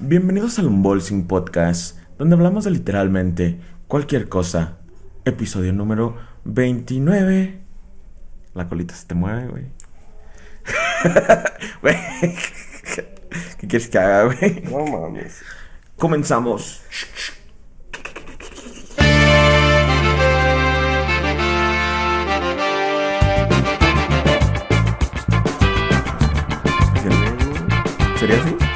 Bienvenidos 0.00 0.60
al 0.60 0.66
Unbolsing 0.68 1.26
Podcast, 1.26 1.98
donde 2.18 2.36
hablamos 2.36 2.62
de 2.62 2.70
literalmente 2.70 3.58
cualquier 3.88 4.28
cosa. 4.28 4.78
Episodio 5.24 5.72
número 5.72 6.16
29. 6.44 7.60
La 8.54 8.68
colita 8.68 8.94
se 8.94 9.08
te 9.08 9.16
mueve, 9.16 9.48
güey. 9.48 9.64
Güey. 11.82 11.96
¿Qué 13.58 13.66
quieres 13.66 13.88
que 13.88 13.98
haga, 13.98 14.26
güey? 14.26 14.62
No 14.70 14.86
mames. 14.86 15.42
Comenzamos. 15.96 16.80
¿Sería 28.20 28.36
así? 28.40 28.67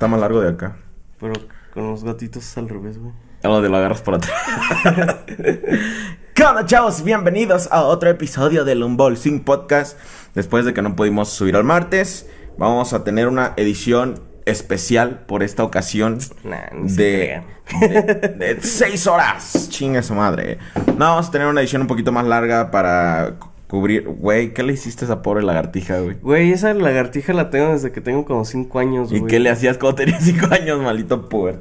Está 0.00 0.08
más 0.08 0.20
largo 0.20 0.40
de 0.40 0.48
acá. 0.48 0.76
Pero 1.20 1.34
con 1.74 1.90
los 1.90 2.04
gatitos 2.04 2.56
al 2.56 2.70
revés, 2.70 2.96
güey. 2.96 3.12
Algo 3.42 3.60
de 3.60 3.68
lo 3.68 3.76
agarras 3.76 4.00
por 4.00 4.14
atrás. 4.14 4.32
¿Qué 6.34 6.42
onda, 6.42 6.64
chavos? 6.64 7.04
Bienvenidos 7.04 7.68
a 7.70 7.82
otro 7.82 8.08
episodio 8.08 8.64
del 8.64 8.82
Unboxing 8.82 9.44
Podcast. 9.44 9.98
Después 10.34 10.64
de 10.64 10.72
que 10.72 10.80
no 10.80 10.96
pudimos 10.96 11.28
subir 11.28 11.54
al 11.54 11.64
martes, 11.64 12.26
vamos 12.56 12.94
a 12.94 13.04
tener 13.04 13.28
una 13.28 13.52
edición 13.58 14.22
especial 14.46 15.26
por 15.26 15.42
esta 15.42 15.64
ocasión. 15.64 16.16
Nah, 16.44 16.70
de, 16.72 17.42
crean. 17.66 17.92
de, 17.92 18.54
de 18.54 18.62
seis 18.62 19.06
horas. 19.06 19.68
Chinga 19.68 20.02
su 20.02 20.14
madre. 20.14 20.56
No, 20.96 21.10
vamos 21.10 21.28
a 21.28 21.30
tener 21.30 21.46
una 21.46 21.60
edición 21.60 21.82
un 21.82 21.88
poquito 21.88 22.10
más 22.10 22.24
larga 22.24 22.70
para 22.70 23.34
cubrir. 23.70 24.04
Güey, 24.06 24.52
¿qué 24.52 24.62
le 24.62 24.72
hiciste 24.74 25.04
a 25.04 25.06
esa 25.06 25.22
pobre 25.22 25.42
lagartija, 25.42 26.00
güey? 26.00 26.16
Güey, 26.20 26.52
esa 26.52 26.74
lagartija 26.74 27.32
la 27.32 27.48
tengo 27.50 27.72
desde 27.72 27.92
que 27.92 28.00
tengo 28.00 28.24
como 28.26 28.44
5 28.44 28.78
años, 28.78 29.12
¿Y 29.12 29.20
güey. 29.20 29.30
qué 29.30 29.38
le 29.40 29.48
hacías 29.48 29.78
cuando 29.78 29.96
tenías 29.96 30.22
5 30.24 30.48
años, 30.52 30.80
malito 30.82 31.28
puber? 31.28 31.60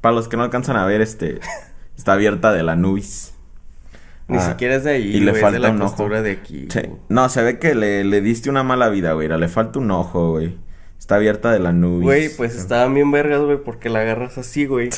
Para 0.00 0.14
los 0.14 0.26
que 0.28 0.36
no 0.36 0.42
alcanzan 0.42 0.76
a 0.76 0.84
ver, 0.86 1.00
este. 1.00 1.38
Está 1.96 2.14
abierta 2.14 2.52
de 2.52 2.62
la 2.64 2.74
nubis. 2.74 3.34
Ni 4.26 4.38
Ah, 4.38 4.40
siquiera 4.40 4.74
es 4.76 4.84
de 4.84 4.90
ahí, 4.92 5.02
y 5.16 5.20
le 5.20 5.30
güey, 5.32 5.34
es 5.36 5.40
falta 5.42 5.52
de 5.52 5.58
la 5.60 5.70
un 5.70 5.82
ojo. 5.82 5.90
costura 5.90 6.22
de 6.22 6.32
aquí. 6.32 6.66
Sí. 6.70 6.80
No, 7.10 7.28
se 7.28 7.42
ve 7.42 7.58
que 7.58 7.74
le, 7.74 8.02
le 8.04 8.20
diste 8.22 8.48
una 8.50 8.62
mala 8.62 8.88
vida, 8.88 9.12
güey. 9.12 9.28
Le 9.28 9.48
falta 9.48 9.78
un 9.78 9.90
ojo, 9.90 10.32
güey. 10.32 10.56
Está 11.04 11.16
abierta 11.16 11.52
de 11.52 11.58
la 11.58 11.70
nubis. 11.70 12.02
Güey, 12.02 12.28
pues 12.34 12.54
estaban 12.56 12.94
bien 12.94 13.10
vergas, 13.10 13.42
güey, 13.42 13.58
porque 13.58 13.90
la 13.90 13.98
agarras 14.00 14.38
así, 14.38 14.64
güey. 14.64 14.88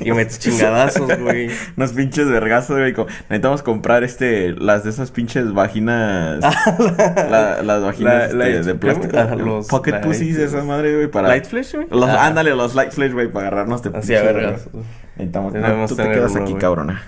y 0.00 0.10
metes 0.12 0.38
chingadazos, 0.38 1.18
güey. 1.20 1.50
Unos 1.76 1.92
pinches 1.92 2.26
vergazos, 2.26 2.78
güey. 2.78 2.94
Necesitamos 3.28 3.62
comprar 3.62 4.02
este. 4.02 4.52
Las 4.52 4.82
de 4.82 4.88
esas 4.88 5.10
pinches 5.10 5.52
vaginas. 5.52 6.40
la- 7.30 7.60
las 7.62 7.82
vaginas 7.82 8.32
La- 8.32 8.48
este, 8.48 8.62
de 8.62 8.74
plástico. 8.76 9.14
ah, 9.18 9.34
los 9.36 9.66
Pocket 9.68 9.90
light- 9.92 10.00
pussies, 10.06 10.38
esa 10.38 10.64
madre, 10.64 10.94
güey. 10.96 11.08
Para. 11.08 11.28
¿Light 11.28 11.44
flash, 11.44 11.74
güey? 11.74 11.86
Los, 11.90 12.08
Ah. 12.08 12.28
Ándale, 12.28 12.56
los 12.56 12.74
light 12.74 12.92
flash, 12.92 13.12
güey, 13.12 13.30
para 13.30 13.48
agarrarnos 13.48 13.82
de 13.82 13.90
Así 13.94 14.14
a 14.14 14.22
vergas. 14.22 14.64
verga. 14.72 14.86
Necesitamos. 15.16 15.52
No, 15.52 15.60
Debemos 15.60 15.90
tú 15.90 15.96
te 15.96 16.02
quedas 16.10 16.32
uno, 16.32 16.40
aquí, 16.44 16.52
güey. 16.52 16.60
cabrona. 16.62 17.02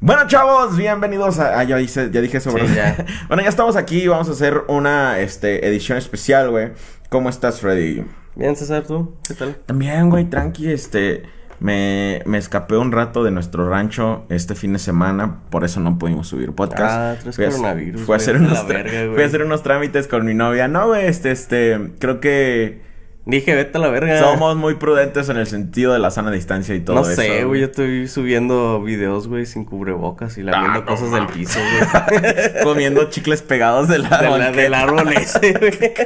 Bueno, 0.00 0.26
chavos, 0.28 0.76
bienvenidos 0.76 1.38
a. 1.40 1.58
Ah, 1.58 1.64
ya, 1.64 1.80
hice, 1.80 2.08
ya 2.12 2.20
dije 2.20 2.38
eso, 2.38 2.50
Sí, 2.52 2.58
ya. 2.74 3.04
bueno, 3.28 3.42
ya 3.42 3.48
estamos 3.48 3.74
aquí. 3.76 4.06
Vamos 4.06 4.28
a 4.28 4.32
hacer 4.32 4.62
una 4.68 5.18
este, 5.18 5.66
edición 5.68 5.98
especial, 5.98 6.50
güey. 6.50 6.70
¿Cómo 7.08 7.28
estás, 7.28 7.60
Freddy? 7.60 8.04
Bien, 8.36 8.54
César, 8.56 8.84
¿tú? 8.86 9.14
¿Qué 9.26 9.34
tal? 9.34 9.56
También, 9.66 10.10
güey, 10.10 10.26
tranqui, 10.28 10.70
este. 10.70 11.22
Me, 11.60 12.22
me 12.24 12.38
escapé 12.38 12.76
un 12.76 12.92
rato 12.92 13.24
de 13.24 13.32
nuestro 13.32 13.68
rancho 13.68 14.26
este 14.28 14.54
fin 14.54 14.74
de 14.74 14.78
semana, 14.78 15.40
por 15.50 15.64
eso 15.64 15.80
no 15.80 15.98
pudimos 15.98 16.28
subir 16.28 16.52
podcast. 16.52 17.26
Ah, 17.26 17.32
Fui 17.32 17.44
a- 17.46 17.48
coronavirus, 17.48 18.02
a, 18.02 18.04
güey, 18.04 18.16
hacer 18.16 18.36
a 18.36 18.38
unos 18.38 18.68
verga, 18.68 19.12
fui 19.12 19.22
a 19.24 19.26
hacer 19.26 19.42
unos 19.42 19.62
trámites 19.64 20.06
con 20.06 20.24
mi 20.24 20.34
novia. 20.34 20.68
No, 20.68 20.86
güey, 20.86 21.06
este, 21.06 21.32
este, 21.32 21.94
creo 21.98 22.20
que 22.20 22.80
Dije, 23.28 23.54
vete 23.54 23.76
a 23.76 23.80
la 23.82 23.88
verga. 23.88 24.18
somos 24.18 24.56
muy 24.56 24.76
prudentes 24.76 25.28
en 25.28 25.36
el 25.36 25.46
sentido 25.46 25.92
de 25.92 25.98
la 25.98 26.10
sana 26.10 26.30
distancia 26.30 26.74
y 26.74 26.80
todo 26.80 26.96
No 26.96 27.02
eso. 27.02 27.20
sé, 27.20 27.44
güey, 27.44 27.60
yo 27.60 27.66
estoy 27.66 28.08
subiendo 28.08 28.82
videos, 28.82 29.28
güey, 29.28 29.44
sin 29.44 29.66
cubrebocas 29.66 30.38
y 30.38 30.42
lamiendo 30.42 30.80
no 30.80 30.86
cosas 30.86 31.12
del 31.12 31.26
piso, 31.26 31.58
güey. 31.60 32.62
Comiendo 32.64 33.10
chicles 33.10 33.42
pegados 33.42 33.86
de 33.88 33.98
la, 33.98 34.18
De 34.50 34.62
del 34.62 34.72
árbol 34.72 35.12
ese, 35.12 35.52
güey. 35.52 35.72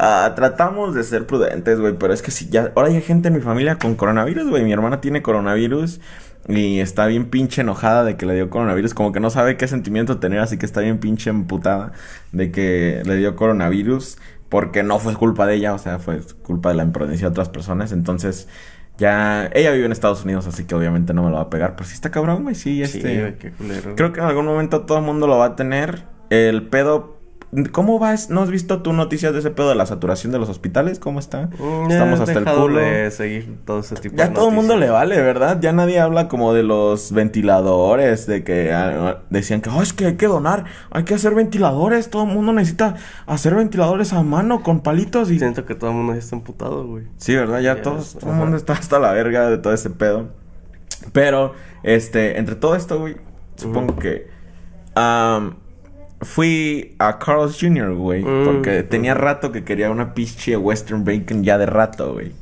Ah, 0.00 0.32
tratamos 0.36 0.94
de 0.94 1.02
ser 1.04 1.26
prudentes, 1.26 1.80
güey, 1.80 1.94
pero 1.98 2.12
es 2.12 2.22
que 2.22 2.30
si 2.30 2.48
ya, 2.48 2.72
ahora 2.74 2.88
hay 2.88 3.00
gente 3.00 3.28
en 3.28 3.34
mi 3.34 3.40
familia 3.40 3.78
con 3.78 3.94
coronavirus, 3.94 4.48
güey. 4.48 4.64
Mi 4.64 4.72
hermana 4.72 5.00
tiene 5.00 5.22
coronavirus 5.22 6.00
y 6.48 6.80
está 6.80 7.06
bien 7.06 7.26
pinche 7.26 7.60
enojada 7.60 8.04
de 8.04 8.16
que 8.16 8.24
le 8.26 8.34
dio 8.34 8.48
coronavirus, 8.48 8.94
como 8.94 9.12
que 9.12 9.20
no 9.20 9.30
sabe 9.30 9.56
qué 9.56 9.68
sentimiento 9.68 10.18
tener, 10.18 10.40
así 10.40 10.56
que 10.56 10.66
está 10.66 10.80
bien 10.80 10.98
pinche 10.98 11.30
emputada 11.30 11.92
de 12.32 12.50
que 12.50 13.02
le 13.04 13.16
dio 13.16 13.36
coronavirus 13.36 14.18
porque 14.48 14.82
no 14.82 14.98
fue 14.98 15.14
culpa 15.14 15.46
de 15.46 15.56
ella, 15.56 15.74
o 15.74 15.78
sea, 15.78 15.98
fue 15.98 16.20
culpa 16.42 16.70
de 16.70 16.76
la 16.76 16.84
imprudencia 16.84 17.26
de 17.28 17.30
otras 17.30 17.48
personas, 17.48 17.92
entonces 17.92 18.48
ya 18.98 19.48
ella 19.54 19.70
vive 19.70 19.86
en 19.86 19.92
Estados 19.92 20.24
Unidos, 20.24 20.46
así 20.46 20.64
que 20.64 20.74
obviamente 20.74 21.14
no 21.14 21.22
me 21.22 21.30
lo 21.30 21.36
va 21.36 21.42
a 21.42 21.50
pegar, 21.50 21.76
pero 21.76 21.88
sí 21.88 21.94
está 21.94 22.10
cabrón, 22.10 22.42
güey, 22.42 22.54
sí, 22.54 22.84
Sí, 22.86 22.98
este 22.98 23.20
güey, 23.20 23.38
qué 23.38 23.52
culero. 23.52 23.94
Creo 23.94 24.12
que 24.12 24.20
en 24.20 24.26
algún 24.26 24.46
momento 24.46 24.82
todo 24.82 24.98
el 24.98 25.04
mundo 25.04 25.26
lo 25.26 25.38
va 25.38 25.46
a 25.46 25.56
tener. 25.56 26.04
El 26.30 26.66
pedo. 26.66 27.17
¿Cómo 27.72 27.98
vas? 27.98 28.28
¿No 28.28 28.42
has 28.42 28.50
visto 28.50 28.82
tú 28.82 28.92
noticias 28.92 29.32
de 29.32 29.38
ese 29.38 29.50
pedo 29.50 29.70
de 29.70 29.74
la 29.74 29.86
saturación 29.86 30.32
de 30.32 30.38
los 30.38 30.50
hospitales? 30.50 30.98
¿Cómo 30.98 31.18
está? 31.18 31.48
Mm, 31.58 31.90
Estamos 31.90 32.20
he 32.20 32.22
hasta 32.24 32.38
el 32.40 32.44
culo. 32.44 32.78
de 32.78 33.10
seguir 33.10 33.58
todo 33.64 33.80
ese 33.80 33.94
tipo 33.96 34.16
Ya 34.16 34.28
de 34.28 34.34
todo 34.34 34.50
el 34.50 34.54
mundo 34.54 34.76
le 34.76 34.90
vale, 34.90 35.20
¿verdad? 35.22 35.58
Ya 35.60 35.72
nadie 35.72 35.98
habla 35.98 36.28
como 36.28 36.52
de 36.52 36.62
los 36.62 37.10
ventiladores, 37.12 38.26
de 38.26 38.44
que 38.44 38.72
ah, 38.74 39.20
decían 39.30 39.62
que 39.62 39.70
"Oh, 39.70 39.80
es 39.80 39.94
que 39.94 40.04
hay 40.06 40.16
que 40.16 40.26
donar, 40.26 40.66
hay 40.90 41.04
que 41.04 41.14
hacer 41.14 41.34
ventiladores, 41.34 42.10
todo 42.10 42.24
el 42.24 42.28
mundo 42.34 42.52
necesita 42.52 42.96
hacer 43.26 43.54
ventiladores 43.54 44.12
a 44.12 44.22
mano 44.22 44.62
con 44.62 44.80
palitos 44.80 45.30
y... 45.30 45.38
Siento 45.38 45.64
que 45.64 45.74
todo 45.74 45.88
el 45.90 45.96
mundo 45.96 46.12
ya 46.12 46.18
está 46.18 46.36
emputado, 46.36 46.86
güey. 46.86 47.04
Sí, 47.16 47.34
¿verdad? 47.34 47.60
Ya 47.60 47.76
Ya, 47.76 47.82
todos, 47.82 48.14
todo 48.18 48.30
el 48.30 48.36
mundo 48.36 48.56
está 48.58 48.74
hasta 48.74 48.98
la 48.98 49.12
verga 49.12 49.48
de 49.48 49.56
todo 49.56 49.72
ese 49.72 49.88
pedo. 49.88 50.28
Pero, 51.12 51.54
este, 51.82 52.38
entre 52.38 52.56
todo 52.56 52.74
esto, 52.76 52.98
güey, 52.98 53.16
supongo 53.56 53.96
que... 53.96 54.26
am, 54.94 55.54
fui 56.20 56.94
a 56.98 57.18
Carl's 57.18 57.58
Jr., 57.60 57.94
güey, 57.94 58.24
Mm, 58.24 58.44
porque 58.44 58.82
tenía 58.82 59.14
rato 59.14 59.52
que 59.52 59.64
quería 59.64 59.90
una 59.90 60.14
pinche 60.14 60.56
Western 60.56 61.04
Bacon 61.04 61.44
ya 61.44 61.58
de 61.58 61.66
rato, 61.66 62.12
güey. 62.14 62.32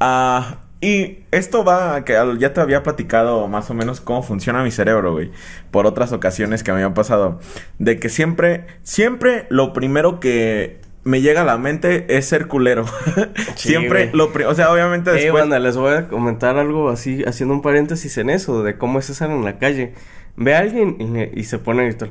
Ah, 0.00 0.58
y 0.80 1.18
esto 1.30 1.64
va 1.64 1.94
a 1.96 2.04
que 2.04 2.16
ya 2.38 2.52
te 2.52 2.60
había 2.60 2.82
platicado 2.82 3.46
más 3.46 3.70
o 3.70 3.74
menos 3.74 4.00
cómo 4.00 4.22
funciona 4.22 4.62
mi 4.64 4.70
cerebro, 4.72 5.12
güey, 5.12 5.30
por 5.70 5.86
otras 5.86 6.12
ocasiones 6.12 6.62
que 6.64 6.72
me 6.72 6.78
habían 6.78 6.94
pasado, 6.94 7.38
de 7.78 8.00
que 8.00 8.08
siempre, 8.08 8.66
siempre 8.82 9.46
lo 9.48 9.72
primero 9.72 10.18
que 10.18 10.80
me 11.04 11.20
llega 11.20 11.42
a 11.42 11.44
la 11.44 11.58
mente 11.58 12.16
es 12.16 12.26
ser 12.26 12.46
culero. 12.48 12.84
Sí, 13.56 13.68
siempre 13.68 14.06
güey. 14.06 14.16
lo 14.16 14.32
pri- 14.32 14.44
o 14.44 14.54
sea, 14.54 14.72
obviamente 14.72 15.10
Eh, 15.10 15.14
después 15.14 15.42
banda, 15.42 15.58
les 15.60 15.76
voy 15.76 15.94
a 15.94 16.08
comentar 16.08 16.56
algo 16.58 16.88
así, 16.88 17.22
haciendo 17.26 17.54
un 17.54 17.62
paréntesis 17.62 18.18
en 18.18 18.30
eso, 18.30 18.62
de 18.64 18.76
cómo 18.78 18.98
es 18.98 19.04
César 19.06 19.30
en 19.30 19.44
la 19.44 19.58
calle. 19.58 19.94
Ve 20.36 20.54
a 20.56 20.60
alguien 20.60 21.30
y 21.34 21.44
se 21.44 21.58
pone 21.58 21.82
a 21.82 21.84
gritar, 21.84 22.10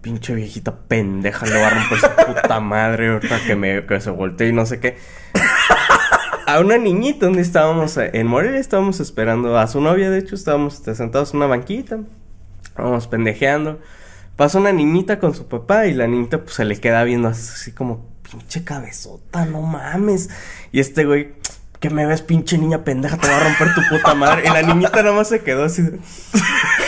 pinche 0.00 0.34
viejita 0.34 0.74
pendeja, 0.88 1.46
le 1.46 1.60
va 1.60 1.66
a 1.68 1.70
romper 1.70 1.98
su 1.98 2.08
puta 2.26 2.60
madre 2.60 3.08
ahorita 3.08 3.40
que, 3.46 3.56
me, 3.56 3.86
que 3.86 4.00
se 4.00 4.10
voltee 4.10 4.48
y 4.48 4.52
no 4.52 4.66
sé 4.66 4.80
qué. 4.80 4.96
A 6.46 6.60
una 6.60 6.78
niñita 6.78 7.26
donde 7.26 7.42
estábamos, 7.42 7.96
eh, 7.98 8.10
en 8.14 8.26
Morelia 8.26 8.58
estábamos 8.58 9.00
esperando 9.00 9.58
a 9.58 9.66
su 9.66 9.82
novia, 9.82 10.08
de 10.08 10.18
hecho, 10.18 10.34
estábamos 10.34 10.76
este, 10.76 10.94
sentados 10.94 11.32
en 11.32 11.38
una 11.38 11.46
banquita, 11.46 11.98
estábamos 12.64 13.06
pendejeando. 13.06 13.80
Pasa 14.34 14.58
una 14.58 14.72
niñita 14.72 15.18
con 15.18 15.34
su 15.34 15.46
papá 15.46 15.86
y 15.86 15.94
la 15.94 16.06
niñita 16.06 16.38
pues 16.38 16.54
se 16.54 16.64
le 16.64 16.80
queda 16.80 17.04
viendo 17.04 17.28
así 17.28 17.72
como, 17.72 18.06
pinche 18.22 18.64
cabezota, 18.64 19.44
no 19.44 19.60
mames. 19.60 20.30
Y 20.72 20.80
este 20.80 21.04
güey, 21.04 21.34
que 21.80 21.90
me 21.90 22.06
ves 22.06 22.22
pinche 22.22 22.56
niña 22.56 22.82
pendeja, 22.82 23.18
te 23.18 23.28
va 23.28 23.36
a 23.36 23.40
romper 23.40 23.74
tu 23.74 23.82
puta 23.90 24.14
madre. 24.14 24.44
Y 24.46 24.50
la 24.50 24.62
niñita 24.62 25.02
nada 25.02 25.16
más 25.16 25.28
se 25.28 25.40
quedó 25.40 25.64
así. 25.64 25.82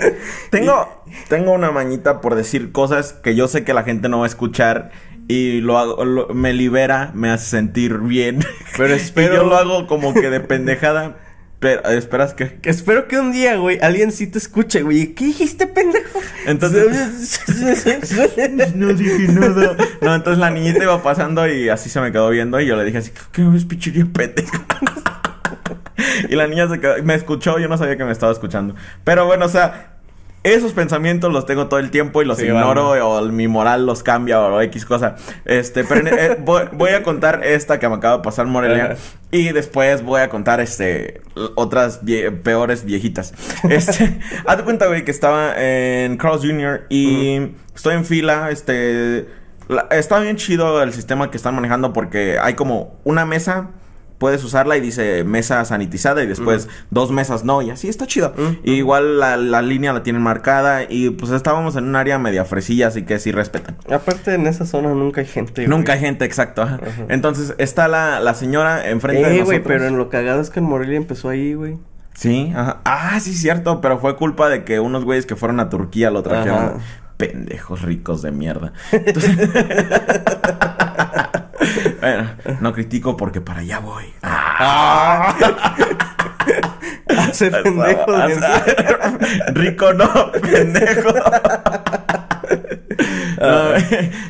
tengo 0.50 1.04
tengo 1.28 1.52
una 1.52 1.70
mañita 1.70 2.20
por 2.20 2.34
decir 2.34 2.72
cosas 2.72 3.12
que 3.12 3.34
yo 3.34 3.48
sé 3.48 3.64
que 3.64 3.74
la 3.74 3.82
gente 3.82 4.08
no 4.08 4.18
va 4.20 4.24
a 4.24 4.28
escuchar 4.28 4.90
y 5.28 5.60
lo 5.60 5.78
hago 5.78 6.04
lo- 6.04 6.28
me 6.34 6.52
libera, 6.52 7.10
me 7.14 7.30
hace 7.30 7.46
sentir 7.46 7.98
bien. 7.98 8.44
Pero 8.76 8.94
espero- 8.94 9.34
yo 9.36 9.44
lo 9.44 9.56
hago 9.56 9.86
como 9.86 10.12
que 10.14 10.28
de 10.30 10.40
pendejada. 10.40 11.16
Pero, 11.60 11.82
¿esperas 11.90 12.32
que 12.32 12.54
Que 12.60 12.70
espero 12.70 13.06
que 13.06 13.18
un 13.18 13.32
día, 13.32 13.56
güey, 13.56 13.78
alguien 13.82 14.12
sí 14.12 14.26
te 14.26 14.38
escuche, 14.38 14.80
güey. 14.82 15.08
¿Qué 15.14 15.26
dijiste, 15.26 15.66
pendejo? 15.66 16.18
Entonces- 16.46 17.38
No 18.74 18.94
dije 18.94 19.28
nada. 19.28 19.76
No, 20.00 20.14
entonces 20.14 20.38
la 20.38 20.48
niñita 20.50 20.82
iba 20.82 21.02
pasando 21.02 21.46
y 21.46 21.68
así 21.68 21.90
se 21.90 22.00
me 22.00 22.12
quedó 22.12 22.30
viendo 22.30 22.58
y 22.60 22.66
yo 22.66 22.76
le 22.76 22.84
dije 22.84 22.98
así, 22.98 23.10
¿qué 23.32 23.42
ves 23.44 23.66
pichiría 23.66 24.06
pendejo? 24.10 24.56
Y 26.30 26.36
la 26.36 26.46
niña 26.46 26.68
se 26.68 26.80
quedó, 26.80 26.94
me 27.02 27.14
escuchó, 27.14 27.58
yo 27.58 27.68
no 27.68 27.76
sabía 27.76 27.96
que 27.98 28.04
me 28.04 28.12
estaba 28.12 28.32
escuchando. 28.32 28.74
Pero 29.04 29.26
bueno, 29.26 29.44
o 29.44 29.48
sea, 29.48 29.88
esos 30.42 30.72
pensamientos 30.72 31.30
los 31.30 31.44
tengo 31.44 31.66
todo 31.68 31.78
el 31.80 31.90
tiempo 31.90 32.22
y 32.22 32.24
los 32.24 32.38
Sí, 32.38 32.46
ignoro 32.46 32.88
vale. 32.90 33.02
o 33.02 33.20
mi 33.26 33.46
moral 33.46 33.84
los 33.84 34.02
cambia 34.02 34.40
o 34.40 34.58
X 34.62 34.86
cosa. 34.86 35.16
Este, 35.44 35.84
pero 35.84 36.06
eh, 36.08 36.38
voy, 36.40 36.62
voy 36.72 36.90
a 36.92 37.02
contar 37.02 37.44
esta 37.44 37.78
que 37.78 37.86
me 37.90 37.96
acaba 37.96 38.16
de 38.16 38.22
pasar 38.22 38.46
Morelia 38.46 38.96
y 39.30 39.52
después 39.52 40.02
voy 40.02 40.22
a 40.22 40.30
contar 40.30 40.60
este 40.60 41.20
otras 41.56 42.02
vie- 42.02 42.30
peores 42.42 42.86
viejitas. 42.86 43.34
Este, 43.68 44.18
haz 44.46 44.56
de 44.56 44.64
cuenta, 44.64 44.86
güey, 44.86 45.04
que 45.04 45.10
estaba 45.10 45.52
en 45.62 46.16
Carl's 46.16 46.40
Jr. 46.40 46.86
y 46.88 47.50
estoy 47.74 47.96
en 47.96 48.06
fila, 48.06 48.48
este 48.50 49.28
La- 49.68 49.88
está 49.90 50.20
bien 50.20 50.36
chido 50.36 50.82
el 50.82 50.94
sistema 50.94 51.30
que 51.30 51.36
están 51.36 51.54
manejando 51.54 51.92
porque 51.92 52.38
hay 52.40 52.54
como 52.54 52.98
una 53.04 53.26
mesa, 53.26 53.68
puedes 54.20 54.44
usarla 54.44 54.76
y 54.76 54.80
dice 54.82 55.24
mesa 55.24 55.64
sanitizada 55.64 56.22
y 56.22 56.26
después 56.26 56.68
dos 56.90 57.10
mesas 57.10 57.42
no, 57.42 57.62
y 57.62 57.70
así 57.70 57.88
está 57.88 58.06
chido. 58.06 58.32
Y 58.62 58.74
igual 58.74 59.18
la, 59.18 59.36
la 59.36 59.62
línea 59.62 59.92
la 59.94 60.02
tienen 60.02 60.22
marcada 60.22 60.84
y 60.88 61.10
pues 61.10 61.32
estábamos 61.32 61.74
en 61.76 61.84
un 61.84 61.96
área 61.96 62.18
media 62.18 62.44
fresilla, 62.44 62.88
así 62.88 63.02
que 63.02 63.18
sí 63.18 63.32
respetan. 63.32 63.76
Aparte, 63.90 64.34
en 64.34 64.46
esa 64.46 64.66
zona 64.66 64.90
nunca 64.90 65.22
hay 65.22 65.26
gente, 65.26 65.64
güey. 65.66 65.68
Nunca 65.68 65.94
hay 65.94 66.00
gente, 66.00 66.24
exacto. 66.26 66.62
ajá. 66.62 66.78
Entonces 67.08 67.54
está 67.58 67.88
la, 67.88 68.20
la 68.20 68.34
señora 68.34 68.88
enfrente 68.90 69.22
de 69.22 69.26
Eh, 69.36 69.38
nosotros. 69.40 69.46
güey, 69.46 69.62
pero 69.64 69.86
en 69.88 69.96
lo 69.96 70.10
cagado 70.10 70.40
es 70.42 70.50
que 70.50 70.60
en 70.60 70.66
Morelia 70.66 70.98
empezó 70.98 71.30
ahí, 71.30 71.54
güey. 71.54 71.78
Sí, 72.14 72.52
ajá. 72.54 72.80
Ah, 72.84 73.18
sí, 73.20 73.32
cierto, 73.32 73.80
pero 73.80 73.98
fue 73.98 74.16
culpa 74.16 74.50
de 74.50 74.64
que 74.64 74.80
unos 74.80 75.04
güeyes 75.06 75.24
que 75.24 75.34
fueron 75.36 75.58
a 75.60 75.70
Turquía 75.70 76.10
lo 76.10 76.22
trajeron. 76.22 76.58
Ajá. 76.58 76.74
Pendejos 77.16 77.82
ricos 77.82 78.20
de 78.22 78.32
mierda. 78.32 78.72
Entonces- 78.92 79.38
bueno, 82.00 82.30
no 82.60 82.72
critico 82.72 83.16
porque 83.16 83.40
para 83.40 83.60
allá 83.60 83.78
voy. 83.78 84.04
Ah. 84.22 85.34
Hace 87.08 87.50
pendejo 87.50 88.12
de 88.12 88.38
Rico 89.52 89.92
no, 89.92 90.32
pendejo. 90.32 91.12
No, 93.40 93.72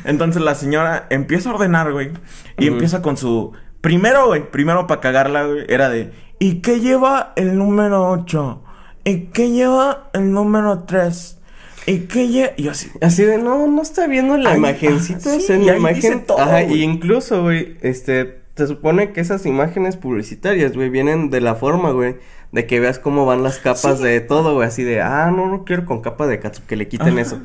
entonces 0.05 0.41
la 0.41 0.55
señora 0.55 1.07
empieza 1.09 1.49
a 1.49 1.53
ordenar, 1.53 1.91
güey. 1.91 2.11
Y 2.57 2.67
empieza 2.67 3.01
con 3.01 3.17
su. 3.17 3.53
Primero, 3.81 4.27
güey, 4.27 4.49
primero 4.49 4.87
para 4.87 5.01
cagarla, 5.01 5.45
güey, 5.45 5.65
era 5.67 5.89
de. 5.89 6.11
¿Y 6.39 6.61
qué 6.61 6.79
lleva 6.79 7.33
el 7.35 7.57
número 7.57 8.09
8? 8.09 8.63
¿Y 9.03 9.27
qué 9.27 9.51
lleva 9.51 10.09
el 10.13 10.31
número 10.31 10.83
3? 10.83 11.40
¿Y 11.85 11.99
lleva.? 12.07 12.53
Y 12.57 12.63
yo 12.63 12.71
así. 12.71 12.89
Así 13.01 13.23
de, 13.23 13.37
no, 13.37 13.67
no 13.67 13.81
está 13.81 14.07
viendo 14.07 14.37
la 14.37 14.55
imagencita, 14.55 15.35
o 15.35 15.39
sea, 15.39 15.55
en 15.55 15.61
sí, 15.61 15.67
la 15.67 15.77
imagen. 15.77 16.25
todo, 16.25 16.39
Ajá, 16.39 16.63
y 16.63 16.83
incluso, 16.83 17.41
güey, 17.41 17.77
este, 17.81 18.41
se 18.55 18.67
supone 18.67 19.11
que 19.13 19.21
esas 19.21 19.45
imágenes 19.45 19.97
publicitarias, 19.97 20.73
güey, 20.73 20.89
vienen 20.89 21.29
de 21.29 21.41
la 21.41 21.55
forma, 21.55 21.91
güey, 21.91 22.17
de 22.51 22.67
que 22.67 22.79
veas 22.79 22.99
cómo 22.99 23.25
van 23.25 23.43
las 23.43 23.59
capas 23.59 23.97
Sí. 23.97 24.03
de 24.03 24.19
todo, 24.21 24.53
güey, 24.55 24.67
así 24.67 24.83
de, 24.83 25.01
ah, 25.01 25.31
no, 25.35 25.47
no 25.47 25.63
quiero 25.65 25.85
con 25.85 26.01
capa 26.01 26.27
de 26.27 26.39
katsu, 26.39 26.61
que 26.67 26.75
le 26.75 26.87
quiten 26.87 27.09
Ajá. 27.13 27.21
eso. 27.21 27.41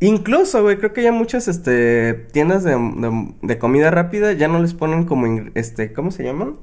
Incluso, 0.00 0.62
güey, 0.62 0.76
creo 0.78 0.92
que 0.92 1.02
ya 1.02 1.12
muchas, 1.12 1.46
este, 1.48 2.12
tiendas 2.32 2.64
de, 2.64 2.72
de, 2.72 3.28
de 3.42 3.58
comida 3.58 3.90
rápida 3.90 4.32
ya 4.32 4.48
no 4.48 4.60
les 4.60 4.74
ponen 4.74 5.04
como, 5.04 5.26
este, 5.54 5.92
¿cómo 5.92 6.10
se 6.10 6.24
llaman? 6.24 6.56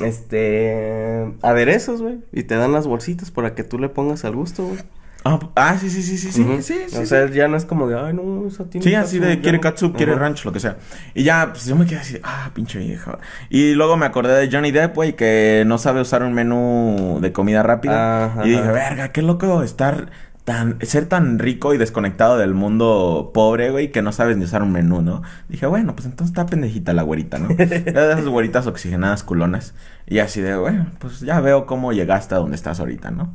Este, 0.00 1.32
aderezos, 1.42 2.02
güey, 2.02 2.18
y 2.32 2.42
te 2.44 2.54
dan 2.56 2.72
las 2.72 2.86
bolsitas 2.86 3.30
para 3.30 3.54
que 3.54 3.64
tú 3.64 3.78
le 3.78 3.88
pongas 3.88 4.24
al 4.24 4.34
gusto, 4.36 4.64
güey. 4.66 4.78
Ah, 5.26 5.40
ah, 5.56 5.78
sí, 5.78 5.88
sí, 5.88 6.02
sí, 6.02 6.18
sí, 6.18 6.30
sí, 6.32 6.44
sí, 6.60 6.74
sí, 6.88 6.96
O 6.96 7.00
sí. 7.00 7.06
sea, 7.06 7.30
ya 7.30 7.48
no 7.48 7.56
es 7.56 7.64
como 7.64 7.88
de, 7.88 7.98
ay, 7.98 8.12
no, 8.12 8.46
esa 8.46 8.64
tiene 8.68 8.86
Sí, 8.86 8.94
así 8.94 9.18
de 9.18 9.40
quiere 9.40 9.56
no". 9.56 9.62
katsu, 9.62 9.92
quiere 9.94 10.12
Ajá. 10.12 10.20
ranch, 10.20 10.44
lo 10.44 10.52
que 10.52 10.60
sea. 10.60 10.76
Y 11.14 11.22
ya, 11.24 11.48
pues 11.50 11.64
yo 11.64 11.76
me 11.76 11.86
quedé 11.86 12.00
así, 12.00 12.18
ah, 12.22 12.50
pinche 12.52 12.78
vieja. 12.78 13.18
Y 13.48 13.72
luego 13.72 13.96
me 13.96 14.04
acordé 14.04 14.34
de 14.38 14.54
Johnny 14.54 14.70
Depp, 14.70 14.94
güey, 14.94 15.16
que 15.16 15.64
no 15.66 15.78
sabe 15.78 16.02
usar 16.02 16.22
un 16.22 16.34
menú 16.34 17.20
de 17.22 17.32
comida 17.32 17.62
rápida. 17.62 18.26
Ajá. 18.26 18.46
Y 18.46 18.50
dije, 18.50 18.62
verga, 18.70 19.08
qué 19.12 19.22
loco 19.22 19.62
estar 19.62 20.10
tan, 20.44 20.76
ser 20.82 21.06
tan 21.06 21.38
rico 21.38 21.72
y 21.72 21.78
desconectado 21.78 22.36
del 22.36 22.52
mundo 22.52 23.30
pobre, 23.32 23.70
güey, 23.70 23.90
que 23.90 24.02
no 24.02 24.12
sabes 24.12 24.36
ni 24.36 24.44
usar 24.44 24.62
un 24.62 24.72
menú, 24.72 25.00
¿no? 25.00 25.22
Dije, 25.48 25.64
bueno, 25.64 25.94
pues 25.96 26.04
entonces 26.04 26.32
está 26.32 26.44
pendejita 26.44 26.92
la 26.92 27.02
güerita, 27.02 27.38
¿no? 27.38 27.48
Era 27.58 28.08
de 28.08 28.12
esas 28.12 28.26
güeritas 28.26 28.66
oxigenadas 28.66 29.22
culonas. 29.22 29.74
Y 30.06 30.18
así 30.18 30.42
de, 30.42 30.54
bueno, 30.56 30.88
pues 30.98 31.20
ya 31.20 31.40
veo 31.40 31.64
cómo 31.64 31.94
llegaste 31.94 32.34
a 32.34 32.38
donde 32.38 32.56
estás 32.56 32.78
ahorita, 32.78 33.10
¿no? 33.10 33.32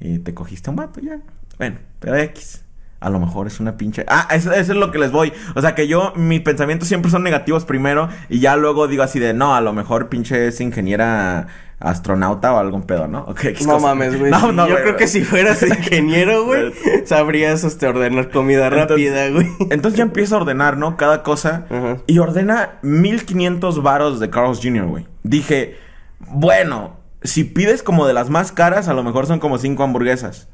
Y 0.00 0.18
te 0.18 0.34
cogiste 0.34 0.70
un 0.70 0.76
vato 0.76 1.00
ya. 1.00 1.18
Bueno, 1.58 1.76
pero 1.98 2.16
X. 2.16 2.64
A 3.00 3.08
lo 3.08 3.18
mejor 3.18 3.46
es 3.46 3.60
una 3.60 3.78
pinche. 3.78 4.04
Ah, 4.08 4.28
eso, 4.30 4.52
eso 4.52 4.72
es 4.72 4.78
lo 4.78 4.90
que 4.92 4.98
les 4.98 5.10
voy. 5.10 5.32
O 5.54 5.60
sea 5.62 5.74
que 5.74 5.88
yo, 5.88 6.12
mis 6.16 6.40
pensamientos 6.42 6.86
siempre 6.86 7.10
son 7.10 7.22
negativos 7.22 7.64
primero. 7.64 8.08
Y 8.28 8.40
ya 8.40 8.56
luego 8.56 8.88
digo 8.88 9.02
así 9.02 9.18
de 9.18 9.32
no, 9.32 9.54
a 9.54 9.60
lo 9.62 9.72
mejor 9.72 10.10
pinche 10.10 10.48
es 10.48 10.60
ingeniera 10.60 11.46
astronauta 11.78 12.52
o 12.52 12.58
algún 12.58 12.82
pedo, 12.82 13.08
¿no? 13.08 13.20
Ok, 13.20 13.42
X 13.44 13.66
No 13.66 13.74
cosa. 13.74 13.86
mames, 13.86 14.18
güey. 14.18 14.30
No, 14.30 14.52
no, 14.52 14.68
Yo 14.68 14.74
creo 14.76 14.96
que 14.98 15.06
si 15.08 15.22
fueras 15.24 15.62
ingeniero, 15.66 16.44
güey, 16.44 16.74
sabrías 17.06 17.64
este, 17.64 17.86
ordenar 17.86 18.30
comida 18.30 18.66
Entonces- 18.66 18.88
rápida, 18.90 19.30
güey. 19.30 19.48
Entonces 19.70 19.96
ya 19.96 20.02
empieza 20.04 20.34
a 20.34 20.40
ordenar, 20.40 20.76
¿no? 20.76 20.98
Cada 20.98 21.22
cosa. 21.22 21.64
Y 22.06 22.18
ordena 22.18 22.72
1500 22.82 23.82
varos 23.82 24.20
de 24.20 24.28
Carl's 24.28 24.60
Jr., 24.62 24.84
güey. 24.86 25.06
Dije, 25.22 25.78
bueno, 26.18 26.99
si 27.22 27.44
pides 27.44 27.82
como 27.82 28.06
de 28.06 28.12
las 28.14 28.30
más 28.30 28.52
caras, 28.52 28.88
a 28.88 28.94
lo 28.94 29.02
mejor 29.02 29.26
son 29.26 29.38
como 29.40 29.58
5 29.58 29.82
hamburguesas. 29.82 30.48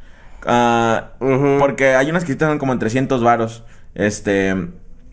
Ah. 0.45 1.13
Porque 1.59 1.95
hay 1.95 2.11
unas 2.11 2.25
que 2.25 2.33
están 2.33 2.59
como 2.59 2.73
en 2.73 2.79
300 2.79 3.23
varos. 3.23 3.65
Este. 3.95 4.55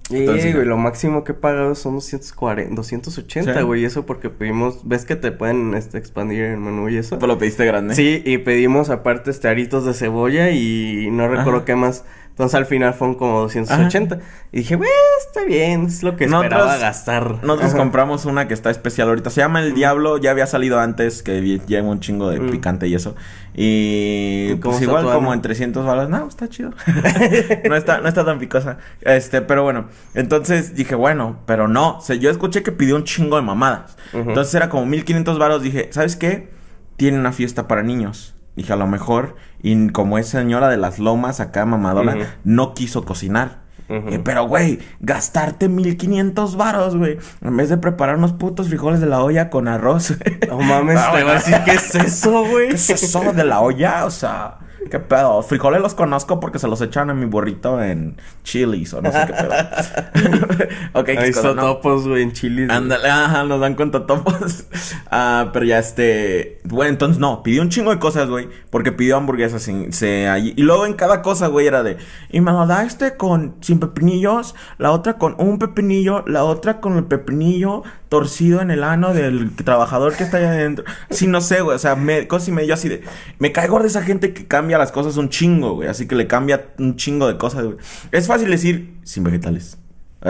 Sí, 0.09 0.17
entonces- 0.17 0.53
güey, 0.53 0.67
lo 0.67 0.77
máximo 0.77 1.23
que 1.23 1.31
he 1.31 1.35
pagado 1.35 1.75
son 1.75 1.93
240, 1.95 2.75
280, 2.75 3.53
Sí. 3.57 3.61
güey, 3.63 3.85
eso 3.85 4.05
porque 4.05 4.29
pedimos, 4.29 4.81
ves 4.85 5.05
que 5.05 5.15
te 5.15 5.31
pueden 5.31 5.73
este, 5.75 5.97
expandir 5.97 6.43
el 6.43 6.57
menú 6.57 6.89
y 6.89 6.97
eso. 6.97 7.17
Pues 7.17 7.27
lo 7.27 7.37
pediste 7.37 7.65
grande. 7.65 7.95
Sí, 7.95 8.21
y 8.25 8.37
pedimos 8.39 8.89
aparte 8.89 9.31
este 9.31 9.47
aritos 9.47 9.85
de 9.85 9.93
cebolla 9.93 10.51
y 10.51 11.07
no 11.09 11.29
recuerdo 11.29 11.59
Ajá. 11.59 11.65
qué 11.65 11.75
más. 11.77 12.03
Entonces 12.33 12.55
al 12.55 12.65
final 12.65 12.95
fueron 12.95 13.15
como 13.15 13.41
280. 13.41 14.17
Y 14.51 14.57
dije, 14.57 14.75
güey, 14.75 14.89
está 15.27 15.43
bien, 15.45 15.85
es 15.85 16.01
lo 16.01 16.15
que 16.15 16.25
esperaba 16.25 16.49
Nosotros- 16.49 16.79
gastar. 16.81 17.23
Nosotros 17.43 17.69
Ajá. 17.69 17.77
compramos 17.77 18.25
una 18.25 18.47
que 18.47 18.55
está 18.55 18.71
especial 18.71 19.07
ahorita. 19.09 19.29
Se 19.29 19.41
llama 19.41 19.61
El 19.61 19.75
Diablo. 19.75 20.17
Ya 20.17 20.31
había 20.31 20.47
salido 20.47 20.79
antes, 20.79 21.21
que 21.21 21.59
lleva 21.67 21.87
un 21.89 21.99
chingo 21.99 22.29
de 22.31 22.39
Mm. 22.39 22.49
picante 22.49 22.87
y 22.87 22.95
eso. 22.95 23.15
Y 23.53 24.47
¿Y 24.53 24.59
cómo 24.59 24.73
pues 24.73 24.81
igual 24.83 25.05
como 25.05 25.31
en 25.33 25.41
300 25.43 25.85
balas. 25.85 26.09
No, 26.09 26.27
está 26.27 26.49
chido. 26.49 26.71
no, 27.69 27.75
está, 27.75 27.99
no 27.99 28.07
está 28.07 28.25
tan 28.25 28.39
picosa. 28.39 28.77
Este, 29.01 29.41
pero 29.41 29.61
bueno. 29.63 29.85
Entonces 30.15 30.75
dije, 30.75 30.95
bueno, 30.95 31.37
pero 31.45 31.67
no. 31.67 31.97
O 31.97 32.01
sea, 32.01 32.15
yo 32.15 32.29
escuché 32.31 32.63
que 32.63 32.71
pidió 32.71 32.95
un 32.95 33.03
chingo 33.03 33.35
de 33.35 33.43
mamadas. 33.43 33.95
Entonces 34.11 34.53
era 34.55 34.69
como 34.69 34.85
1500 34.87 35.37
varos. 35.37 35.61
Dije, 35.61 35.89
¿sabes 35.91 36.15
qué? 36.15 36.49
Tiene 36.97 37.19
una 37.19 37.31
fiesta 37.31 37.67
para 37.67 37.83
niños. 37.83 38.32
Dije, 38.55 38.73
a 38.73 38.75
lo 38.75 38.87
mejor, 38.87 39.35
y 39.61 39.89
como 39.89 40.17
es 40.17 40.27
señora 40.27 40.69
de 40.69 40.77
las 40.77 40.99
lomas 40.99 41.39
acá 41.39 41.65
mamadona, 41.65 42.15
Ujú. 42.15 42.23
no 42.43 42.73
quiso 42.73 43.03
cocinar. 43.05 43.63
Eh, 43.89 44.19
pero, 44.23 44.47
güey, 44.47 44.79
gastarte 45.01 45.69
1500 45.69 46.55
varos, 46.55 46.95
güey. 46.97 47.17
En 47.41 47.55
vez 47.57 47.69
de 47.69 47.77
preparar 47.77 48.15
unos 48.17 48.33
putos 48.33 48.67
frijoles 48.69 48.99
de 49.01 49.05
la 49.05 49.21
olla 49.21 49.49
con 49.51 49.67
arroz. 49.67 50.15
No 50.47 50.57
mames, 50.59 50.97
Ah, 50.99 51.11
te 51.15 51.21
voy 51.23 51.31
a 51.31 51.35
decir, 51.35 51.57
¿qué 51.65 51.71
es 51.73 51.93
eso, 51.93 52.43
güey? 52.45 52.69
¿Qué 52.69 52.75
es 52.75 52.89
eso 52.89 53.33
de 53.33 53.43
la 53.43 53.59
olla? 53.59 54.05
O 54.05 54.09
sea, 54.09 54.57
¿qué 54.89 54.99
pedo? 54.99 55.41
Frijoles 55.41 55.81
los 55.81 55.93
conozco 55.93 56.39
porque 56.39 56.59
se 56.59 56.67
los 56.67 56.81
echan 56.81 57.09
a 57.09 57.13
mi 57.13 57.25
burrito 57.25 57.81
en 57.81 58.17
chilis 58.43 58.93
o 58.93 59.01
no 59.01 59.11
sé 59.11 59.25
qué 59.27 59.33
pedo. 59.33 60.69
ok, 60.93 61.09
Ahí 61.09 61.15
qué 61.15 61.31
cosa, 61.31 61.49
está 61.49 61.53
¿no? 61.53 61.61
topos, 61.61 62.07
güey, 62.07 62.23
en 62.23 62.31
Chile. 62.31 62.67
Ándale, 62.69 63.09
ajá, 63.09 63.43
nos 63.43 63.59
dan 63.59 63.75
cuenta 63.75 64.05
topos. 64.05 64.65
Ah, 65.15 65.51
pero 65.53 65.65
ya 65.65 65.77
este. 65.77 66.59
Bueno, 66.63 66.89
entonces 66.89 67.19
no, 67.19 67.43
pidió 67.43 67.61
un 67.61 67.69
chingo 67.69 67.91
de 67.91 67.99
cosas, 67.99 68.29
güey. 68.29 68.49
Porque 68.71 68.91
pidió 68.91 69.17
hamburguesas 69.17 69.61
sin, 69.61 69.93
se, 69.93 70.27
allí. 70.27 70.55
Y 70.57 70.63
luego 70.63 70.87
en 70.87 70.93
cada 70.93 71.21
cosa, 71.21 71.47
güey, 71.47 71.67
era 71.67 71.83
de. 71.83 71.97
Y 72.31 72.41
me 72.41 72.51
lo 72.51 72.65
da 72.65 72.83
este 72.83 73.15
con 73.15 73.55
sin 73.61 73.79
pepinillos, 73.79 74.55
la 74.79 74.91
otra 74.91 75.19
con 75.19 75.35
un 75.37 75.59
pepinillo, 75.59 76.23
la 76.25 76.45
otra 76.45 76.79
con 76.79 76.97
el 76.97 77.03
pepinillo 77.03 77.83
torcido 78.13 78.61
en 78.61 78.69
el 78.69 78.83
ano 78.83 79.11
del 79.11 79.55
trabajador 79.55 80.15
que 80.15 80.23
está 80.23 80.37
allá 80.37 80.51
adentro. 80.51 80.85
Sí, 81.09 81.25
no 81.25 81.41
sé, 81.41 81.61
güey. 81.61 81.75
O 81.75 81.79
sea, 81.79 81.95
me, 81.95 82.27
cosas 82.27 82.49
y 82.49 82.51
medio 82.51 82.75
así 82.75 82.87
de. 82.87 83.01
Me 83.39 83.51
caigo 83.51 83.79
de 83.79 83.87
esa 83.87 84.03
gente 84.03 84.35
que 84.35 84.45
cambia 84.45 84.77
las 84.77 84.91
cosas 84.91 85.17
un 85.17 85.29
chingo, 85.29 85.73
güey. 85.73 85.89
Así 85.89 86.07
que 86.07 86.13
le 86.13 86.27
cambia 86.27 86.67
un 86.77 86.95
chingo 86.95 87.27
de 87.27 87.39
cosas, 87.39 87.65
güey. 87.65 87.77
Es 88.11 88.27
fácil 88.27 88.51
decir 88.51 88.99
sin 89.03 89.23
vegetales. 89.23 89.79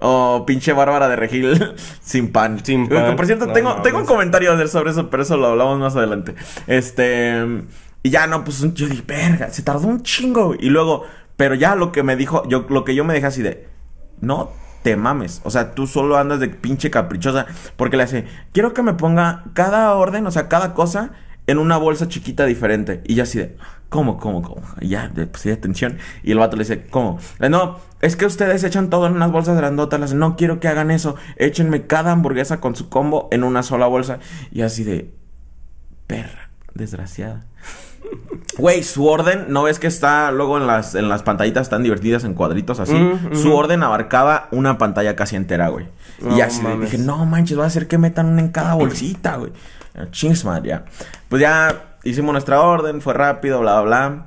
O 0.00 0.44
pinche 0.46 0.74
Bárbara 0.74 1.08
de 1.08 1.16
Regil 1.16 1.72
sin 2.02 2.30
pan. 2.30 2.62
Sin 2.62 2.86
pan. 2.90 3.16
Por 3.16 3.24
cierto, 3.24 3.46
No, 3.46 3.54
tengo, 3.54 3.76
no, 3.76 3.80
tengo 3.80 3.96
un 3.96 4.04
no. 4.04 4.10
comentario 4.10 4.50
a 4.50 4.54
hacer 4.54 4.68
sobre 4.68 4.90
eso, 4.90 5.08
pero 5.08 5.22
eso 5.22 5.38
lo 5.38 5.46
hablamos 5.46 5.78
más 5.78 5.96
adelante. 5.96 6.34
Este. 6.66 7.42
Y 8.02 8.10
ya 8.10 8.26
no, 8.26 8.44
pues 8.44 8.60
yo 8.74 8.86
dije, 8.86 9.02
verga, 9.06 9.48
se 9.48 9.62
tardó 9.62 9.88
un 9.88 10.02
chingo. 10.02 10.54
Y 10.60 10.68
luego, 10.68 11.06
pero 11.38 11.54
ya 11.54 11.74
lo 11.74 11.90
que 11.90 12.02
me 12.02 12.16
dijo, 12.16 12.46
yo, 12.50 12.66
lo 12.68 12.84
que 12.84 12.94
yo 12.94 13.02
me 13.02 13.14
dejé 13.14 13.28
así 13.28 13.40
de. 13.40 13.66
No 14.20 14.50
te 14.82 14.96
mames. 14.96 15.40
O 15.44 15.50
sea, 15.50 15.74
tú 15.74 15.86
solo 15.86 16.16
andas 16.16 16.40
de 16.40 16.48
pinche 16.48 16.90
caprichosa. 16.90 17.46
Porque 17.76 17.96
le 17.96 18.02
hace, 18.02 18.26
quiero 18.52 18.74
que 18.74 18.82
me 18.82 18.94
ponga 18.94 19.44
cada 19.54 19.92
orden, 19.94 20.26
o 20.26 20.30
sea, 20.30 20.48
cada 20.48 20.74
cosa 20.74 21.10
en 21.46 21.58
una 21.58 21.76
bolsa 21.76 22.08
chiquita 22.08 22.44
diferente. 22.46 23.02
Y 23.04 23.14
yo 23.14 23.22
así 23.24 23.38
de, 23.38 23.56
¿cómo, 23.88 24.18
cómo, 24.18 24.42
cómo? 24.42 24.62
Y 24.80 24.88
ya, 24.88 25.08
de- 25.08 25.26
pues 25.26 25.42
de 25.44 25.52
atención. 25.52 25.98
Y 26.22 26.32
el 26.32 26.38
vato 26.38 26.56
le 26.56 26.64
dice, 26.64 26.86
¿cómo? 26.88 27.18
No, 27.40 27.78
es 28.00 28.16
que 28.16 28.26
ustedes 28.26 28.62
echan 28.64 28.90
todo 28.90 29.06
en 29.06 29.14
unas 29.14 29.32
bolsas 29.32 29.56
grandotas. 29.56 30.00
Hace, 30.00 30.14
no 30.14 30.36
quiero 30.36 30.60
que 30.60 30.68
hagan 30.68 30.90
eso. 30.90 31.16
Échenme 31.36 31.86
cada 31.86 32.12
hamburguesa 32.12 32.60
con 32.60 32.76
su 32.76 32.88
combo 32.88 33.28
en 33.32 33.44
una 33.44 33.62
sola 33.62 33.86
bolsa. 33.86 34.18
Y 34.50 34.62
así 34.62 34.84
de, 34.84 35.12
perra, 36.06 36.50
desgraciada. 36.74 37.46
Güey, 38.58 38.82
su 38.82 39.06
orden, 39.06 39.46
¿no 39.48 39.62
ves 39.62 39.78
que 39.78 39.86
está 39.86 40.30
luego 40.30 40.58
en 40.58 40.66
las, 40.66 40.94
en 40.94 41.08
las 41.08 41.22
pantallitas 41.22 41.70
tan 41.70 41.82
divertidas 41.82 42.24
en 42.24 42.34
cuadritos 42.34 42.80
así? 42.80 42.92
Mm, 42.94 43.34
Su 43.34 43.54
orden 43.54 43.82
abarcaba 43.82 44.48
una 44.50 44.76
pantalla 44.78 45.16
casi 45.16 45.36
entera, 45.36 45.68
güey. 45.68 45.86
y 46.20 46.24
No 46.24 46.42
así 46.42 46.60
mames. 46.62 46.90
dije, 46.90 47.02
no 47.02 47.24
manches, 47.24 47.58
va 47.58 47.64
a 47.64 47.68
hacer 47.68 47.88
que 47.88 47.96
metan 47.98 48.26
una 48.26 48.40
en 48.42 48.48
cada 48.48 48.74
bolsita, 48.74 49.36
güey. 49.36 49.52
Chings, 50.10 50.44
madre, 50.44 50.68
ya. 50.68 50.84
Pues 51.28 51.40
ya 51.40 51.96
hicimos 52.04 52.32
nuestra 52.32 52.60
orden, 52.60 53.00
fue 53.00 53.14
rápido, 53.14 53.60
bla, 53.60 53.80
bla, 53.80 54.08
bla. 54.08 54.26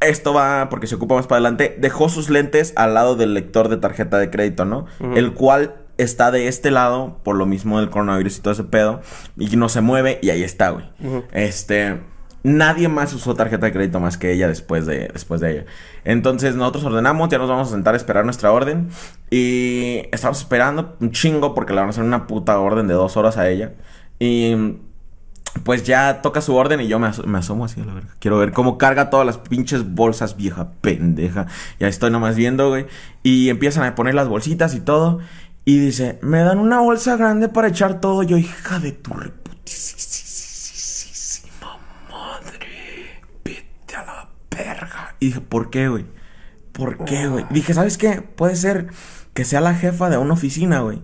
esto 0.00 0.32
va 0.32 0.68
porque 0.70 0.86
se 0.86 0.94
ocupa 0.94 1.14
más 1.16 1.26
para 1.26 1.36
adelante. 1.38 1.76
Dejó 1.78 2.08
sus 2.08 2.30
lentes 2.30 2.72
al 2.76 2.94
lado 2.94 3.16
del 3.16 3.34
lector 3.34 3.68
de 3.68 3.76
tarjeta 3.76 4.18
de 4.18 4.30
crédito, 4.30 4.64
¿no? 4.64 4.86
El 5.14 5.34
cual 5.34 5.74
está 5.98 6.30
de 6.30 6.46
este 6.48 6.70
lado 6.70 7.18
por 7.24 7.36
lo 7.36 7.44
mismo 7.44 7.80
del 7.80 7.90
coronavirus 7.90 8.38
y 8.38 8.40
todo 8.40 8.52
ese 8.52 8.64
pedo. 8.64 9.00
Y 9.36 9.56
no 9.56 9.68
se 9.68 9.80
mueve 9.82 10.18
y 10.22 10.30
ahí 10.30 10.42
está, 10.42 10.70
güey. 10.70 10.86
Este. 11.32 12.00
Nadie 12.48 12.88
más 12.88 13.12
usó 13.14 13.34
tarjeta 13.34 13.66
de 13.66 13.72
crédito 13.72 14.00
más 14.00 14.16
que 14.16 14.32
ella 14.32 14.48
después 14.48 14.86
de, 14.86 15.08
después 15.12 15.40
de 15.40 15.52
ella. 15.52 15.64
Entonces 16.04 16.54
nosotros 16.54 16.84
ordenamos, 16.84 17.28
ya 17.28 17.38
nos 17.38 17.48
vamos 17.48 17.68
a 17.68 17.72
sentar 17.72 17.94
a 17.94 17.96
esperar 17.96 18.24
nuestra 18.24 18.50
orden. 18.52 18.88
Y 19.30 20.02
estamos 20.12 20.38
esperando 20.40 20.96
un 21.00 21.10
chingo 21.12 21.54
porque 21.54 21.72
le 21.72 21.80
van 21.80 21.88
a 21.88 21.90
hacer 21.90 22.04
una 22.04 22.26
puta 22.26 22.58
orden 22.58 22.86
de 22.88 22.94
dos 22.94 23.16
horas 23.16 23.36
a 23.36 23.48
ella. 23.48 23.72
Y 24.18 24.76
pues 25.64 25.82
ya 25.84 26.20
toca 26.22 26.40
su 26.40 26.54
orden 26.54 26.80
y 26.80 26.88
yo 26.88 26.98
me, 26.98 27.08
aso- 27.08 27.24
me 27.24 27.38
asomo 27.38 27.64
así 27.64 27.80
a 27.80 27.84
la 27.84 27.94
verga. 27.94 28.14
Quiero 28.20 28.38
ver 28.38 28.52
cómo 28.52 28.78
carga 28.78 29.10
todas 29.10 29.26
las 29.26 29.38
pinches 29.38 29.94
bolsas, 29.94 30.36
vieja 30.36 30.68
pendeja. 30.80 31.46
Ya 31.80 31.88
estoy 31.88 32.10
nomás 32.10 32.36
viendo, 32.36 32.68
güey. 32.68 32.86
Y 33.22 33.48
empiezan 33.48 33.84
a 33.84 33.94
poner 33.94 34.14
las 34.14 34.28
bolsitas 34.28 34.74
y 34.74 34.80
todo. 34.80 35.18
Y 35.64 35.78
dice, 35.80 36.18
me 36.22 36.38
dan 36.40 36.58
una 36.60 36.80
bolsa 36.80 37.16
grande 37.16 37.48
para 37.48 37.68
echar 37.68 38.00
todo. 38.00 38.22
Yo, 38.22 38.36
hija 38.38 38.78
de 38.78 38.92
tu 38.92 39.12
reputísima 40.28 41.78
madre. 42.10 43.20
Vete 43.44 43.96
a 43.96 44.04
la 44.04 44.28
verga. 44.50 45.07
Y 45.20 45.26
dije, 45.26 45.40
¿por 45.40 45.70
qué, 45.70 45.88
güey? 45.88 46.04
¿Por 46.72 47.04
qué, 47.04 47.26
güey? 47.26 47.44
Dije, 47.50 47.74
¿sabes 47.74 47.98
qué? 47.98 48.22
Puede 48.22 48.54
ser 48.56 48.88
que 49.34 49.44
sea 49.44 49.60
la 49.60 49.74
jefa 49.74 50.10
de 50.10 50.16
una 50.18 50.34
oficina, 50.34 50.80
güey. 50.80 51.02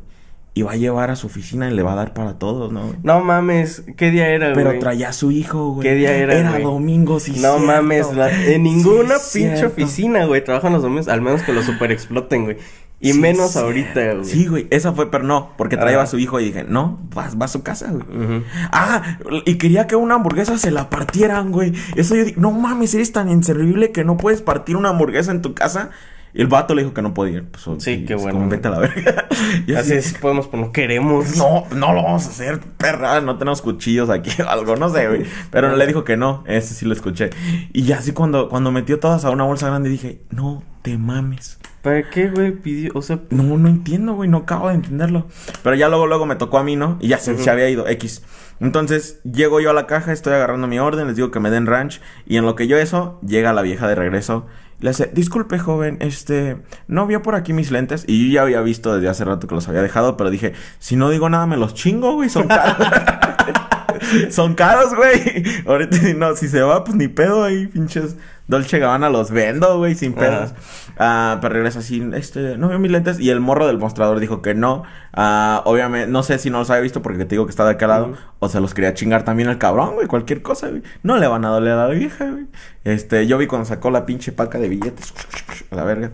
Y 0.57 0.63
va 0.63 0.73
a 0.73 0.77
llevar 0.77 1.11
a 1.11 1.17
su 1.17 1.27
oficina 1.27 1.69
y 1.69 1.75
le 1.75 1.83
va 1.83 1.95
a 1.95 1.97
dar 1.97 2.15
para 2.15 2.39
todos, 2.39 2.71
¿no? 2.71 2.83
güey? 2.87 2.99
No 3.03 3.21
mames, 3.25 3.83
¿qué 3.97 4.13
día 4.13 4.29
era, 4.29 4.53
güey? 4.53 4.65
Pero 4.65 4.79
traía 4.79 5.09
a 5.09 5.13
su 5.13 5.33
hijo, 5.33 5.71
güey. 5.73 5.89
¿Qué 5.89 5.97
día 5.97 6.15
era, 6.17 6.35
Era 6.35 6.51
güey? 6.53 6.63
domingo, 6.63 7.19
sí. 7.19 7.33
No 7.33 7.39
cierto. 7.39 7.59
mames, 7.59 8.15
la- 8.15 8.31
en 8.31 8.63
ninguna 8.63 9.19
Sí, 9.19 9.41
pinche 9.41 9.57
cierto. 9.57 9.73
oficina, 9.75 10.25
güey, 10.27 10.45
trabajan 10.45 10.73
los 10.73 10.83
domingos, 10.83 11.09
al 11.09 11.23
menos 11.23 11.43
que 11.43 11.53
lo 11.53 11.61
super 11.65 11.91
exploten, 11.91 12.45
güey. 12.45 12.59
Y 13.01 13.13
Sí, 13.13 13.19
menos 13.19 13.57
ahorita, 13.57 14.15
güey. 14.15 14.25
Sí, 14.25 14.47
güey, 14.47 14.67
esa 14.71 14.93
fue, 14.93 15.11
pero 15.11 15.25
no, 15.25 15.53
porque 15.59 15.77
traía 15.77 16.01
a 16.01 16.07
su 16.07 16.19
hijo 16.19 16.41
y 16.41 16.47
dije, 16.47 16.65
no, 16.67 16.99
va, 17.17 17.29
va 17.41 17.45
a 17.45 17.49
su 17.49 17.63
casa, 17.63 17.91
güey. 17.91 18.43
Ah, 18.73 19.19
y 19.45 19.57
quería 19.57 19.87
que 19.87 19.97
una 19.97 20.15
hamburguesa 20.15 20.57
se 20.57 20.71
la 20.71 20.89
partieran, 20.89 21.53
güey. 21.53 21.75
Eso 21.97 22.15
yo 22.15 22.25
dije, 22.25 22.41
no 22.41 22.51
mames, 22.51 22.95
eres 22.95 23.13
tan 23.13 23.29
inservible 23.29 23.93
que 23.93 24.05
no 24.05 24.17
puedes 24.17 24.41
partir 24.41 24.77
una 24.77 24.91
hamburguesa 24.91 25.33
en 25.33 25.43
tu 25.43 25.55
casa. 25.55 25.91
Y 26.35 26.41
el 26.41 26.49
vato 26.49 26.75
le 26.75 26.83
dijo 26.83 26.93
que 26.93 27.01
no 27.03 27.15
podía. 27.15 27.45
Pues, 27.51 27.83
Sí, 27.83 28.05
qué 28.05 28.17
bueno, 28.17 28.39
como, 28.39 28.51
vete 28.51 28.69
a 28.69 28.73
la 28.73 28.81
verga. 28.81 29.29
Y 29.67 29.75
Así 29.75 29.93
es, 29.95 30.15
podemos, 30.15 30.49
pues 30.49 30.61
no 30.61 30.73
queremos. 30.73 31.37
No, 31.37 31.65
no 31.75 31.93
lo 31.93 32.03
vamos 32.03 32.27
a 32.27 32.31
hacer, 32.31 32.61
perra. 32.61 33.21
No 33.21 33.39
tenemos 33.39 33.63
cuchillos 33.63 34.11
aquí 34.11 34.31
o 34.43 34.49
algo, 34.49 34.75
no 34.77 34.91
sé, 34.91 35.07
güey. 35.07 35.23
Pero 35.51 35.77
le 35.77 35.87
dijo 35.87 36.03
que 36.03 36.17
no, 36.17 36.43
ese 36.47 36.75
sí 36.75 36.87
lo 36.87 36.93
escuché. 36.93 37.31
Y 37.73 37.85
ya 37.85 37.99
así 37.99 38.13
cuando, 38.13 38.49
cuando 38.49 38.73
metió 38.73 38.99
todas 38.99 39.25
a 39.25 39.31
una 39.31 39.45
bolsa 39.45 39.69
grande 39.69 39.89
dije, 39.89 40.23
no 40.31 40.63
te 40.83 40.99
mames. 40.99 41.59
¿Para 41.83 42.09
qué, 42.09 42.31
güey, 42.31 42.53
pidió? 42.53 42.93
O 42.95 43.03
sea, 43.03 43.21
No, 43.31 43.59
no 43.59 43.69
entiendo, 43.69 44.15
güey, 44.15 44.29
no 44.29 44.39
acabo 44.39 44.69
de 44.69 44.75
entenderlo. 44.75 45.27
Pero 45.63 45.77
ya 45.77 45.89
luego, 45.89 46.07
luego 46.07 46.25
me 46.27 46.35
tocó 46.35 46.59
a 46.59 46.65
mí, 46.65 46.77
¿no? 46.77 46.97
Y 47.01 47.09
ya 47.09 47.19
se, 47.19 47.37
se 47.37 47.51
había 47.51 47.69
ido, 47.69 47.87
X. 47.87 48.23
Entonces, 48.59 49.21
llego 49.23 49.61
yo 49.61 49.71
a 49.71 49.75
la 49.75 49.87
caja, 49.87 50.13
estoy 50.13 50.33
agarrando 50.33 50.67
mi 50.67 50.79
orden, 50.79 51.07
les 51.07 51.17
digo 51.17 51.31
que 51.31 51.41
me 51.41 51.51
den 51.51 51.67
ranch. 51.67 52.01
Y 52.27 52.39
en 52.39 52.47
lo 52.47 52.55
que 52.55 52.67
yo 52.67 52.79
eso, 52.79 53.21
llega 53.27 53.53
la 53.53 53.63
vieja 53.63 53.87
de 53.87 53.95
regreso. 53.95 54.47
Le 54.81 54.91
hace, 54.91 55.11
disculpe, 55.13 55.59
joven, 55.59 55.99
este, 56.01 56.59
no 56.89 57.07
vio 57.07 57.23
por 57.23 57.35
aquí 57.35 57.53
mis 57.53 57.71
lentes. 57.71 58.05
Y 58.07 58.27
yo 58.27 58.35
ya 58.35 58.43
había 58.43 58.61
visto 58.61 58.95
desde 58.95 59.09
hace 59.09 59.25
rato 59.25 59.47
que 59.47 59.55
los 59.55 59.69
había 59.69 59.83
dejado, 59.83 60.17
pero 60.17 60.31
dije, 60.31 60.53
si 60.79 60.97
no 60.97 61.11
digo 61.11 61.29
nada, 61.29 61.47
me 61.47 61.57
los 61.57 61.75
chingo, 61.75 62.15
güey, 62.15 62.29
son 62.29 62.49
caros. 62.49 62.77
son 64.31 64.55
caros, 64.55 64.95
güey. 64.95 65.45
Ahorita, 65.67 65.97
no, 66.17 66.37
si 66.37 66.49
se 66.49 66.63
va, 66.63 66.85
pues 66.85 66.97
ni 66.97 67.09
pedo 67.09 67.45
ahí, 67.45 67.67
pinches 67.67 68.17
Dolce 68.47 68.79
Gabbana 68.79 69.09
los 69.09 69.31
vendo, 69.31 69.79
güey, 69.79 69.95
sin 69.95 70.13
pedos. 70.13 70.53
Ah, 70.99 71.39
pero 71.41 71.55
regresa 71.55 71.79
así, 71.79 72.07
este, 72.13 72.59
no 72.59 72.69
veo 72.69 72.79
mis 72.79 72.91
lentes. 72.91 73.19
Y 73.19 73.31
el 73.31 73.41
morro 73.41 73.67
del 73.67 73.79
mostrador 73.79 74.21
dijo 74.21 74.43
que 74.43 74.55
no. 74.55 74.83
Ah, 75.15 75.63
obviamente, 75.65 76.11
no 76.11 76.23
sé 76.23 76.39
si 76.39 76.51
no 76.51 76.59
los 76.59 76.69
había 76.69 76.83
visto 76.83 77.01
porque 77.01 77.25
te 77.25 77.37
digo 77.37 77.47
que 77.47 77.51
está 77.51 77.65
de 77.65 77.87
lado. 77.87 78.09
Ujú. 78.09 78.17
O 78.41 78.49
se 78.49 78.61
los 78.61 78.75
quería 78.75 78.93
chingar 78.93 79.25
también 79.25 79.49
el 79.49 79.57
cabrón, 79.57 79.95
güey, 79.95 80.07
cualquier 80.07 80.43
cosa, 80.43 80.69
güey. 80.69 80.83
No 81.03 81.17
le 81.17 81.27
van 81.27 81.45
a 81.47 81.49
doler 81.49 81.73
a 81.73 81.89
la 81.89 81.95
vieja, 81.95 82.31
güey. 82.31 82.47
Este, 82.85 83.27
yo 83.27 83.39
vi 83.39 83.47
cuando 83.47 83.65
sacó 83.65 83.91
la 83.91 84.05
pinche 84.05 84.33
paca 84.33 84.59
de 84.59 84.69
billetes. 84.69 85.15
A 85.71 85.77
la 85.77 85.85
verga. 85.85 86.11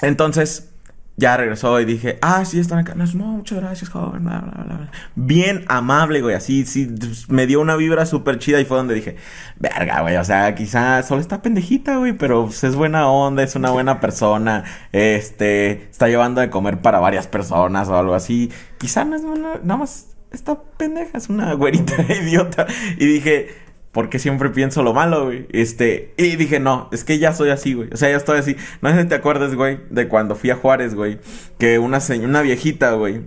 Entonces, 0.00 0.73
ya 1.16 1.36
regresó 1.36 1.80
y 1.80 1.84
dije, 1.84 2.18
ah, 2.22 2.44
sí, 2.44 2.58
están 2.58 2.80
acá. 2.80 2.94
No, 2.96 3.06
muchas 3.06 3.60
gracias, 3.60 3.88
joven. 3.88 4.24
bla, 4.24 4.40
bla, 4.40 4.64
bla. 4.64 4.90
Bien 5.14 5.64
amable, 5.68 6.20
güey. 6.20 6.34
Así, 6.34 6.64
sí, 6.66 6.92
me 7.28 7.46
dio 7.46 7.60
una 7.60 7.76
vibra 7.76 8.04
súper 8.04 8.38
chida 8.38 8.60
y 8.60 8.64
fue 8.64 8.76
donde 8.76 8.94
dije, 8.94 9.16
verga, 9.56 10.00
güey. 10.00 10.16
O 10.16 10.24
sea, 10.24 10.54
quizás 10.54 11.06
solo 11.06 11.20
está 11.20 11.40
pendejita, 11.40 11.98
güey, 11.98 12.14
pero 12.14 12.46
pues, 12.46 12.64
es 12.64 12.74
buena 12.74 13.08
onda, 13.08 13.44
es 13.44 13.54
una 13.54 13.70
buena 13.70 14.00
persona. 14.00 14.64
Este, 14.92 15.88
está 15.90 16.08
llevando 16.08 16.40
de 16.40 16.50
comer 16.50 16.78
para 16.80 16.98
varias 16.98 17.28
personas 17.28 17.88
o 17.88 17.96
algo 17.96 18.14
así. 18.14 18.50
Quizá 18.78 19.04
no 19.04 19.14
es 19.14 19.22
una, 19.22 19.60
nada 19.62 19.78
más, 19.78 20.16
esta 20.32 20.60
pendeja 20.76 21.16
es 21.16 21.28
una 21.28 21.52
güerita 21.54 21.94
idiota. 22.12 22.66
Y 22.98 23.06
dije, 23.06 23.63
porque 23.94 24.18
siempre 24.18 24.50
pienso 24.50 24.82
lo 24.82 24.92
malo, 24.92 25.24
güey. 25.26 25.46
Este, 25.52 26.12
y 26.18 26.36
dije, 26.36 26.60
no, 26.60 26.90
es 26.92 27.04
que 27.04 27.18
ya 27.18 27.32
soy 27.32 27.48
así, 27.50 27.72
güey. 27.72 27.88
O 27.92 27.96
sea, 27.96 28.10
ya 28.10 28.16
estoy 28.16 28.38
así. 28.38 28.56
No 28.82 28.90
sé 28.92 29.00
si 29.02 29.08
te 29.08 29.14
acuerdas, 29.14 29.54
güey, 29.54 29.80
de 29.88 30.08
cuando 30.08 30.34
fui 30.34 30.50
a 30.50 30.56
Juárez, 30.56 30.94
güey. 30.94 31.20
Que 31.58 31.78
una 31.78 32.00
señora, 32.00 32.28
una 32.28 32.42
viejita, 32.42 32.92
güey. 32.92 33.18
O 33.20 33.22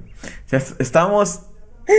sea, 0.45 0.59
es- 0.59 0.75
estábamos 0.77 1.41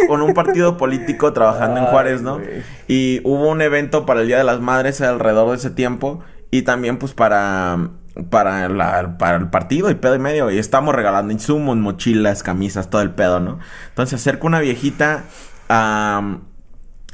con 0.07 0.21
un 0.23 0.35
partido 0.35 0.77
político 0.77 1.33
trabajando 1.33 1.81
en 1.81 1.87
Juárez, 1.87 2.21
¿no? 2.23 2.35
güey. 2.39 2.63
Y 2.87 3.21
hubo 3.25 3.49
un 3.49 3.63
evento 3.63 4.05
para 4.07 4.21
el 4.21 4.27
Día 4.29 4.37
de 4.39 4.45
las 4.45 4.61
Madres 4.61 5.01
alrededor 5.01 5.49
de 5.51 5.57
ese 5.57 5.71
tiempo. 5.71 6.21
Y 6.51 6.63
también, 6.63 6.99
pues, 6.99 7.15
para. 7.15 7.89
Para, 8.31 8.69
la- 8.69 9.17
para 9.17 9.37
el 9.39 9.49
partido 9.49 9.91
y 9.91 9.95
pedo 9.95 10.15
y 10.15 10.19
medio. 10.19 10.51
Y 10.51 10.59
estamos 10.59 10.95
regalando 10.95 11.33
insumos, 11.33 11.77
mochilas, 11.77 12.43
camisas, 12.43 12.91
todo 12.91 13.01
el 13.01 13.13
pedo, 13.13 13.41
¿no? 13.41 13.61
Entonces 13.91 14.21
acerca 14.21 14.47
una 14.47 14.61
viejita 14.61 15.25
a. 15.69 16.21
A, 16.21 16.39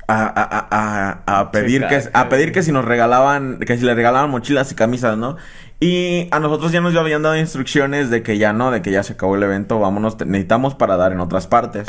a, 0.09 0.25
a, 0.27 1.23
a, 1.27 1.41
a 1.41 1.51
pedir 1.51 1.87
que 1.87 2.03
a 2.13 2.29
pedir 2.29 2.53
que 2.53 2.63
si 2.63 2.73
nos 2.73 2.85
regalaban 2.85 3.59
que 3.61 3.77
si 3.79 3.85
le 3.85 3.95
regalaban 3.95 4.31
mochilas 4.31 4.71
y 4.73 4.75
camisas, 4.75 5.17
¿no? 5.17 5.37
Y 5.81 6.29
a 6.31 6.41
nosotros 6.41 6.73
ya 6.73 6.81
nos 6.81 6.95
habían 6.97 7.23
dado 7.23 7.37
instrucciones 7.37 8.09
de 8.09 8.23
que 8.23 8.39
ya 8.39 8.53
no, 8.53 8.71
de 8.71 8.81
que 8.81 8.91
ya 8.91 9.03
se 9.03 9.15
acabó 9.15 9.35
el 9.35 9.43
evento, 9.43 9.81
vámonos, 9.81 10.19
necesitamos 10.25 10.75
para 10.75 10.97
dar 10.97 11.13
en 11.13 11.21
otras 11.21 11.47
partes. 11.47 11.89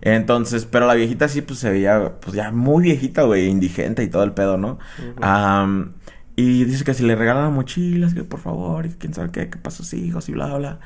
Entonces, 0.00 0.64
pero 0.64 0.86
la 0.86 0.94
viejita 0.94 1.28
sí, 1.28 1.42
pues 1.42 1.58
se 1.58 1.70
veía, 1.70 2.14
pues 2.20 2.34
ya 2.34 2.50
muy 2.50 2.84
viejita, 2.84 3.22
güey, 3.22 3.48
indigente 3.48 4.02
y 4.04 4.08
todo 4.08 4.22
el 4.22 4.32
pedo, 4.32 4.56
¿no? 4.56 4.78
Am, 5.20 5.94
y 6.36 6.64
dice 6.64 6.84
que 6.84 6.94
si 6.94 7.04
le 7.04 7.16
regalan 7.16 7.52
mochilas, 7.52 8.14
que 8.14 8.24
por 8.24 8.40
favor, 8.40 8.86
y 8.86 8.90
quién 8.90 9.12
sabe 9.12 9.30
qué, 9.32 9.50
que 9.50 9.58
para 9.58 9.74
sus 9.74 9.92
hijos 9.92 10.28
y 10.28 10.32
bla, 10.32 10.56
bla. 10.56 10.78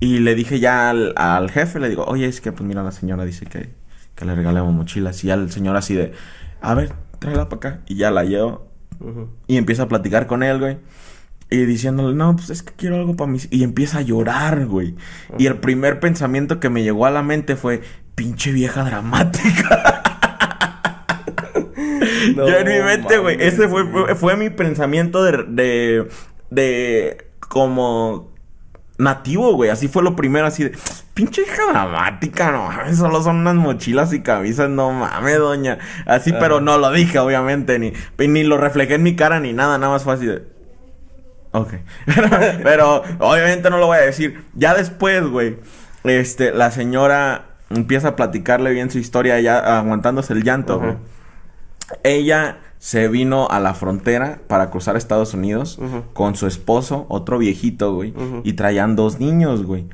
Y 0.00 0.18
le 0.20 0.34
dije 0.34 0.60
ya 0.60 0.90
al, 0.90 1.12
al 1.16 1.50
jefe, 1.50 1.80
le 1.80 1.88
digo, 1.88 2.04
oye, 2.06 2.26
es 2.26 2.40
que 2.40 2.52
pues 2.52 2.62
mira, 2.66 2.82
la 2.82 2.92
señora 2.92 3.24
dice 3.24 3.46
que, 3.46 3.74
que 4.20 4.26
le 4.26 4.34
regalemos 4.34 4.72
mochilas. 4.72 5.24
Y 5.24 5.28
ya 5.28 5.34
el 5.34 5.50
señor 5.50 5.76
así 5.76 5.94
de, 5.94 6.12
a 6.60 6.74
ver, 6.74 6.92
tráela 7.18 7.48
para 7.48 7.56
acá. 7.56 7.80
Y 7.88 7.96
ya 7.96 8.10
la 8.10 8.24
llevo. 8.24 8.68
Y 9.46 9.56
empieza 9.56 9.84
a 9.84 9.88
platicar 9.88 10.26
con 10.26 10.42
él, 10.42 10.58
güey. 10.58 10.78
Y 11.48 11.64
diciéndole, 11.64 12.14
no, 12.14 12.36
pues 12.36 12.50
es 12.50 12.62
que 12.62 12.74
quiero 12.74 12.96
algo 12.96 13.16
para 13.16 13.30
mis... 13.30 13.48
Y 13.50 13.64
empieza 13.64 13.98
a 13.98 14.02
llorar, 14.02 14.66
güey. 14.66 14.94
Y 15.38 15.46
el 15.46 15.56
primer 15.56 15.98
pensamiento 15.98 16.60
que 16.60 16.68
me 16.68 16.82
llegó 16.82 17.06
a 17.06 17.10
la 17.10 17.22
mente 17.22 17.56
fue, 17.56 17.80
pinche 18.14 18.52
vieja 18.52 18.84
dramática. 18.84 20.02
No 22.36 22.46
Yo 22.46 22.58
en 22.58 22.68
mi 22.68 22.84
mente, 22.84 23.16
güey, 23.16 23.36
ese 23.40 23.66
fue, 23.66 24.14
fue 24.14 24.36
mi 24.36 24.50
pensamiento 24.50 25.24
de, 25.24 25.44
de, 25.48 26.08
de, 26.50 27.30
como 27.48 28.30
nativo, 28.98 29.54
güey. 29.54 29.70
Así 29.70 29.88
fue 29.88 30.02
lo 30.02 30.16
primero, 30.16 30.46
así 30.46 30.64
de, 30.64 30.72
pinche 31.20 31.42
hija 31.42 31.70
dramática, 31.70 32.50
no 32.50 32.64
mames, 32.64 32.96
solo 32.96 33.22
son 33.22 33.36
unas 33.36 33.54
mochilas 33.54 34.12
y 34.14 34.22
camisas, 34.22 34.70
no 34.70 34.90
mames, 34.90 35.38
doña. 35.38 35.78
Así, 36.06 36.32
pero 36.32 36.60
no 36.60 36.78
lo 36.78 36.90
dije, 36.92 37.18
obviamente, 37.18 37.78
ni, 37.78 37.92
ni 38.18 38.42
lo 38.42 38.56
reflejé 38.56 38.94
en 38.94 39.02
mi 39.02 39.16
cara 39.16 39.38
ni 39.38 39.52
nada, 39.52 39.76
nada 39.76 39.92
más 39.92 40.02
fue 40.02 40.14
así 40.14 40.24
de, 40.24 40.42
ok. 41.52 41.74
pero 42.62 43.02
obviamente 43.18 43.68
no 43.68 43.76
lo 43.76 43.86
voy 43.86 43.98
a 43.98 44.02
decir. 44.02 44.42
Ya 44.54 44.74
después, 44.74 45.26
güey, 45.26 45.58
este, 46.04 46.52
la 46.52 46.70
señora 46.70 47.48
empieza 47.68 48.08
a 48.08 48.16
platicarle 48.16 48.70
bien 48.70 48.90
su 48.90 48.98
historia, 48.98 49.38
ya 49.40 49.78
aguantándose 49.78 50.32
el 50.32 50.42
llanto, 50.42 50.80
güey. 50.80 50.96
Ella 52.02 52.60
se 52.78 53.08
vino 53.08 53.46
a 53.50 53.60
la 53.60 53.74
frontera 53.74 54.40
para 54.46 54.70
cruzar 54.70 54.96
Estados 54.96 55.34
Unidos 55.34 55.78
con 56.14 56.34
su 56.34 56.46
esposo, 56.46 57.04
otro 57.10 57.36
viejito, 57.36 57.94
güey. 57.94 58.14
Y 58.42 58.54
traían 58.54 58.96
dos 58.96 59.20
niños, 59.20 59.64
güey. 59.64 59.86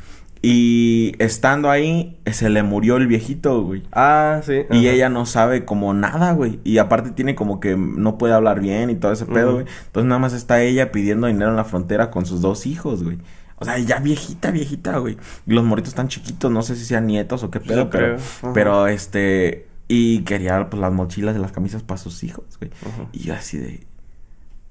Y 0.42 1.14
estando 1.18 1.70
ahí, 1.70 2.18
se 2.30 2.50
le 2.50 2.62
murió 2.62 2.96
el 2.96 3.06
viejito, 3.06 3.62
güey. 3.62 3.82
Ah, 3.92 4.40
sí. 4.44 4.62
Y 4.70 4.88
ella 4.88 5.08
no 5.08 5.26
sabe 5.26 5.64
como 5.64 5.92
nada, 5.94 6.32
güey. 6.32 6.60
Y 6.62 6.78
aparte 6.78 7.10
tiene 7.10 7.34
como 7.34 7.58
que 7.58 7.76
no 7.76 8.18
puede 8.18 8.34
hablar 8.34 8.60
bien 8.60 8.90
y 8.90 8.94
todo 8.94 9.12
ese 9.12 9.26
pedo, 9.26 9.54
güey. 9.54 9.66
Entonces 9.86 10.08
nada 10.08 10.18
más 10.18 10.32
está 10.34 10.62
ella 10.62 10.92
pidiendo 10.92 11.26
dinero 11.26 11.50
en 11.50 11.56
la 11.56 11.64
frontera 11.64 12.10
con 12.10 12.26
sus 12.26 12.42
dos 12.42 12.66
hijos, 12.66 13.02
güey. 13.02 13.18
O 13.58 13.64
sea, 13.64 13.78
ya 13.78 13.98
viejita, 13.98 14.50
viejita, 14.50 14.98
güey. 14.98 15.16
Y 15.46 15.52
los 15.52 15.64
morritos 15.64 15.88
están 15.90 16.08
chiquitos, 16.08 16.50
no 16.50 16.62
sé 16.62 16.76
si 16.76 16.84
sean 16.84 17.06
nietos 17.06 17.42
o 17.42 17.50
qué 17.50 17.58
pedo, 17.58 17.84
Yo 17.84 17.90
pero, 17.90 18.16
creo, 18.16 18.52
pero 18.52 18.86
este. 18.86 19.66
Y 19.88 20.20
quería 20.20 20.68
pues 20.68 20.80
las 20.80 20.92
mochilas 20.92 21.36
y 21.36 21.38
las 21.38 21.52
camisas 21.52 21.82
para 21.82 21.98
sus 21.98 22.22
hijos, 22.22 22.44
güey. 22.60 22.70
Ajá. 22.82 23.08
Y 23.12 23.20
yo 23.20 23.34
así 23.34 23.56
de. 23.56 23.86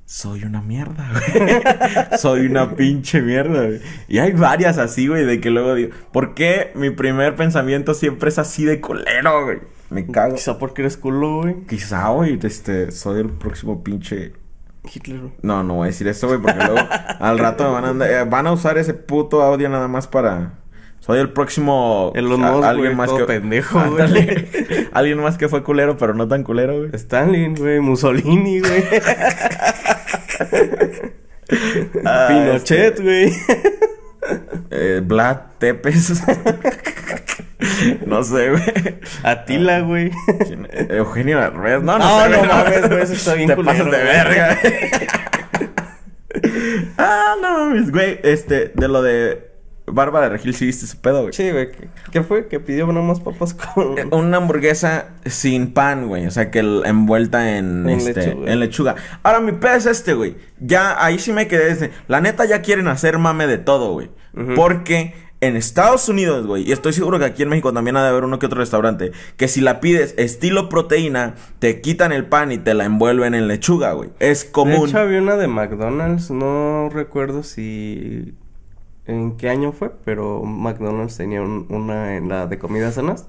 Soy 0.06 0.44
una 0.44 0.62
mierda, 0.62 1.10
güey. 1.12 2.18
soy 2.20 2.46
una 2.46 2.76
pinche 2.76 3.22
mierda, 3.22 3.66
güey. 3.66 3.82
Y 4.08 4.20
hay 4.20 4.32
varias 4.34 4.78
así, 4.78 5.08
güey, 5.08 5.26
de 5.26 5.40
que 5.42 5.50
luego 5.50 5.74
digo, 5.76 5.94
¿por 6.12 6.34
qué 6.36 6.72
mi 6.76 6.92
primer 6.92 7.36
pensamiento 7.36 7.94
siempre 7.94 8.30
es 8.30 8.38
así 8.40 8.66
de 8.66 8.80
culero, 8.82 9.46
güey? 9.46 9.60
Me 9.90 10.06
cago. 10.08 10.36
Quizá 10.36 10.58
porque 10.60 10.82
eres 10.84 10.98
culo, 10.98 11.42
güey. 11.42 11.64
Quizá, 11.68 12.10
güey, 12.10 12.40
este, 12.44 12.92
soy 12.92 13.22
el 13.22 13.30
próximo 13.30 13.84
pinche... 13.84 14.34
Hitler, 14.94 15.20
güey. 15.20 15.32
No, 15.42 15.64
no 15.64 15.76
voy 15.76 15.86
a 15.86 15.88
decir 15.88 16.08
eso, 16.08 16.28
güey, 16.28 16.40
porque 16.40 16.58
luego 16.64 16.78
al 17.20 17.40
rato 17.40 17.64
me 17.64 17.72
van 17.72 17.86
a 17.86 17.90
andar- 17.92 18.10
eh, 18.12 18.24
van 18.30 18.46
a 18.48 18.52
usar 18.52 18.78
ese 18.78 18.94
puto 18.94 19.42
audio 19.42 19.68
nada 19.70 19.88
más 19.88 20.08
para... 20.08 20.60
Soy 21.06 21.20
el 21.20 21.30
próximo... 21.30 22.12
A- 22.16 22.22
Musk, 22.22 22.64
alguien 22.66 22.86
güey, 22.88 22.96
más 22.96 23.08
todo 23.10 23.20
que... 23.20 23.26
pendejo, 23.26 23.80
güey. 23.92 24.48
alguien 24.94 25.20
más 25.20 25.38
que 25.38 25.48
fue 25.50 25.64
culero, 25.64 25.98
pero 25.98 26.14
no 26.16 26.28
tan 26.28 26.44
culero, 26.44 26.78
güey. 26.80 26.90
Stalin, 26.94 27.56
güey. 27.56 27.80
Mussolini, 27.80 28.60
güey. 28.60 28.84
Ah, 32.06 32.28
Pinochet, 32.28 33.00
güey. 33.02 33.32
Eh, 34.72 35.02
Vlad 35.04 35.38
Tepes. 35.60 36.24
no 38.08 38.24
sé, 38.24 38.50
güey. 38.50 38.64
Atila, 39.24 39.82
güey. 39.82 40.12
¿Quién? 40.46 40.68
Eugenio 40.90 41.40
Derbez. 41.40 41.84
No, 41.84 42.00
no, 42.00 42.06
No, 42.06 42.24
sé, 42.24 42.30
no 42.30 42.38
güey, 42.40 42.50
mames, 42.50 42.90
güey, 42.90 43.02
eso 43.04 43.14
está 43.14 43.34
bien 43.36 43.50
Te 43.50 43.56
culero, 43.56 43.78
pasas 43.78 43.92
de 43.92 43.98
güey. 44.04 44.12
verga, 44.12 44.58
güey. 44.62 44.74
ah, 46.98 47.36
no 47.42 47.58
mames, 47.60 47.92
güey. 47.92 48.20
Este, 48.24 48.72
de 48.74 48.88
lo 48.88 49.02
de 49.04 49.52
Bárbara 49.88 50.30
Regil, 50.30 50.56
sí 50.56 50.66
viste 50.66 50.88
su 50.88 50.98
pedo, 50.98 51.22
güey. 51.22 51.34
Sí, 51.34 51.52
güey. 51.52 51.72
¿qué- 51.72 51.88
¿Qué 52.12 52.22
fue? 52.24 52.48
Que 52.48 52.60
pidió 52.60 52.88
nomás 52.88 53.20
papas 53.20 53.54
con... 53.54 53.98
Eh, 54.00 54.06
Una 54.12 54.38
hamburguesa 54.38 55.10
sin 55.26 55.74
pan, 55.74 56.08
güey. 56.08 56.26
O 56.26 56.32
sea, 56.32 56.50
que 56.52 56.60
el- 56.60 56.82
envuelta 56.86 57.58
en, 57.58 57.88
En 57.88 57.98
este, 57.98 58.14
lechuga. 58.28 58.52
en 58.52 58.60
lechuga. 58.60 58.96
Ahora, 59.24 59.40
mi 59.42 59.52
pedo 59.52 59.76
es 59.76 59.86
este, 59.86 60.14
güey. 60.14 60.36
Ya, 60.60 61.04
ahí 61.04 61.20
sí 61.20 61.32
me 61.34 61.48
quedé 61.48 61.66
desde... 61.66 61.92
La 62.08 62.20
neta 62.22 62.46
ya 62.46 62.62
quieren 62.62 62.88
hacer 62.88 63.18
mame 63.20 63.46
de 63.48 63.58
todo, 63.58 63.94
güey. 63.94 64.10
Porque 64.56 65.14
en 65.42 65.56
Estados 65.56 66.10
Unidos, 66.10 66.48
güey, 66.48 66.68
y 66.68 66.72
estoy 66.72 66.92
seguro 66.92 67.20
que 67.20 67.26
aquí 67.26 67.44
en 67.44 67.50
México 67.50 67.72
también 67.72 67.96
ha 67.98 68.04
de 68.04 68.10
haber 68.10 68.24
uno 68.24 68.40
que 68.40 68.48
otro 68.48 68.60
restaurante, 68.60 69.12
que 69.38 69.48
si 69.48 69.62
la 69.62 69.80
pides 69.80 70.16
estilo 70.18 70.68
proteína, 70.70 71.36
te 71.60 71.80
quitan 71.82 72.12
el 72.12 72.26
pan 72.26 72.52
y 72.52 72.58
te 72.58 72.74
la 72.74 72.86
envuelven 72.86 73.36
en 73.36 73.48
lechuga, 73.48 73.92
güey. 73.94 74.10
Es 74.20 74.46
De 74.48 74.52
común. 74.52 74.90
hecho, 74.90 74.98
había 75.00 75.22
una 75.22 75.36
de 75.36 75.48
McDonald's. 75.48 76.32
No 76.32 76.90
recuerdo 76.92 77.44
si... 77.44 78.34
En 79.08 79.38
qué 79.38 79.50
año 79.50 79.72
fue, 79.72 79.92
pero 80.04 80.44
McDonald's 80.44 81.16
tenía 81.18 81.42
un- 81.42 81.68
una 81.70 82.16
en 82.16 82.28
la 82.28 82.48
de 82.48 82.58
comidas 82.58 82.96
sanas 82.96 83.28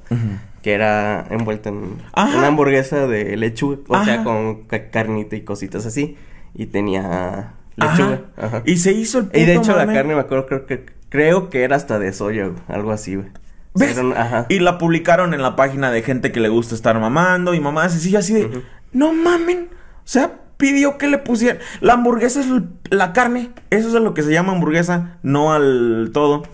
que 0.63 0.73
era 0.73 1.27
envuelta 1.31 1.69
en 1.69 1.97
Ajá. 2.15 2.39
una 2.39 2.47
hamburguesa 2.47 3.07
de 3.07 3.37
lechuga, 3.37 3.79
o 3.89 3.95
Ajá. 3.95 4.05
sea, 4.05 4.25
con 4.25 4.63
ca- 4.65 4.89
carnita 4.91 5.37
y 5.37 5.43
cositas 5.43 5.85
así, 5.87 6.17
y 6.55 6.67
tenía 6.67 7.53
lechuga. 7.77 8.23
Ajá. 8.39 8.63
Y 8.65 8.79
se 8.79 8.93
hizo 8.93 9.19
el 9.19 9.31
Y 9.35 9.45
de 9.45 9.55
puto 9.57 9.73
hecho 9.73 9.77
la 9.77 9.87
carne 9.93 10.15
me 10.15 10.21
acuerdo 10.23 10.47
creo 10.47 10.67
que 10.67 10.87
creo 11.11 11.51
que 11.51 11.63
era 11.63 11.77
hasta 11.77 11.99
de 11.99 12.13
soya, 12.13 12.51
algo 12.69 12.91
así, 12.91 13.17
güey. 13.17 13.29
¿Ves? 13.75 13.93
era 13.99 14.01
un- 14.07 14.17
ajá. 14.17 14.47
Y 14.49 14.59
la 14.61 14.79
publicaron 14.79 15.35
en 15.35 15.43
la 15.43 15.55
página 15.57 15.91
de 15.91 16.01
gente 16.03 16.33
que 16.33 16.41
le 16.41 16.49
gusta 16.49 16.75
estar 16.75 16.99
mamando 16.99 17.53
y 17.53 17.61
mamás 17.61 17.95
así, 17.95 18.17
así 18.17 18.33
de, 18.33 18.63
no 18.93 19.13
mamen. 19.13 19.69
O 19.71 20.09
sea, 20.09 20.41
pidió 20.57 20.99
que 20.99 21.09
le 21.09 21.19
pusieran. 21.19 21.59
La 21.81 21.95
hamburguesa 21.95 22.41
es 22.41 22.47
la 22.91 23.13
carne. 23.13 23.51
Eso 23.71 23.89
es 23.89 23.95
a 23.95 24.01
lo 24.01 24.15
que 24.15 24.23
se 24.23 24.33
llama 24.33 24.53
hamburguesa, 24.53 25.19
no 25.23 25.53
al 25.53 26.11
todo. 26.13 26.45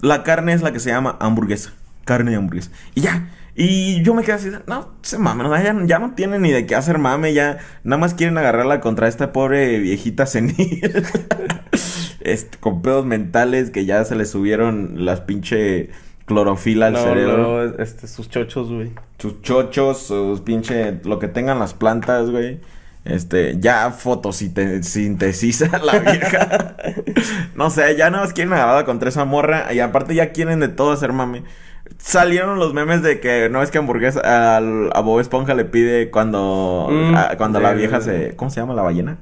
La 0.00 0.22
carne 0.22 0.52
es 0.52 0.62
la 0.62 0.72
que 0.72 0.80
se 0.80 0.90
llama 0.90 1.16
hamburguesa. 1.20 1.72
Carne 2.04 2.30
de 2.32 2.36
hamburguesa. 2.36 2.70
Y 2.94 3.02
ya. 3.02 3.28
Y 3.54 4.02
yo 4.02 4.14
me 4.14 4.22
quedé 4.22 4.32
así, 4.32 4.50
no, 4.66 4.92
se 5.02 5.18
sea, 5.18 5.62
ya, 5.62 5.76
ya 5.84 5.98
no 5.98 6.14
tienen 6.14 6.40
ni 6.40 6.50
de 6.50 6.64
qué 6.64 6.74
hacer 6.74 6.96
mame, 6.96 7.34
ya 7.34 7.58
nada 7.84 8.00
más 8.00 8.14
quieren 8.14 8.38
agarrarla 8.38 8.80
contra 8.80 9.08
esta 9.08 9.30
pobre 9.30 9.78
viejita 9.78 10.24
senil. 10.24 10.80
este, 12.20 12.56
con 12.58 12.80
pedos 12.80 13.04
mentales 13.04 13.70
que 13.70 13.84
ya 13.84 14.04
se 14.06 14.16
le 14.16 14.24
subieron 14.24 15.04
las 15.04 15.20
pinche 15.20 15.90
clorofila 16.24 16.86
al 16.86 16.92
No, 16.94 16.98
cerebro. 17.00 17.78
este, 17.78 18.08
sus 18.08 18.30
chochos, 18.30 18.70
güey. 18.70 18.92
Sus 19.18 19.42
chochos, 19.42 19.98
sus 19.98 20.40
pinche, 20.40 21.00
lo 21.04 21.18
que 21.18 21.28
tengan 21.28 21.58
las 21.58 21.74
plantas, 21.74 22.30
güey. 22.30 22.58
Este, 23.04 23.56
ya 23.58 23.90
fotosintetiza 23.90 25.78
la 25.84 25.98
vieja. 25.98 26.76
no 27.54 27.70
sé, 27.70 27.96
ya 27.96 28.10
nada 28.10 28.24
más 28.24 28.32
quieren 28.32 28.52
agarrarla 28.52 28.84
contra 28.84 29.08
esa 29.08 29.24
morra. 29.24 29.72
Y 29.72 29.80
aparte 29.80 30.14
ya 30.14 30.32
quieren 30.32 30.60
de 30.60 30.68
todo 30.68 30.92
hacer 30.92 31.12
mame. 31.12 31.42
Salieron 31.98 32.58
los 32.58 32.74
memes 32.74 33.02
de 33.02 33.20
que 33.20 33.48
no 33.50 33.62
es 33.62 33.70
que 33.70 33.78
hamburguesa 33.78 34.56
al, 34.56 34.90
a 34.94 35.00
Bob 35.00 35.20
Esponja 35.20 35.54
le 35.54 35.64
pide 35.64 36.10
cuando, 36.10 36.88
Mm, 36.90 37.14
a- 37.14 37.36
cuando 37.36 37.60
la 37.60 37.72
vieja 37.72 38.00
se. 38.00 38.34
¿Cómo 38.36 38.50
se 38.50 38.60
llama 38.60 38.74
la 38.74 38.82
ballena? 38.82 39.18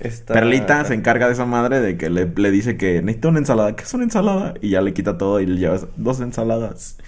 Esta- 0.00 0.32
Perlita 0.32 0.84
se 0.84 0.94
encarga 0.94 1.26
de 1.26 1.32
esa 1.32 1.44
madre 1.44 1.80
de 1.80 1.96
que 1.96 2.08
le, 2.10 2.26
le 2.36 2.50
dice 2.52 2.76
que 2.76 3.02
necesita 3.02 3.28
una 3.28 3.38
ensalada. 3.40 3.74
¿Qué 3.74 3.82
es 3.82 3.92
una 3.94 4.04
ensalada? 4.04 4.54
Y 4.60 4.70
ya 4.70 4.80
le 4.80 4.94
quita 4.94 5.18
todo 5.18 5.40
y 5.40 5.46
le 5.46 5.58
lleva 5.58 5.78
dos 5.96 6.20
ensaladas. 6.20 6.98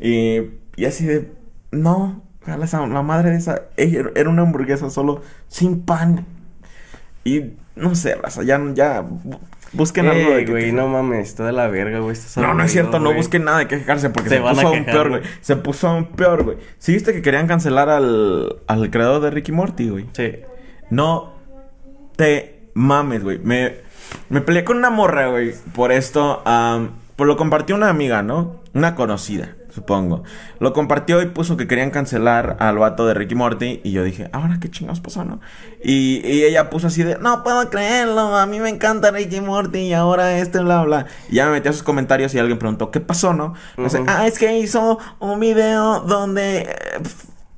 Y, 0.00 0.42
y 0.76 0.84
así 0.84 1.04
de, 1.06 1.32
no, 1.72 2.22
esa- 2.54 2.86
la 2.86 3.02
madre 3.02 3.30
de 3.30 3.36
esa, 3.36 3.62
ella 3.76 4.04
era 4.14 4.30
una 4.30 4.42
hamburguesa 4.42 4.90
solo 4.90 5.22
sin 5.48 5.82
pan. 5.82 6.24
Y 7.24 7.52
no 7.74 7.94
sé, 7.94 8.14
raza, 8.14 8.42
ya, 8.44 8.60
ya 8.74 9.02
bu- 9.02 9.38
busquen 9.72 10.06
algo 10.06 10.30
de 10.30 10.44
que- 10.44 10.50
güey, 10.52 10.72
no 10.72 10.86
mames, 10.88 11.28
está 11.28 11.44
de 11.44 11.52
la 11.52 11.66
verga, 11.68 11.98
güey. 11.98 12.12
estás 12.12 12.36
no, 12.36 12.54
no 12.54 12.62
es 12.62 12.70
cierto, 12.72 13.00
no 13.00 13.12
busquen 13.12 13.44
nada 13.44 13.58
de 13.58 13.66
que 13.68 13.78
quejarse 13.78 14.10
porque 14.10 14.30
Se 14.30 14.40
puso 14.40 14.68
aún 14.68 14.84
peor, 14.84 15.08
güey. 15.10 15.22
Se 15.40 15.56
puso 15.56 15.88
aún 15.88 16.04
peor, 16.12 16.44
güey. 16.44 16.56
¿Sí 16.78 16.92
viste 16.92 17.12
que 17.12 17.22
querían 17.22 17.46
cancelar 17.48 17.88
al, 17.88 18.56
al 18.68 18.90
creador 18.90 19.20
de 19.22 19.30
Ricky 19.30 19.50
Morty, 19.52 19.88
güey? 19.90 20.06
Sí. 20.12 20.36
No 20.90 21.32
te 22.16 22.68
mames, 22.74 23.22
güey. 23.24 23.38
Me, 23.38 23.74
me 24.28 24.40
peleé 24.40 24.64
con 24.64 24.76
una 24.78 24.90
morra, 24.90 25.28
güey, 25.28 25.52
por 25.74 25.90
esto. 25.92 26.42
am, 26.46 26.90
pues 27.16 27.26
lo 27.26 27.36
compartió 27.36 27.74
una 27.74 27.88
amiga, 27.88 28.22
¿no? 28.22 28.60
Una 28.74 28.94
conocida, 28.94 29.56
supongo. 29.76 30.24
Lo 30.58 30.72
compartió 30.72 31.22
y 31.22 31.26
puso 31.26 31.56
que 31.56 31.68
querían 31.68 31.90
cancelar 31.90 32.56
al 32.58 32.78
vato 32.78 33.06
de 33.06 33.14
Ricky 33.14 33.36
Morty. 33.36 33.80
Y 33.84 33.92
yo 33.92 34.02
dije, 34.02 34.28
ahora 34.32 34.58
qué 34.60 34.68
chingados 34.68 34.98
pasó, 35.00 35.24
¿no? 35.24 35.40
Y, 35.84 36.20
y 36.26 36.42
ella 36.42 36.68
puso 36.68 36.88
así 36.88 37.04
de, 37.04 37.18
no 37.18 37.44
puedo 37.44 37.70
creerlo, 37.70 38.34
a 38.36 38.46
mí 38.46 38.58
me 38.58 38.70
encanta 38.70 39.12
Ricky 39.12 39.40
Morty 39.40 39.78
y 39.78 39.92
ahora 39.92 40.36
este, 40.38 40.58
bla, 40.58 40.82
bla. 40.82 41.06
Y 41.28 41.36
ya 41.36 41.46
me 41.46 41.52
metí 41.52 41.68
a 41.68 41.72
sus 41.72 41.84
comentarios 41.84 42.34
y 42.34 42.40
alguien 42.40 42.58
preguntó, 42.58 42.90
¿qué 42.90 42.98
pasó, 43.00 43.32
no? 43.34 43.54
Dice, 43.76 44.00
Ujú. 44.00 44.10
ah, 44.10 44.26
es 44.26 44.38
que 44.40 44.58
hizo 44.58 44.98
un 45.20 45.38
video 45.38 46.00
donde... 46.00 46.62
eh, 46.62 46.68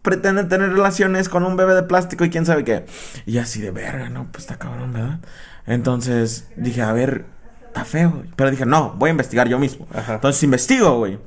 pretende 0.03 0.45
tener 0.45 0.71
relaciones 0.73 1.29
con 1.29 1.45
un 1.45 1.57
bebé 1.57 1.75
de 1.75 1.83
plástico 1.83 2.25
y 2.25 2.31
quién 2.31 2.47
sabe 2.47 2.65
qué. 2.65 2.87
Y 3.27 3.39
así 3.39 3.61
de 3.61 3.71
verga, 3.71 4.09
no, 4.09 4.27
pues 4.33 4.45
está 4.45 4.57
cabrón, 4.57 4.93
¿verdad? 4.95 5.19
Entonces 5.67 6.49
dije, 6.57 6.81
a 6.81 6.93
ver, 6.93 7.27
está 7.67 7.85
feo, 7.85 8.11
güey. 8.11 8.31
Pero 8.35 8.51
dije, 8.51 8.65
no, 8.65 8.95
voy 8.97 9.09
a 9.09 9.11
investigar 9.11 9.49
yo 9.49 9.59
mismo. 9.59 9.87
Ajá. 9.95 10.15
Entonces 10.15 10.43
investigo, 10.43 10.97
güey. 10.97 11.19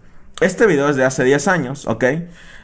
Este 0.41 0.65
video 0.65 0.89
es 0.89 0.95
de 0.95 1.05
hace 1.05 1.23
10 1.23 1.47
años, 1.47 1.85
¿ok? 1.85 2.03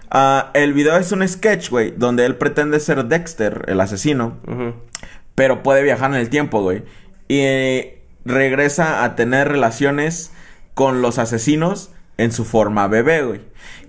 Ah, 0.09 0.49
el 0.55 0.73
video 0.73 0.97
es 0.97 1.11
un 1.11 1.25
sketch, 1.27 1.69
güey, 1.69 1.93
donde 1.95 2.25
él 2.25 2.35
pretende 2.35 2.79
ser 2.79 3.05
Dexter, 3.05 3.65
el 3.67 3.79
asesino, 3.79 4.39
pero 5.35 5.61
puede 5.61 5.83
viajar 5.83 6.09
en 6.09 6.17
el 6.17 6.29
tiempo, 6.29 6.63
güey. 6.63 6.83
Y 7.27 7.41
eh, 7.41 8.01
regresa 8.25 9.03
a 9.03 9.15
tener 9.15 9.47
relaciones 9.47 10.31
con 10.73 11.03
los 11.03 11.19
asesinos 11.19 11.91
en 12.17 12.31
su 12.31 12.45
forma 12.45 12.87
bebé, 12.87 13.21
güey. 13.21 13.41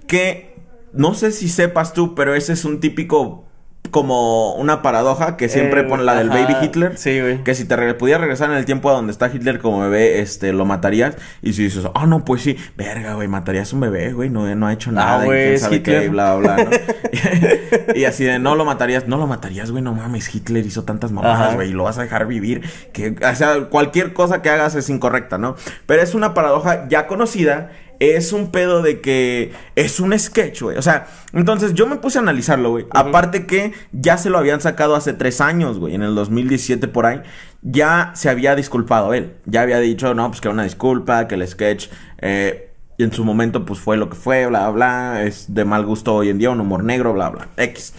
Que 0.07 0.55
no 0.93 1.15
sé 1.15 1.33
si 1.33 1.49
sepas 1.49 1.95
tú, 1.95 2.15
pero 2.15 2.35
ese 2.35 2.53
es 2.53 2.67
un 2.67 2.81
típico 2.81 3.48
como 3.91 4.55
una 4.55 4.83
paradoja 4.83 5.37
que 5.37 5.49
siempre 5.49 5.81
Eh, 5.81 5.85
pone 5.85 6.03
la 6.05 6.15
del 6.15 6.31
ajá. 6.31 6.41
baby 6.43 6.57
Hitler. 6.63 6.97
Sí, 6.97 7.21
güey. 7.21 7.43
Que 7.45 7.55
si 7.55 7.65
te 7.65 7.77
re- 7.77 7.95
pudieras 7.95 8.21
regresar 8.21 8.51
en 8.51 8.57
el 8.57 8.65
tiempo 8.65 8.91
a 8.91 8.93
donde 8.93 9.13
está 9.13 9.29
Hitler 9.33 9.59
como 9.59 9.81
bebé, 9.81 10.21
este, 10.21 10.53
lo 10.53 10.65
matarías. 10.65 11.17
Y 11.43 11.53
si 11.55 11.65
dices, 11.65 11.85
ah, 11.95 12.07
no, 12.07 12.25
pues 12.25 12.43
sí, 12.43 12.57
verga, 12.77 13.15
güey, 13.15 13.29
matarías 13.29 13.73
un 13.73 13.81
bebé, 13.81 14.13
güey, 14.13 14.31
no, 14.31 14.55
no 14.55 14.67
ha 14.67 14.73
hecho 14.73 14.93
nada. 14.93 15.19
y 15.19 15.21
Ah, 15.21 15.25
güey, 15.25 15.41
quién 15.43 15.55
es 15.55 15.61
sabe 15.61 15.83
qué, 15.83 15.91
y 15.91 15.95
Hitler. 15.95 16.11
bla, 16.11 16.35
bla, 16.37 16.57
¿no? 16.57 16.71
y 17.95 18.05
así 18.05 18.25
de, 18.25 18.39
no 18.39 18.55
lo 18.55 18.65
matarías, 18.65 19.07
no 19.09 19.17
lo 19.17 19.27
matarías, 19.27 19.71
güey, 19.71 19.83
no 19.83 19.95
mames, 19.95 20.35
Hitler 20.35 20.65
hizo 20.67 20.85
tantas 20.85 21.13
mamadas, 21.13 21.55
güey, 21.55 21.71
y 21.71 21.73
lo 21.73 21.85
vas 21.85 21.99
a 21.99 22.03
dejar 22.03 22.27
vivir. 22.27 22.63
Que, 22.93 23.15
o 23.23 23.35
sea, 23.35 23.65
cualquier 23.71 24.13
cosa 24.13 24.43
que 24.43 24.51
hagas 24.51 24.75
es 24.75 24.89
incorrecta, 24.91 25.39
¿no? 25.39 25.57
Pero 25.87 26.03
es 26.03 26.15
una 26.15 26.35
paradoja 26.35 26.87
ya 26.89 27.07
conocida. 27.07 27.71
Es 28.01 28.33
un 28.33 28.51
pedo 28.51 28.83
de 28.83 29.01
que 29.01 29.53
es 29.75 30.01
un 30.01 30.17
sketch, 30.19 30.63
güey. 30.63 30.77
O 30.77 30.83
sea, 30.83 31.09
entonces 31.33 31.75
yo 31.75 31.87
me 31.87 31.97
puse 31.97 32.19
a 32.19 32.23
analizarlo, 32.23 32.71
güey. 32.71 32.87
Aparte 32.91 33.47
que 33.47 33.73
ya 33.93 34.19
se 34.19 34.31
lo 34.31 34.39
habían 34.39 34.61
sacado 34.61 34.95
hace 34.95 35.13
tres 35.13 35.41
años, 35.41 35.79
güey. 35.79 35.95
En 35.95 36.03
el 36.03 36.15
2017 36.15 36.89
por 36.89 37.07
ahí. 37.07 37.23
Ya 37.63 38.13
se 38.15 38.31
había 38.31 38.55
disculpado 38.55 39.15
él. 39.15 39.35
Ya 39.47 39.63
había 39.63 39.81
dicho, 39.81 40.15
no, 40.15 40.29
pues 40.29 40.41
que 40.41 40.49
una 40.49 40.65
disculpa, 40.65 41.27
que 41.29 41.35
el 41.35 41.47
sketch... 41.47 41.89
eh, 42.19 42.65
en 42.99 43.13
su 43.13 43.25
momento, 43.25 43.65
pues 43.65 43.79
fue 43.79 43.97
lo 43.97 44.11
que 44.11 44.17
fue, 44.17 44.47
bla, 44.47 44.71
bla, 44.71 45.13
bla. 45.13 45.23
Es 45.23 45.55
de 45.55 45.65
mal 45.65 45.87
gusto 45.87 46.17
hoy 46.17 46.31
en 46.31 46.39
día, 46.39 46.51
un 46.51 46.61
humor 46.61 46.83
negro, 46.83 47.13
bla, 47.13 47.31
bla. 47.31 47.49
X. 47.57 47.95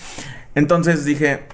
Entonces 0.56 1.06
dije, 1.06 1.48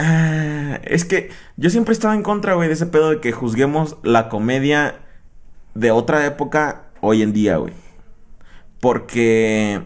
Ah, 0.00 0.78
es 0.84 1.04
que 1.04 1.30
yo 1.56 1.70
siempre 1.70 1.92
estaba 1.92 2.14
en 2.14 2.22
contra, 2.22 2.54
güey, 2.54 2.68
de 2.68 2.74
ese 2.74 2.86
pedo 2.86 3.10
de 3.10 3.20
que 3.20 3.32
juzguemos 3.32 3.96
la 4.04 4.28
comedia 4.28 5.00
de 5.74 5.90
otra 5.90 6.24
época 6.24 6.84
hoy 7.00 7.22
en 7.22 7.32
día, 7.32 7.56
güey. 7.56 7.72
Porque 8.80 9.82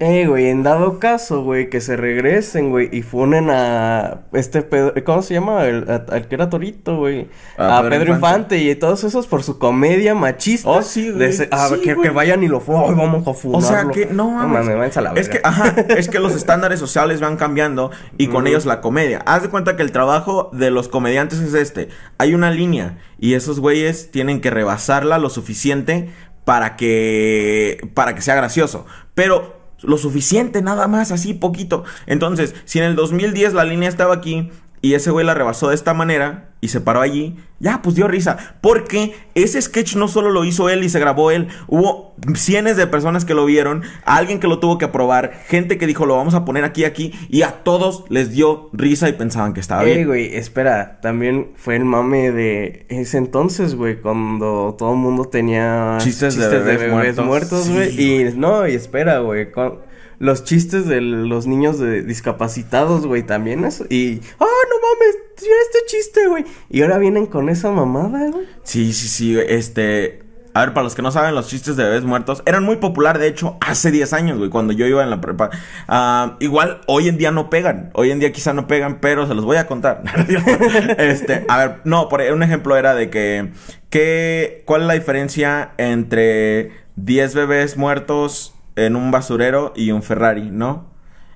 Eh, 0.00 0.26
güey, 0.26 0.48
en 0.48 0.64
dado 0.64 0.98
caso, 0.98 1.44
güey, 1.44 1.70
que 1.70 1.80
se 1.80 1.96
regresen, 1.96 2.70
güey, 2.70 2.88
y 2.90 3.02
funen 3.02 3.50
a 3.50 4.22
este 4.32 4.62
Pedro, 4.62 4.94
¿cómo 5.04 5.22
se 5.22 5.34
llama? 5.34 5.64
El, 5.66 5.88
a- 5.88 6.04
al 6.12 6.26
que 6.26 6.34
era 6.34 6.50
Torito, 6.50 6.96
güey. 6.96 7.28
A 7.56 7.78
A, 7.78 7.82
Pedro 7.82 7.90
Pedro, 7.98 8.14
Infante. 8.14 8.56
Infante. 8.56 8.58
y 8.58 8.74
todos 8.74 9.04
esos 9.04 9.28
por 9.28 9.44
su 9.44 9.58
comedia 9.60 10.16
machista. 10.16 10.68
Oh, 10.68 10.82
sí, 10.82 11.10
güey. 11.12 11.36
de 11.36 11.48
ah, 11.52 11.68
Sí, 11.68 11.80
que, 11.82 11.94
güey. 11.94 12.08
que 12.08 12.12
vayan 12.14 12.42
y 12.42 12.48
lo 12.48 12.58
fu- 12.58 12.76
ay, 12.76 12.94
vamos 12.96 13.24
a 13.26 13.30
O 13.30 13.34
funarlo. 13.34 13.68
sea 13.68 13.88
que 13.90 14.06
no 14.12 14.28
mames. 14.30 14.66
váyanse 14.66 14.98
a 14.98 15.02
la 15.02 15.12
es 15.12 15.28
que, 15.28 15.40
ajá, 15.44 15.72
es 15.96 16.08
que 16.08 16.18
los 16.18 16.34
estándares 16.34 16.80
sociales 16.80 17.20
van 17.20 17.36
cambiando 17.36 17.92
y 18.18 18.26
con 18.26 18.48
ellos 18.48 18.66
la 18.66 18.80
comedia. 18.80 19.22
Haz 19.24 19.42
de 19.42 19.50
cuenta 19.50 19.76
que 19.76 19.82
el 19.82 19.92
trabajo 19.92 20.50
de 20.52 20.72
los 20.72 20.88
comediantes 20.88 21.38
es 21.38 21.54
este. 21.54 21.88
Hay 22.18 22.34
una 22.34 22.50
línea 22.50 22.98
y 23.20 23.34
esos 23.34 23.60
güeyes 23.60 24.10
tienen 24.10 24.40
que 24.40 24.50
rebasarla 24.50 25.18
lo 25.18 25.30
suficiente 25.30 26.10
para 26.44 26.74
que 26.74 27.88
para 27.94 28.16
que 28.16 28.20
sea 28.22 28.34
gracioso. 28.34 28.84
Pero 29.14 29.61
lo 29.82 29.98
suficiente 29.98 30.62
nada 30.62 30.88
más, 30.88 31.12
así 31.12 31.34
poquito. 31.34 31.84
Entonces, 32.06 32.54
si 32.64 32.78
en 32.78 32.84
el 32.84 32.96
2010 32.96 33.54
la 33.54 33.64
línea 33.64 33.88
estaba 33.88 34.14
aquí 34.14 34.50
y 34.82 34.94
ese 34.94 35.10
güey 35.10 35.24
la 35.24 35.32
rebasó 35.34 35.68
de 35.68 35.74
esta 35.76 35.94
manera 35.94 36.50
y 36.60 36.68
se 36.68 36.80
paró 36.80 37.00
allí, 37.00 37.36
ya, 37.58 37.82
pues 37.82 37.96
dio 37.96 38.06
risa. 38.08 38.56
Porque 38.60 39.14
ese 39.34 39.60
sketch 39.60 39.96
no 39.96 40.06
solo 40.06 40.30
lo 40.30 40.44
hizo 40.44 40.68
él 40.68 40.84
y 40.84 40.88
se 40.88 41.00
grabó 41.00 41.30
él, 41.30 41.48
hubo 41.68 42.14
cientos 42.34 42.76
de 42.76 42.86
personas 42.86 43.24
que 43.24 43.34
lo 43.34 43.44
vieron, 43.46 43.82
alguien 44.04 44.38
que 44.40 44.46
lo 44.48 44.58
tuvo 44.60 44.78
que 44.78 44.84
aprobar, 44.84 45.32
gente 45.46 45.78
que 45.78 45.86
dijo 45.86 46.04
lo 46.06 46.16
vamos 46.16 46.34
a 46.34 46.44
poner 46.44 46.64
aquí, 46.64 46.84
aquí, 46.84 47.12
y 47.28 47.42
a 47.42 47.62
todos 47.64 48.04
les 48.10 48.30
dio 48.30 48.70
risa 48.72 49.08
y 49.08 49.12
pensaban 49.12 49.54
que 49.54 49.60
estaba 49.60 49.84
Ey, 49.84 49.94
bien. 49.94 50.06
güey, 50.08 50.36
espera, 50.36 51.00
también 51.00 51.52
fue 51.56 51.76
el 51.76 51.84
mame 51.84 52.30
de 52.30 52.86
ese 52.88 53.18
entonces, 53.18 53.74
güey, 53.74 54.00
cuando 54.00 54.74
todo 54.78 54.92
el 54.92 54.98
mundo 54.98 55.24
tenía 55.24 55.98
Chistes 56.00 56.36
de 56.36 56.48
bebés 56.58 57.18
muertos. 57.18 57.70
güey. 57.70 57.90
Sí, 57.90 58.26
y 58.32 58.36
no, 58.36 58.68
y 58.68 58.74
espera, 58.74 59.18
güey, 59.20 59.50
con 59.50 59.78
los 60.22 60.44
chistes 60.44 60.86
de 60.86 61.00
los 61.00 61.48
niños 61.48 61.80
de 61.80 62.02
discapacitados, 62.02 63.08
güey, 63.08 63.24
también 63.24 63.64
eso. 63.64 63.86
Y, 63.90 64.20
ah, 64.38 64.44
no 64.70 64.76
mames, 64.76 65.16
tira 65.34 65.54
este 65.66 65.78
chiste, 65.88 66.28
güey. 66.28 66.44
Y 66.70 66.82
ahora 66.82 66.98
vienen 66.98 67.26
con 67.26 67.48
esa 67.48 67.72
mamada, 67.72 68.30
güey. 68.30 68.46
Sí, 68.62 68.92
sí, 68.92 69.08
sí, 69.08 69.36
este... 69.48 70.22
A 70.54 70.60
ver, 70.60 70.74
para 70.74 70.84
los 70.84 70.94
que 70.94 71.02
no 71.02 71.10
saben, 71.10 71.34
los 71.34 71.48
chistes 71.48 71.74
de 71.74 71.82
bebés 71.82 72.04
muertos 72.04 72.44
eran 72.46 72.62
muy 72.62 72.76
popular, 72.76 73.18
de 73.18 73.26
hecho, 73.26 73.56
hace 73.60 73.90
10 73.90 74.12
años, 74.12 74.38
güey, 74.38 74.48
cuando 74.48 74.72
yo 74.72 74.86
iba 74.86 75.02
en 75.02 75.10
la 75.10 75.20
prepa. 75.20 75.50
Ah, 75.88 76.36
igual, 76.38 76.82
hoy 76.86 77.08
en 77.08 77.18
día 77.18 77.32
no 77.32 77.50
pegan. 77.50 77.90
Hoy 77.94 78.12
en 78.12 78.20
día 78.20 78.30
quizá 78.30 78.52
no 78.52 78.68
pegan, 78.68 79.00
pero 79.00 79.26
se 79.26 79.34
los 79.34 79.44
voy 79.44 79.56
a 79.56 79.66
contar. 79.66 80.04
este, 80.98 81.44
a 81.48 81.58
ver, 81.58 81.80
no, 81.82 82.08
por 82.08 82.20
un 82.20 82.44
ejemplo 82.44 82.76
era 82.76 82.94
de 82.94 83.10
que, 83.10 83.50
que... 83.90 84.62
¿Cuál 84.66 84.82
es 84.82 84.86
la 84.86 84.94
diferencia 84.94 85.72
entre 85.78 86.70
10 86.94 87.34
bebés 87.34 87.76
muertos 87.76 88.54
en 88.76 88.96
un 88.96 89.10
basurero 89.10 89.72
y 89.76 89.90
un 89.90 90.02
Ferrari, 90.02 90.50
no? 90.50 90.90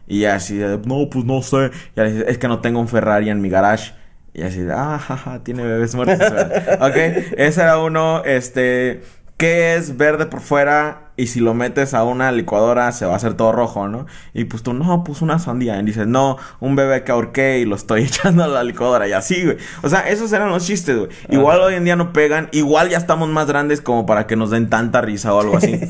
Y 0.07 0.25
así, 0.25 0.57
de, 0.57 0.79
no, 0.79 1.09
pues 1.11 1.25
no 1.25 1.43
sé. 1.43 1.71
Y 1.97 2.01
así, 2.01 2.23
es 2.27 2.39
que 2.39 2.49
no 2.49 2.61
tengo 2.61 2.81
un 2.81 2.89
Ferrari 2.89 3.29
en 3.31 3.41
mi 3.41 3.49
garage. 3.49 3.93
Y 4.33 4.43
así, 4.43 4.61
de, 4.61 4.73
ah, 4.73 4.99
jaja, 4.99 5.43
tiene 5.43 5.65
bebés 5.65 5.95
muertos. 5.95 6.19
ok, 6.81 6.97
ese 7.37 7.63
era 7.63 7.79
uno, 7.79 8.23
este, 8.25 9.03
¿qué 9.37 9.77
es 9.77 9.97
verde 9.97 10.27
por 10.27 10.41
fuera? 10.41 11.06
Y 11.19 11.29
si 11.29 11.41
lo 11.41 11.55
metes 11.55 11.95
a 11.95 12.05
una 12.05 12.31
licuadora 12.31 12.93
se 12.93 13.07
va 13.07 13.15
a 13.15 13.17
hacer 13.17 13.35
todo 13.35 13.51
rojo, 13.53 13.89
¿no? 13.89 14.07
Y 14.35 14.45
pues 14.45 14.63
tú, 14.63 14.75
no, 14.75 15.03
pues 15.03 15.23
una 15.23 15.39
sandía. 15.39 15.79
Y 15.81 15.85
dices, 15.85 16.07
no, 16.07 16.37
un 16.61 16.77
bebé 16.77 17.05
que 17.05 17.13
ahorqué 17.13 17.59
y 17.59 17.65
lo 17.65 17.75
estoy 17.77 18.03
echando 18.05 18.45
a 18.45 18.49
la 18.49 18.63
licuadora. 18.65 19.09
Y 19.09 19.13
así, 19.13 19.43
güey. 19.45 19.57
O 19.83 19.89
sea, 19.89 20.01
esos 20.09 20.31
eran 20.33 20.51
los 20.51 20.67
chistes, 20.67 20.97
güey. 20.97 21.09
Igual 21.31 21.61
hoy 21.61 21.75
en 21.75 21.85
día 21.85 21.97
no 21.97 22.13
pegan. 22.13 22.49
Igual 22.53 22.91
ya 22.91 22.99
estamos 22.99 23.29
más 23.29 23.47
grandes 23.47 23.81
como 23.81 24.05
para 24.05 24.27
que 24.27 24.37
nos 24.37 24.51
den 24.51 24.69
tanta 24.69 25.01
risa 25.01 25.33
o 25.35 25.41
algo 25.41 25.57
así. 25.57 25.81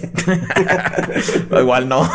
O 1.50 1.58
igual 1.60 1.88
no. 1.88 2.08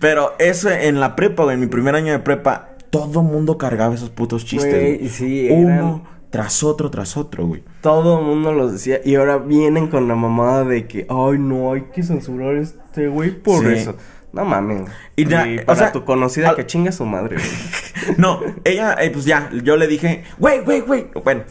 Pero 0.00 0.34
eso 0.38 0.70
en 0.70 1.00
la 1.00 1.16
prepa, 1.16 1.44
güey, 1.44 1.54
en 1.54 1.60
mi 1.60 1.66
primer 1.66 1.94
año 1.94 2.12
de 2.12 2.18
prepa, 2.18 2.70
todo 2.90 3.22
mundo 3.22 3.58
cargaba 3.58 3.94
esos 3.94 4.10
putos 4.10 4.44
chistes. 4.44 4.72
Güey, 4.72 5.08
sí, 5.08 5.48
Uno 5.50 5.68
eran- 5.68 6.02
tras 6.32 6.64
otro, 6.64 6.90
tras 6.90 7.16
otro, 7.16 7.46
güey. 7.46 7.62
Todo 7.82 8.18
el 8.18 8.24
mundo 8.24 8.52
los 8.52 8.72
decía. 8.72 9.00
Y 9.04 9.14
ahora 9.14 9.36
vienen 9.38 9.86
con 9.88 10.08
la 10.08 10.16
mamada 10.16 10.64
de 10.64 10.88
que, 10.88 11.06
ay, 11.08 11.38
no, 11.38 11.72
hay 11.72 11.82
que 11.94 12.02
censurar 12.02 12.56
este 12.56 13.06
güey 13.06 13.30
por 13.30 13.62
Sí. 13.64 13.72
eso. 13.74 13.94
No 14.32 14.46
mames. 14.46 14.84
Y 15.14 15.22
Y, 15.22 15.26
na- 15.26 15.44
o 15.66 15.76
sea, 15.76 15.92
tu 15.92 16.04
conocida 16.06 16.48
al- 16.48 16.56
que 16.56 16.64
chinga 16.66 16.90
su 16.90 17.04
madre, 17.04 17.36
güey. 17.36 17.46
No, 18.18 18.40
ella, 18.64 18.94
eh, 19.00 19.10
pues 19.10 19.26
ya, 19.26 19.50
yo 19.62 19.76
le 19.76 19.86
dije, 19.86 20.24
güey, 20.38 20.60
güey, 20.64 20.80
güey. 20.80 21.06
Bueno, 21.22 21.42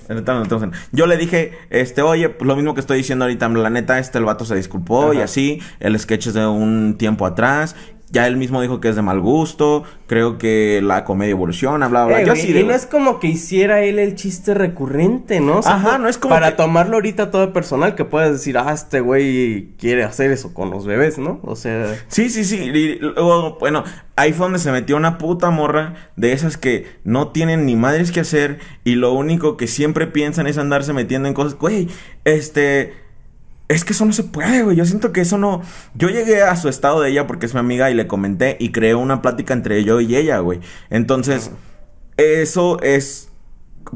yo 0.91 1.05
le 1.05 1.15
dije, 1.17 1.53
este, 1.69 2.01
oye, 2.01 2.27
pues 2.29 2.47
lo 2.47 2.55
mismo 2.55 2.73
que 2.73 2.81
estoy 2.81 2.97
diciendo 2.97 3.23
ahorita, 3.25 3.47
la 3.49 3.69
neta, 3.69 3.99
este, 3.99 4.17
el 4.17 4.25
vato 4.25 4.43
se 4.45 4.55
disculpó 4.55 5.13
y 5.13 5.19
así, 5.21 5.61
el 5.79 5.97
sketch 5.97 6.27
es 6.27 6.33
de 6.33 6.45
un 6.47 6.95
tiempo 6.97 7.25
atrás. 7.25 7.75
Ya 8.11 8.27
él 8.27 8.35
mismo 8.35 8.61
dijo 8.61 8.81
que 8.81 8.89
es 8.89 8.97
de 8.97 9.01
mal 9.01 9.21
gusto, 9.21 9.83
creo 10.07 10.37
que 10.37 10.81
la 10.83 11.05
comedia 11.05 11.31
evoluciona, 11.31 11.87
bla, 11.87 12.05
bla. 12.05 12.21
Eh, 12.21 12.25
yo 12.25 12.35
y 12.35 12.51
de- 12.51 12.63
no 12.65 12.73
es 12.73 12.85
como 12.85 13.19
que 13.21 13.27
hiciera 13.27 13.81
él 13.83 13.99
el 13.99 14.15
chiste 14.15 14.53
recurrente, 14.53 15.39
¿no? 15.39 15.59
O 15.59 15.61
sea, 15.61 15.75
Ajá, 15.75 15.97
no 15.97 16.09
es 16.09 16.17
como 16.17 16.35
Para 16.35 16.49
que- 16.51 16.57
tomarlo 16.57 16.95
ahorita 16.97 17.31
todo 17.31 17.53
personal, 17.53 17.95
que 17.95 18.03
puedes 18.03 18.31
decir, 18.33 18.57
ah, 18.57 18.73
este 18.73 18.99
güey 18.99 19.69
quiere 19.77 20.03
hacer 20.03 20.29
eso 20.31 20.53
con 20.53 20.69
los 20.71 20.85
bebés, 20.85 21.17
¿no? 21.17 21.39
O 21.43 21.55
sea... 21.55 21.95
Sí, 22.09 22.29
sí, 22.29 22.43
sí. 22.43 22.57
Y 22.57 22.99
luego, 22.99 23.57
bueno, 23.61 23.85
ahí 24.17 24.33
fue 24.33 24.45
donde 24.45 24.59
se 24.59 24.73
metió 24.73 24.97
una 24.97 25.17
puta 25.17 25.49
morra 25.49 25.93
de 26.17 26.33
esas 26.33 26.57
que 26.57 26.87
no 27.05 27.29
tienen 27.29 27.65
ni 27.65 27.77
madres 27.77 28.11
que 28.11 28.19
hacer 28.19 28.59
y 28.83 28.95
lo 28.95 29.13
único 29.13 29.55
que 29.55 29.67
siempre 29.67 30.05
piensan 30.07 30.47
es 30.47 30.57
andarse 30.57 30.91
metiendo 30.91 31.29
en 31.29 31.33
cosas. 31.33 31.57
Güey, 31.57 31.87
este. 32.25 32.93
Es 33.71 33.85
que 33.85 33.93
eso 33.93 34.03
no 34.03 34.11
se 34.11 34.23
puede, 34.23 34.63
güey. 34.63 34.75
Yo 34.75 34.85
siento 34.85 35.13
que 35.13 35.21
eso 35.21 35.37
no. 35.37 35.61
Yo 35.95 36.09
llegué 36.09 36.41
a 36.41 36.57
su 36.57 36.67
estado 36.67 36.99
de 36.99 37.09
ella 37.09 37.25
porque 37.25 37.45
es 37.45 37.53
mi 37.53 37.61
amiga 37.61 37.89
y 37.89 37.93
le 37.93 38.05
comenté 38.05 38.57
y 38.59 38.73
creé 38.73 38.95
una 38.95 39.21
plática 39.21 39.53
entre 39.53 39.81
yo 39.85 40.01
y 40.01 40.13
ella, 40.13 40.39
güey. 40.39 40.59
Entonces, 40.89 41.51
eso 42.17 42.81
es 42.81 43.30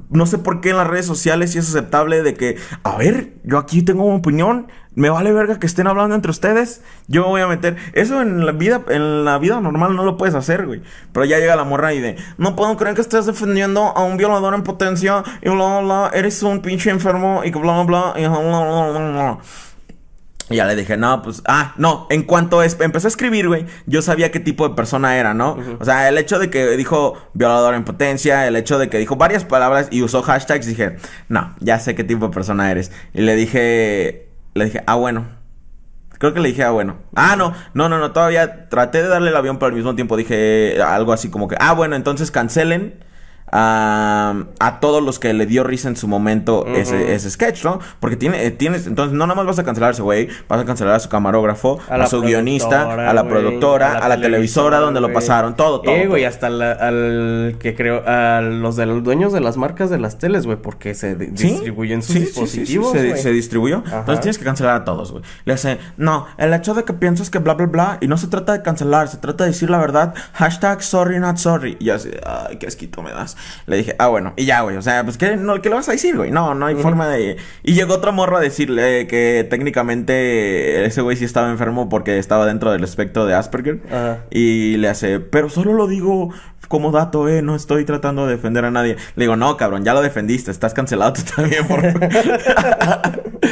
no 0.10 0.26
sé 0.26 0.38
por 0.38 0.62
qué 0.62 0.71
en 0.71 0.78
las 0.78 0.88
redes 0.88 1.06
sociales 1.06 1.52
sí 1.52 1.60
es 1.60 1.69
aceptable 1.69 2.21
de 2.24 2.34
que, 2.34 2.58
a 2.84 2.98
ver, 2.98 3.34
yo 3.43 3.58
aquí 3.58 3.82
tengo 3.82 4.04
una 4.04 4.15
opinión, 4.15 4.67
me 4.93 5.10
vale 5.10 5.32
verga 5.34 5.60
que 5.60 5.67
estén 5.67 5.88
hablando 5.88 6.15
entre 6.15 6.32
ustedes, 6.32 6.82
yo 7.08 7.24
me 7.24 7.28
voy 7.28 7.41
a 7.41 7.48
meter. 7.48 7.78
Eso 7.93 8.21
en 8.21 8.45
la 8.45 8.52
vida, 8.54 8.82
en 8.89 9.26
la 9.26 9.38
vida 9.38 9.60
normal 9.60 9.95
no 9.95 10.04
lo 10.04 10.17
puedes 10.17 10.36
hacer, 10.36 10.65
güey. 10.65 10.82
Pero 11.12 11.26
ya 11.26 11.38
llega 11.39 11.56
la 11.56 11.63
morra 11.63 11.93
y 11.93 12.00
de, 12.00 12.15
no 12.38 12.56
puedo 12.56 12.76
creer 12.78 12.95
que 12.95 13.02
estés 13.02 13.26
defendiendo 13.26 13.95
a 13.95 14.04
un 14.04 14.17
violador 14.17 14.54
en 14.54 14.63
potencia 14.63 15.24
y 15.41 15.50
bla, 15.50 15.80
bla, 15.80 15.82
bla, 15.82 16.12
eres 16.13 16.41
un 16.43 16.62
pinche 16.62 16.89
enfermo 16.89 17.41
y 17.43 17.52
bla, 17.52 17.62
bla, 17.62 17.84
bla, 17.84 18.13
y 18.17 18.28
bla, 18.28 18.39
bla, 18.39 18.89
bla, 18.89 19.12
bla". 19.12 19.38
Y 20.49 20.58
ya 20.58 20.65
le 20.65 20.75
dije, 20.75 20.95
no, 20.95 21.23
pues, 21.23 21.41
ah, 21.47 21.73
no, 21.77 22.05
en 22.12 22.21
cuanto 22.21 22.62
es- 22.62 22.79
empecé 22.79 23.08
a 23.08 23.10
escribir, 23.10 23.47
güey, 23.47 23.65
yo 23.88 24.03
sabía 24.03 24.29
qué 24.31 24.39
tipo 24.39 24.67
de 24.69 24.75
persona 24.75 25.17
era, 25.17 25.34
¿no? 25.34 25.58
O 25.79 25.86
sea, 25.86 26.08
el 26.08 26.17
hecho 26.19 26.38
de 26.38 26.51
que 26.51 26.77
dijo 26.77 27.15
violador 27.34 27.73
en 27.73 27.84
potencia, 27.84 28.47
el 28.47 28.55
hecho 28.55 28.77
de 28.77 28.88
que 28.89 28.99
dijo 28.99 29.15
varias 29.15 29.43
palabras 29.43 29.88
y 29.89 30.03
usó 30.03 30.21
hashtags, 30.21 30.67
dije, 30.67 30.97
no, 31.29 31.55
ya 31.62 31.79
sé 31.79 31.95
qué 31.95 32.03
tipo 32.03 32.27
de 32.27 32.34
persona 32.34 32.69
eres. 32.69 32.91
Y 33.13 33.21
le 33.21 33.36
dije, 33.36 34.29
le 34.53 34.65
dije, 34.65 34.84
ah, 34.86 34.95
bueno. 34.95 35.25
Creo 36.19 36.34
que 36.34 36.39
le 36.39 36.49
dije, 36.49 36.63
ah, 36.63 36.69
bueno. 36.71 36.97
Ah, 37.15 37.36
no, 37.36 37.53
no, 37.73 37.89
no, 37.89 37.97
no, 37.97 38.12
todavía 38.12 38.69
traté 38.69 39.01
de 39.01 39.10
darle 39.10 39.31
el 39.31 39.36
avión, 39.36 39.58
pero 39.58 39.69
al 39.69 39.73
mismo 39.75 39.95
tiempo 39.95 40.15
dije 40.15 40.77
algo 40.81 41.12
así 41.12 41.29
como 41.29 41.47
que, 41.47 41.55
ah, 41.60 41.73
bueno, 41.73 41.95
entonces 41.95 42.29
cancelen 42.31 43.03
a, 43.58 44.44
a 44.60 44.80
todos 44.82 45.02
los 45.02 45.18
que 45.18 45.34
le 45.34 45.46
dio 45.46 45.63
risa 45.63 45.88
en 45.88 45.96
su 45.96 46.08
momento 46.10 46.65
ese, 46.68 47.13
ese 47.13 47.30
sketch, 47.32 47.63
¿no? 47.63 47.80
Porque 48.02 48.18
tiene, 48.18 48.46
eh, 48.46 48.52
tienes, 48.52 48.86
entonces 48.86 49.13
no 49.18 49.26
nada 49.26 49.36
más 49.36 49.46
vas 49.46 49.60
a 49.60 49.63
cancelar 49.63 49.89
a 49.89 49.94
ese 49.94 50.02
güey, 50.02 50.28
vas 50.50 50.60
a 50.60 50.65
cancelar 50.65 50.96
a 50.96 51.00
su 51.00 51.08
camarógrafo, 51.08 51.80
a, 51.89 52.06
su 52.08 52.22
guionista, 52.22 53.10
a 53.10 53.13
la 53.13 53.28
productora, 53.28 53.94
a 54.00 54.10
la, 54.10 54.20
televisora 54.20 54.80
donde 54.80 55.00
lo 55.00 55.13
pasaron, 55.13 55.56
todo, 55.56 55.82
todo. 55.82 55.96
Eh, 55.96 56.08
güey, 56.08 56.26
hasta 56.26 56.50
la- 56.50 56.74
al 56.74 57.56
que 57.60 57.76
creo, 57.76 58.04
a 58.06 58.41
los 58.41 58.76
de 58.76 58.86
los 58.86 59.04
dueños 59.04 59.32
de 59.32 59.39
las 59.39 59.56
marcas 59.56 59.89
de 59.89 60.00
las 60.00 60.18
teles, 60.18 60.46
güey, 60.46 60.58
porque 60.58 60.94
se 60.94 61.15
di- 61.15 61.32
¿Sí? 61.38 61.50
distribuyen 61.52 62.02
sus 62.02 62.13
Sí, 62.13 62.20
sí, 62.20 62.26
dispositivos, 62.26 62.91
se, 62.91 63.32
distribuyó. 63.32 63.84
Ajá. 63.86 64.00
Entonces 64.00 64.22
tienes 64.22 64.38
que 64.38 64.46
cancelar 64.46 64.76
a 64.76 64.84
todos, 64.84 65.12
güey. 65.12 65.24
Le 65.46 65.54
hace, 65.54 65.78
no, 65.98 66.26
el 66.38 66.54
hecho 66.54 66.74
de 66.74 66.84
que 66.84 66.94
piensas 66.94 67.30
que 67.30 67.39
bla, 67.39 67.54
bla, 67.54 67.68
bla, 67.68 67.98
y 68.02 68.08
no 68.08 68.18
se 68.18 68.28
trata 68.28 68.54
de 68.54 68.62
cancelar, 68.62 69.08
se 69.08 69.18
trata 69.18 69.44
de 69.46 69.52
decir 69.52 69.70
la 69.70 69.78
verdad. 69.78 70.13
Hashtag 70.34 70.82
sorry, 70.84 71.20
not 71.20 71.38
sorry. 71.38 71.78
Y 71.80 71.89
así, 71.89 72.10
ay, 72.26 72.58
qué 72.58 72.68
asquito 72.68 73.02
me 73.02 73.12
das. 73.12 73.38
Le 73.67 73.77
dije, 73.77 73.95
ah, 73.99 74.08
bueno, 74.08 74.34
y 74.36 74.45
ya, 74.45 74.62
güey. 74.62 74.77
O 74.77 74.81
sea, 74.81 75.03
pues, 75.03 75.17
¿qué, 75.17 75.38
no, 75.38 75.62
¿qué 75.62 75.69
le 75.69 75.75
vas 75.75 75.89
a 75.89 75.93
decir, 75.93 76.15
güey? 76.15 76.31
No, 76.31 76.55
no 76.55 76.65
hay 76.65 76.75
forma 76.75 77.08
de. 77.08 77.38
Y 77.63 77.73
llegó 77.73 77.95
otro 77.95 78.12
morro 78.12 78.38
a 78.38 78.41
decirle 78.41 79.08
que 79.08 79.45
técnicamente 79.49 80.86
ese 80.86 81.01
güey 81.01 81.17
sí 81.17 81.25
estaba 81.25 81.49
enfermo 81.49 81.89
porque 81.89 82.17
estaba 82.17 82.45
dentro 82.45 82.71
del 82.71 82.84
espectro 82.84 83.25
de 83.25 83.34
Asperger. 83.34 83.81
Ajá. 83.89 84.25
Y 84.31 84.77
le 84.77 84.89
hace, 84.89 85.19
pero 85.19 85.49
solo 85.49 85.73
lo 85.73 85.88
digo 85.88 86.31
como 86.67 86.91
dato, 86.91 87.27
eh, 87.29 87.41
no 87.41 87.55
estoy 87.55 87.86
tratando 87.86 88.25
de 88.25 88.36
defender 88.36 88.65
a 88.65 88.71
nadie. 88.71 88.97
Le 89.15 89.25
digo, 89.25 89.36
no, 89.36 89.58
cabrón, 89.58 89.84
ya 89.84 89.93
lo 89.93 90.01
defendiste, 90.01 90.51
estás 90.51 90.73
cancelado 90.73 91.13
tú 91.13 91.21
también. 91.36 91.67
Por... 91.67 91.81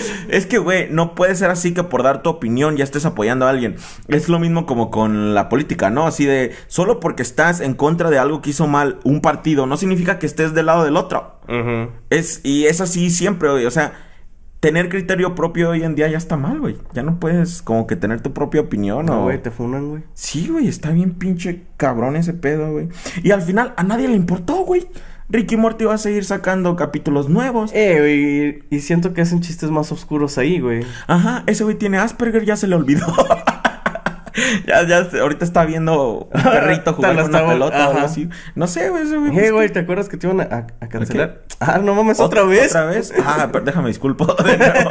es 0.30 0.46
que, 0.46 0.58
güey, 0.58 0.88
no 0.90 1.16
puede 1.16 1.36
ser 1.36 1.50
así 1.50 1.74
que 1.74 1.84
por 1.84 2.04
dar 2.04 2.22
tu 2.24 2.30
opinión 2.30 2.78
ya 2.78 2.84
estés 2.84 3.06
apoyando 3.06 3.46
a 3.46 3.50
alguien. 3.50 3.76
Es 4.08 4.30
lo 4.30 4.40
mismo 4.40 4.66
como 4.66 4.92
con 4.92 5.34
la 5.34 5.50
política, 5.50 5.90
¿no? 5.90 6.06
Así 6.08 6.26
de, 6.26 6.52
solo 6.68 7.00
porque 7.00 7.24
estás 7.24 7.60
en 7.60 7.74
contra 7.74 8.10
de 8.10 8.20
algo 8.20 8.42
que 8.42 8.52
hizo 8.52 8.68
mal 8.68 9.00
un 9.04 9.22
partido, 9.22 9.66
no 9.66 9.78
significa 9.78 10.20
que 10.20 10.26
estés 10.26 10.54
del 10.54 10.68
lado 10.68 10.84
del 10.84 10.98
otro. 10.98 11.40
Es, 12.10 12.42
y 12.44 12.66
es 12.66 12.82
así 12.82 13.10
siempre, 13.10 13.50
güey. 13.50 13.66
O 13.66 13.72
sea, 13.72 13.94
tener 14.64 14.88
criterio 14.88 15.36
propio 15.36 15.72
hoy 15.72 15.84
en 15.84 15.94
día 15.94 16.08
ya 16.08 16.18
está 16.18 16.38
mal, 16.38 16.60
güey. 16.62 16.78
Ya 16.94 17.04
no 17.04 17.20
puedes 17.20 17.62
como 17.62 17.86
que 17.86 17.98
tener 17.98 18.22
tu 18.22 18.32
propia 18.32 18.62
opinión 18.62 19.08
No, 19.08 19.20
o... 19.20 19.24
güey, 19.24 19.42
te 19.42 19.52
funan, 19.52 19.90
güey. 19.90 20.04
Sí, 20.14 20.48
güey, 20.48 20.70
está 20.70 20.92
bien 20.92 21.16
pinche 21.16 21.64
cabrón 21.76 22.16
ese 22.16 22.34
pedo, 22.34 22.72
güey. 22.72 22.88
Y 23.24 23.32
al 23.32 23.42
final 23.42 23.74
a 23.76 23.84
nadie 23.84 24.08
le 24.08 24.16
importó, 24.16 24.64
güey. 24.64 24.88
Ricky 25.30 25.58
Morty 25.58 25.86
va 25.86 25.96
a 25.96 25.98
seguir 25.98 26.26
sacando 26.26 26.76
capítulos 26.76 27.30
nuevos. 27.30 27.72
Eh, 27.74 27.98
güey, 28.00 28.64
y 28.78 28.82
siento 28.82 29.14
que 29.14 29.22
hacen 29.22 29.42
chistes 29.42 29.72
más 29.72 29.92
oscuros 29.92 30.38
ahí, 30.38 30.60
güey. 30.60 30.86
Ajá, 31.08 31.44
ese 31.48 31.64
güey 31.64 31.76
tiene 31.78 31.98
Asperger, 31.98 32.46
ya 32.46 32.56
se 32.56 32.68
le 32.68 32.76
olvidó. 32.76 33.06
ya, 34.68 34.86
ya, 34.88 35.08
ahorita 35.22 35.46
está 35.46 35.66
viendo 35.66 36.20
un 36.34 36.42
perrito 36.42 36.94
jugar 36.96 37.16
con 37.16 37.30
una 37.30 37.48
pelota 37.48 37.88
o 37.88 37.92
algo 37.94 38.06
así. 38.06 38.30
No 38.56 38.68
sé, 38.68 38.90
güey, 38.90 39.04
ese 39.04 39.18
güey. 39.18 39.32
Eh, 39.32 39.34
pues, 39.34 39.52
güey, 39.52 39.68
¿qué? 39.68 39.74
¿te 39.74 39.80
acuerdas 39.80 40.10
que 40.10 40.18
te 40.18 40.28
iban 40.28 40.42
a, 40.42 40.68
a- 40.80 40.88
cancelar? 40.90 41.44
Ah, 41.60 41.80
no 41.84 41.96
mames, 41.96 42.20
¿otra 42.20 42.44
¿Ot- 42.44 42.50
vez? 42.50 42.68
¿Otra 42.72 42.86
vez? 42.86 43.14
Ah, 43.26 43.50
pero 43.52 43.64
déjame 43.66 43.88
disculpo. 43.88 44.26
de 44.44 44.58
nuevo. 44.58 44.90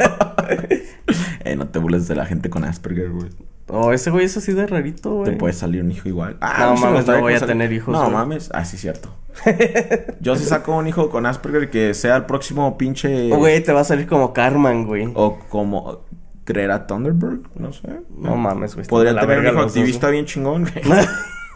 eh, 1.45 1.55
no 1.55 1.67
te 1.67 1.79
burles 1.79 2.07
de 2.07 2.15
la 2.15 2.25
gente 2.25 2.49
con 2.49 2.63
Asperger, 2.63 3.09
güey. 3.11 3.29
Oh, 3.67 3.93
ese 3.93 4.11
güey 4.11 4.25
es 4.25 4.35
así 4.37 4.51
de 4.53 4.67
rarito, 4.67 5.11
güey. 5.11 5.31
Te 5.31 5.37
puede 5.37 5.53
salir 5.53 5.81
un 5.83 5.91
hijo 5.91 6.07
igual. 6.09 6.37
Ah, 6.41 6.67
No 6.71 6.77
sí 6.77 6.83
me 6.83 6.89
mames, 6.91 7.07
no 7.07 7.19
voy 7.21 7.33
a 7.33 7.39
tener 7.45 7.71
hijos, 7.71 7.93
No 7.93 8.01
güey. 8.01 8.11
mames. 8.13 8.49
Ah, 8.53 8.65
sí, 8.65 8.77
cierto. 8.77 9.09
Yo 10.19 10.35
si 10.35 10.45
saco 10.45 10.75
un 10.75 10.87
hijo 10.87 11.09
con 11.09 11.25
Asperger 11.25 11.69
que 11.69 11.93
sea 11.93 12.17
el 12.17 12.25
próximo 12.25 12.77
pinche... 12.77 13.31
Oh, 13.31 13.37
Güey, 13.37 13.63
te 13.63 13.71
va 13.73 13.81
a 13.81 13.83
salir 13.85 14.05
como 14.07 14.33
Carman, 14.33 14.85
güey. 14.85 15.09
O 15.15 15.39
como... 15.49 16.01
Greta 16.45 16.85
Thunberg, 16.87 17.39
no 17.55 17.71
sé. 17.71 17.87
No 18.17 18.35
mames, 18.35 18.75
güey. 18.75 18.85
Podría 18.85 19.17
tener 19.17 19.39
un 19.39 19.47
hijo 19.47 19.59
activista 19.61 20.09
bien 20.09 20.25
chingón, 20.25 20.65
güey. 20.65 20.83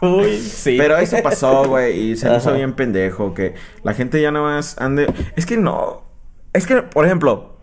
Uy, 0.00 0.38
sí. 0.38 0.76
Pero 0.78 0.96
eso 0.96 1.18
pasó, 1.22 1.66
güey, 1.68 2.12
y 2.12 2.16
se 2.16 2.28
Ajá. 2.28 2.52
bien 2.52 2.72
pendejo 2.72 3.34
que 3.34 3.54
la 3.82 3.92
gente 3.92 4.22
ya 4.22 4.30
nada 4.30 4.46
más 4.46 4.78
ande... 4.80 5.12
Es 5.36 5.44
que 5.44 5.56
no... 5.58 6.04
Es 6.54 6.66
que, 6.66 6.76
por 6.82 7.04
ejemplo, 7.04 7.56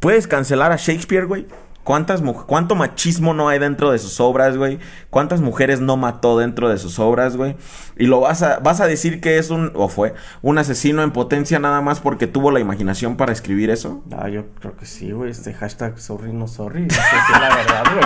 puedes 0.00 0.26
cancelar 0.26 0.72
a 0.72 0.76
Shakespeare, 0.76 1.26
güey. 1.26 1.46
¿Cuántas 1.88 2.20
¿Cuánto 2.20 2.74
machismo 2.74 3.32
no 3.32 3.48
hay 3.48 3.58
dentro 3.58 3.92
de 3.92 3.98
sus 3.98 4.20
obras, 4.20 4.58
güey? 4.58 4.78
¿Cuántas 5.08 5.40
mujeres 5.40 5.80
no 5.80 5.96
mató 5.96 6.36
dentro 6.36 6.68
de 6.68 6.76
sus 6.76 6.98
obras, 6.98 7.34
güey? 7.34 7.56
Y 7.96 8.04
lo 8.08 8.20
vas 8.20 8.42
a, 8.42 8.58
vas 8.58 8.82
a 8.82 8.86
decir 8.86 9.22
que 9.22 9.38
es 9.38 9.48
un, 9.48 9.72
o 9.74 9.88
fue, 9.88 10.12
un 10.42 10.58
asesino 10.58 11.02
en 11.02 11.12
potencia 11.12 11.58
nada 11.58 11.80
más 11.80 12.00
porque 12.00 12.26
tuvo 12.26 12.50
la 12.50 12.60
imaginación 12.60 13.16
para 13.16 13.32
escribir 13.32 13.70
eso. 13.70 14.04
Ah, 14.14 14.28
yo 14.28 14.44
creo 14.60 14.76
que 14.76 14.84
sí, 14.84 15.12
güey. 15.12 15.30
Este 15.30 15.54
hashtag 15.54 15.98
sorry 15.98 16.30
no 16.30 16.46
sorry. 16.46 16.88
Eso 16.90 17.00
sí 17.00 17.16
es 17.32 17.40
la 17.40 17.56
verdad, 17.56 17.84
güey. 17.94 18.04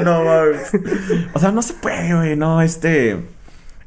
no 0.04 0.24
mames. 0.24 0.72
O 1.34 1.38
sea, 1.38 1.52
no 1.52 1.62
se 1.62 1.74
puede, 1.74 2.16
güey, 2.16 2.34
no, 2.34 2.60
este... 2.60 3.33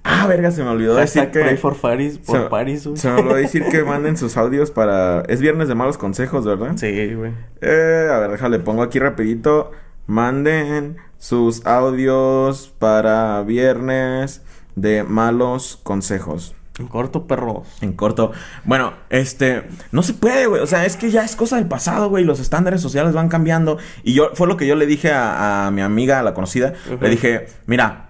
Ah, 0.10 0.26
verga, 0.28 0.52
se 0.52 0.64
me 0.64 0.70
olvidó 0.70 0.96
decir 0.96 1.24
Hashtag 1.24 1.32
que... 1.34 1.40
pray 1.42 1.58
for 1.58 1.76
Paris, 1.76 2.18
por 2.18 2.38
se, 2.38 2.46
Paris, 2.46 2.88
güey. 2.88 2.98
se 2.98 3.10
me 3.10 3.20
olvidó 3.20 3.36
decir 3.36 3.66
que 3.70 3.84
manden 3.84 4.16
sus 4.16 4.38
audios 4.38 4.72
para... 4.72 5.22
Es 5.28 5.42
viernes 5.42 5.68
de 5.68 5.76
malos 5.76 5.98
consejos, 5.98 6.46
¿verdad? 6.46 6.74
Sí, 6.78 7.14
güey. 7.14 7.34
Eh, 7.62 8.08
a 8.12 8.18
ver, 8.20 8.32
déjale, 8.32 8.60
pongo 8.60 8.84
aquí 8.84 9.00
rapidito. 9.00 9.72
Manden 10.06 10.96
sus 11.18 11.66
audios 11.66 12.74
para 12.80 13.44
viernes 13.44 14.42
de 14.76 15.04
malos 15.04 15.80
consejos. 15.84 16.56
En 16.80 16.88
corto, 16.88 17.26
perros. 17.26 17.68
En 17.82 17.94
corto. 17.94 18.32
Bueno, 18.64 18.94
este, 19.10 19.64
no 19.92 20.04
se 20.04 20.14
puede, 20.14 20.46
güey. 20.46 20.62
O 20.62 20.68
sea, 20.68 20.86
es 20.86 20.96
que 20.96 21.10
ya 21.10 21.26
es 21.26 21.36
cosa 21.36 21.56
del 21.56 21.68
pasado, 21.68 22.10
güey. 22.10 22.24
Los 22.24 22.40
estándares 22.40 22.82
sociales 22.82 23.14
van 23.14 23.30
cambiando. 23.30 23.80
Y 24.04 24.14
yo, 24.14 24.30
fue 24.36 24.48
lo 24.48 24.58
que 24.58 24.68
yo 24.68 24.76
le 24.76 24.86
dije 24.86 25.12
a, 25.12 25.66
a 25.68 25.72
mi 25.72 25.82
amiga, 25.82 26.20
a 26.20 26.24
la 26.24 26.36
conocida. 26.36 26.74
Le 27.02 27.10
dije, 27.10 27.48
mira, 27.66 28.07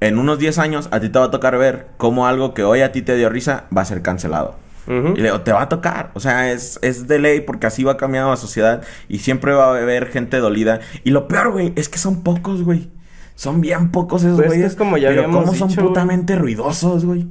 en 0.00 0.18
unos 0.18 0.38
10 0.38 0.58
años 0.58 0.88
a 0.92 1.00
ti 1.00 1.08
te 1.08 1.18
va 1.18 1.26
a 1.26 1.30
tocar 1.30 1.58
ver 1.58 1.88
cómo 1.96 2.26
algo 2.26 2.54
que 2.54 2.62
hoy 2.64 2.80
a 2.82 2.92
ti 2.92 3.02
te 3.02 3.16
dio 3.16 3.28
risa 3.28 3.64
va 3.76 3.82
a 3.82 3.84
ser 3.84 4.02
cancelado. 4.02 4.56
Y 4.88 5.18
le 5.18 5.24
digo, 5.24 5.42
te 5.42 5.52
va 5.52 5.60
a 5.62 5.68
tocar. 5.68 6.12
O 6.14 6.20
sea, 6.20 6.50
es, 6.50 6.78
es 6.80 7.06
de 7.06 7.18
ley 7.18 7.42
porque 7.42 7.66
así 7.66 7.84
va 7.84 7.98
cambiando 7.98 8.30
la 8.30 8.36
sociedad 8.38 8.82
y 9.06 9.18
siempre 9.18 9.52
va 9.52 9.66
a 9.66 9.76
haber 9.82 10.06
gente 10.06 10.38
dolida. 10.38 10.80
Y 11.04 11.10
lo 11.10 11.28
peor, 11.28 11.52
güey, 11.52 11.74
es 11.76 11.90
que 11.90 11.98
son 11.98 12.22
pocos, 12.22 12.62
güey. 12.62 12.88
Son 13.34 13.60
bien 13.60 13.90
pocos 13.90 14.22
esos 14.24 14.36
Pues 14.36 14.46
es 14.46 14.52
güeyes. 14.54 14.70
es 14.72 14.76
como 14.76 14.96
ya 14.96 15.08
pero 15.08 15.24
habíamos 15.24 15.44
cómo 15.44 15.54
son 15.54 15.68
dicho, 15.68 15.82
putamente 15.82 16.36
ruidosos, 16.36 17.04
güey. 17.04 17.26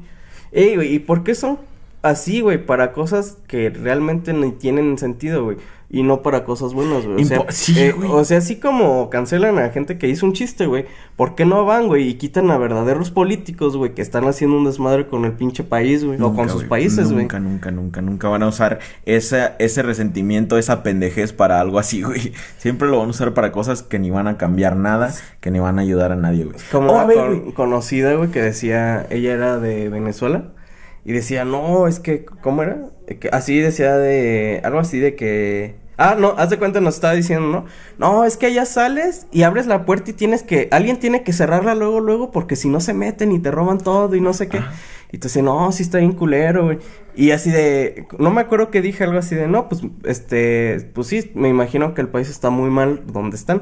Ey, 0.52 0.76
güey, 0.76 0.94
¿y 0.94 1.00
por 1.00 1.24
qué 1.24 1.34
son 1.34 1.58
así, 2.02 2.42
güey? 2.42 2.66
Para 2.66 2.92
cosas 2.94 3.38
que 3.48 3.70
realmente 3.70 4.34
ni 4.34 4.52
tienen 4.52 4.98
sentido, 4.98 5.44
güey. 5.44 5.58
Y 5.90 6.04
no 6.04 6.22
para 6.22 6.44
cosas 6.44 6.74
buenas, 6.74 7.06
güey. 7.06 7.24
O 7.24 7.26
sea, 7.26 7.46
sí, 7.48 7.80
eh, 7.80 7.94
güey. 7.94 8.10
o 8.12 8.26
sea, 8.26 8.40
así 8.40 8.58
como 8.58 9.10
cancelan 9.10 9.58
a 9.58 9.70
gente 9.70 9.98
que 9.98 10.10
hizo 10.10 10.26
un 10.26 10.34
chiste, 10.34 10.66
güey. 10.66 10.86
¿Por 11.16 11.34
qué 11.34 11.46
no 11.46 11.64
van, 11.64 11.88
güey? 11.88 12.10
Y 12.10 12.16
quitan 12.16 12.52
a 12.52 12.58
verdaderos 12.58 13.10
políticos, 13.10 13.78
güey, 13.78 13.94
que 13.94 14.02
están 14.02 14.26
haciendo 14.28 14.58
un 14.58 14.66
desmadre 14.66 15.08
con 15.08 15.24
el 15.24 15.32
pinche 15.32 15.64
país, 15.64 16.04
güey. 16.04 16.22
O 16.22 16.34
con 16.34 16.50
sus 16.50 16.66
países, 16.66 17.06
güey. 17.14 17.24
Nunca, 17.24 17.40
nunca, 17.40 17.72
nunca, 17.72 18.02
nunca 18.02 18.28
van 18.28 18.44
a 18.44 18.48
usar 18.50 18.80
esa, 19.06 19.56
ese 19.60 19.82
resentimiento, 19.82 20.58
esa 20.58 20.84
pendejez 20.84 21.32
para 21.32 21.62
algo 21.62 21.80
así, 21.80 22.02
güey. 22.04 22.34
Siempre 22.58 22.90
lo 22.90 22.98
van 23.00 23.08
a 23.08 23.12
usar 23.12 23.34
para 23.34 23.54
cosas 23.54 23.82
que 23.82 23.98
ni 23.98 24.10
van 24.10 24.28
a 24.28 24.38
cambiar 24.38 24.76
nada, 24.76 25.14
que 25.40 25.52
ni 25.52 25.60
van 25.60 25.80
a 25.80 25.84
ayudar 25.84 26.12
a 26.12 26.18
nadie, 26.18 26.44
güey. 26.44 26.58
Como 26.70 26.90
Oh, 26.90 26.94
una 26.96 27.02
a 27.04 27.06
ver, 27.06 27.18
con- 27.18 27.40
güey. 27.40 27.54
conocida, 27.54 28.14
güey, 28.16 28.30
que 28.30 28.42
decía, 28.42 29.08
ella 29.10 29.32
era 29.32 29.58
de 29.58 29.88
Venezuela. 29.88 30.50
Y 31.08 31.14
decía, 31.14 31.46
no, 31.46 31.88
es 31.88 32.02
que, 32.02 32.26
¿cómo 32.26 32.64
era? 32.64 32.90
Así 33.32 33.58
decía 33.58 33.96
de, 33.96 34.60
algo 34.66 34.80
así 34.80 35.00
de 35.00 35.16
que... 35.16 35.76
Ah, 35.96 36.18
no, 36.20 36.36
haz 36.38 36.50
de 36.50 36.60
cuenta, 36.60 36.82
nos 36.82 36.96
estaba 36.96 37.14
diciendo, 37.14 37.48
¿no? 37.48 37.66
No, 37.98 38.26
es 38.26 38.36
que 38.36 38.54
ya 38.54 38.66
sales 38.66 39.26
y 39.32 39.44
abres 39.44 39.68
la 39.68 39.86
puerta 39.86 40.12
y 40.12 40.14
tienes 40.14 40.44
que, 40.44 40.68
alguien 40.70 41.00
tiene 41.00 41.24
que 41.24 41.32
cerrarla 41.32 41.76
luego, 41.76 42.02
luego, 42.02 42.30
porque 42.32 42.58
si 42.58 42.68
no 42.68 42.82
se 42.82 42.94
meten 42.94 43.32
y 43.32 43.40
te 43.40 43.52
roban 43.52 43.78
todo 43.78 44.14
y 44.16 44.22
no 44.22 44.34
sé 44.34 44.50
qué. 44.50 44.60
Y 45.10 45.20
tú 45.20 45.30
dices, 45.30 45.42
no, 45.42 45.72
sí 45.72 45.84
está 45.84 46.00
bien 46.00 46.12
culero, 46.12 46.66
güey. 46.66 46.80
Y 47.16 47.32
así 47.32 47.52
de, 47.52 48.06
no 48.20 48.30
me 48.30 48.42
acuerdo 48.42 48.70
que 48.70 48.82
dije 48.82 49.06
algo 49.06 49.18
así 49.18 49.34
de, 49.34 49.48
no, 49.48 49.70
pues, 49.70 49.84
este, 50.04 50.92
pues 50.94 51.08
sí, 51.08 51.32
me 51.34 51.48
imagino 51.48 51.94
que 51.94 52.02
el 52.02 52.10
país 52.10 52.30
está 52.30 52.50
muy 52.50 52.70
mal 52.70 53.04
donde 53.08 53.38
están. 53.38 53.62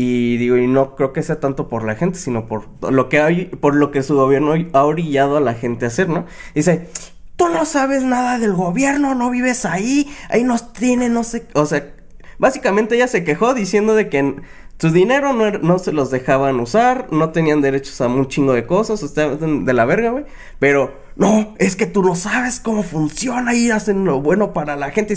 Y 0.00 0.36
digo, 0.36 0.56
y 0.56 0.68
no 0.68 0.94
creo 0.94 1.12
que 1.12 1.24
sea 1.24 1.40
tanto 1.40 1.68
por 1.68 1.84
la 1.84 1.96
gente, 1.96 2.20
sino 2.20 2.46
por 2.46 2.68
lo 2.88 3.08
que 3.08 3.20
hay, 3.20 3.46
por 3.46 3.74
lo 3.74 3.90
que 3.90 4.04
su 4.04 4.14
gobierno 4.14 4.54
ha 4.72 4.84
orillado 4.84 5.36
a 5.36 5.40
la 5.40 5.54
gente 5.54 5.86
a 5.86 5.88
hacer, 5.88 6.08
¿no? 6.08 6.24
Dice, 6.54 6.88
tú 7.34 7.48
no 7.48 7.64
sabes 7.64 8.04
nada 8.04 8.38
del 8.38 8.52
gobierno, 8.52 9.16
no 9.16 9.28
vives 9.28 9.64
ahí, 9.64 10.08
ahí 10.30 10.44
nos 10.44 10.72
tienen, 10.72 11.14
no 11.14 11.24
sé, 11.24 11.48
o 11.52 11.66
sea, 11.66 11.92
básicamente 12.38 12.94
ella 12.94 13.08
se 13.08 13.24
quejó 13.24 13.54
diciendo 13.54 13.96
de 13.96 14.08
que 14.08 14.36
su 14.78 14.92
dinero 14.92 15.32
no, 15.32 15.50
no 15.50 15.80
se 15.80 15.90
los 15.90 16.12
dejaban 16.12 16.60
usar, 16.60 17.08
no 17.10 17.30
tenían 17.30 17.60
derechos 17.60 18.00
a 18.00 18.06
un 18.06 18.28
chingo 18.28 18.52
de 18.52 18.66
cosas, 18.66 19.02
estaban 19.02 19.64
de 19.64 19.72
la 19.72 19.84
verga, 19.84 20.10
güey. 20.10 20.26
Pero, 20.60 20.94
no, 21.16 21.56
es 21.58 21.74
que 21.74 21.86
tú 21.86 22.04
no 22.04 22.14
sabes 22.14 22.60
cómo 22.60 22.84
funciona 22.84 23.52
y 23.56 23.72
hacen 23.72 24.04
lo 24.04 24.22
bueno 24.22 24.52
para 24.52 24.76
la 24.76 24.92
gente. 24.92 25.16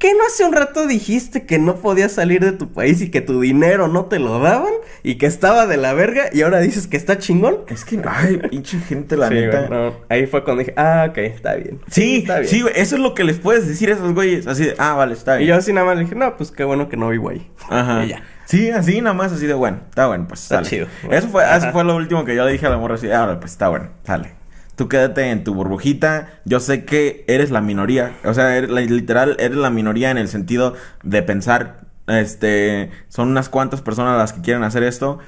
Y 0.00 0.06
¿qué 0.08 0.14
no 0.14 0.20
hace 0.26 0.44
un 0.44 0.52
rato 0.54 0.86
dijiste 0.86 1.44
que 1.44 1.58
no 1.58 1.76
podías 1.76 2.12
salir 2.12 2.40
de 2.42 2.52
tu 2.52 2.72
país 2.72 3.00
y 3.02 3.10
que 3.10 3.20
tu 3.20 3.40
dinero 3.40 3.86
no 3.88 4.06
te 4.06 4.18
lo 4.18 4.38
daban? 4.40 4.72
Y 5.02 5.16
que 5.16 5.26
estaba 5.26 5.66
de 5.66 5.76
la 5.76 5.92
verga 5.92 6.24
y 6.32 6.40
ahora 6.42 6.60
dices 6.60 6.86
que 6.86 6.96
está 6.96 7.18
chingón. 7.18 7.58
Es 7.68 7.84
que, 7.84 8.00
ay, 8.06 8.38
pinche 8.50 8.78
gente, 8.78 9.16
la 9.16 9.28
Sí, 9.28 9.34
neta. 9.34 9.92
Ahí 10.08 10.26
fue 10.26 10.42
cuando 10.42 10.60
dije, 10.60 10.74
ah, 10.76 11.06
ok, 11.10 11.18
está 11.18 11.54
bien. 11.54 11.80
Sí, 11.90 12.18
está 12.20 12.38
bien. 12.40 12.48
sí, 12.50 12.64
eso 12.74 12.96
es 12.96 13.02
lo 13.02 13.14
que 13.14 13.24
les 13.24 13.38
puedes 13.38 13.68
decir 13.68 13.90
a 13.90 13.92
esos 13.94 14.14
güeyes. 14.14 14.46
Así 14.46 14.64
de, 14.64 14.74
ah, 14.78 14.94
vale, 14.94 15.12
está 15.12 15.36
Y 15.36 15.38
bien. 15.44 15.48
yo 15.50 15.54
así 15.56 15.72
nada 15.72 15.86
más 15.86 15.96
le 15.96 16.04
dije, 16.04 16.14
no, 16.14 16.36
pues 16.36 16.50
qué 16.50 16.64
bueno 16.64 16.88
que 16.88 16.96
no 16.96 17.08
vivo 17.10 17.28
ahí. 17.30 17.50
Ajá. 17.68 18.04
Y 18.04 18.08
ya. 18.08 18.22
Sí, 18.46 18.70
así 18.70 19.00
nada 19.00 19.14
más, 19.14 19.32
así 19.32 19.46
de 19.46 19.54
bueno, 19.54 19.80
está 19.88 20.06
bueno, 20.08 20.26
pues 20.28 20.42
Está 20.42 20.56
sale. 20.56 20.68
chido. 20.68 20.86
Eso 21.10 21.28
fue, 21.28 21.44
eso 21.56 21.70
fue 21.72 21.84
lo 21.84 21.94
último 21.94 22.24
que 22.24 22.34
yo 22.34 22.44
le 22.44 22.52
dije 22.52 22.66
a 22.66 22.70
la 22.70 22.78
morra, 22.78 22.96
así, 22.96 23.10
ah, 23.10 23.26
vale, 23.26 23.38
pues 23.38 23.52
está 23.52 23.68
bueno, 23.68 23.90
sale. 24.04 24.32
Tú 24.80 24.88
quédate 24.88 25.28
en 25.30 25.44
tu 25.44 25.52
burbujita. 25.52 26.40
Yo 26.46 26.58
sé 26.58 26.86
que 26.86 27.26
eres 27.28 27.50
la 27.50 27.60
minoría. 27.60 28.16
O 28.24 28.32
sea, 28.32 28.56
eres 28.56 28.70
literal, 28.70 29.36
eres 29.38 29.58
la 29.58 29.68
minoría 29.68 30.10
en 30.10 30.16
el 30.16 30.26
sentido 30.26 30.72
de 31.02 31.22
pensar, 31.22 31.82
este, 32.06 32.88
son 33.08 33.28
unas 33.28 33.50
cuantas 33.50 33.82
personas 33.82 34.16
las 34.16 34.32
que 34.32 34.40
quieren 34.40 34.62
hacer 34.62 34.82
esto. 34.82 35.18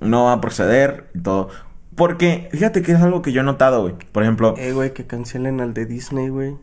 No 0.00 0.24
va 0.24 0.32
a 0.32 0.40
proceder 0.40 1.10
y 1.14 1.18
todo. 1.18 1.50
Porque, 1.94 2.48
fíjate 2.52 2.80
que 2.80 2.92
es 2.92 3.02
algo 3.02 3.20
que 3.20 3.32
yo 3.32 3.42
he 3.42 3.44
notado, 3.44 3.82
güey. 3.82 3.96
Por 4.12 4.22
ejemplo, 4.22 4.54
Eh, 4.56 4.72
güey, 4.72 4.94
que 4.94 5.06
cancelen 5.06 5.60
al 5.60 5.74
de 5.74 5.84
Disney, 5.84 6.30
güey. 6.30 6.56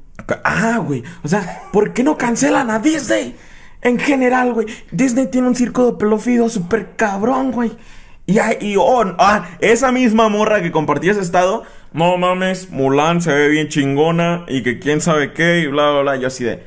Ah, 0.44 0.80
güey. 0.84 1.04
O 1.24 1.28
sea, 1.28 1.62
¿por 1.72 1.94
qué 1.94 2.04
no 2.04 2.18
cancelan 2.18 2.72
a 2.72 2.80
Disney? 2.80 3.36
En 3.84 4.00
general, 4.00 4.54
güey. 4.56 4.66
Disney 4.92 5.28
tiene 5.28 5.50
un 5.50 5.56
circo 5.56 5.86
de 5.86 6.00
pelofido 6.00 6.50
súper 6.50 6.96
cabrón, 6.96 7.52
güey. 7.52 7.78
Y, 8.26 8.40
y 8.62 8.76
oh, 8.76 9.04
ah, 9.20 9.50
esa 9.60 9.92
misma 9.92 10.30
morra 10.30 10.64
que 10.64 10.72
compartía 10.72 11.12
ese 11.12 11.22
estado. 11.22 11.64
No 11.92 12.18
mames, 12.18 12.70
Mulan 12.70 13.22
se 13.22 13.34
ve 13.34 13.50
bien 13.50 13.68
chingona 13.68 14.46
y 14.48 14.62
que 14.62 14.80
quién 14.80 15.02
sabe 15.02 15.34
qué 15.34 15.60
y 15.60 15.68
bla, 15.68 15.92
bla, 15.92 16.02
bla. 16.02 16.16
Yo 16.18 16.28
así 16.28 16.44
de. 16.44 16.64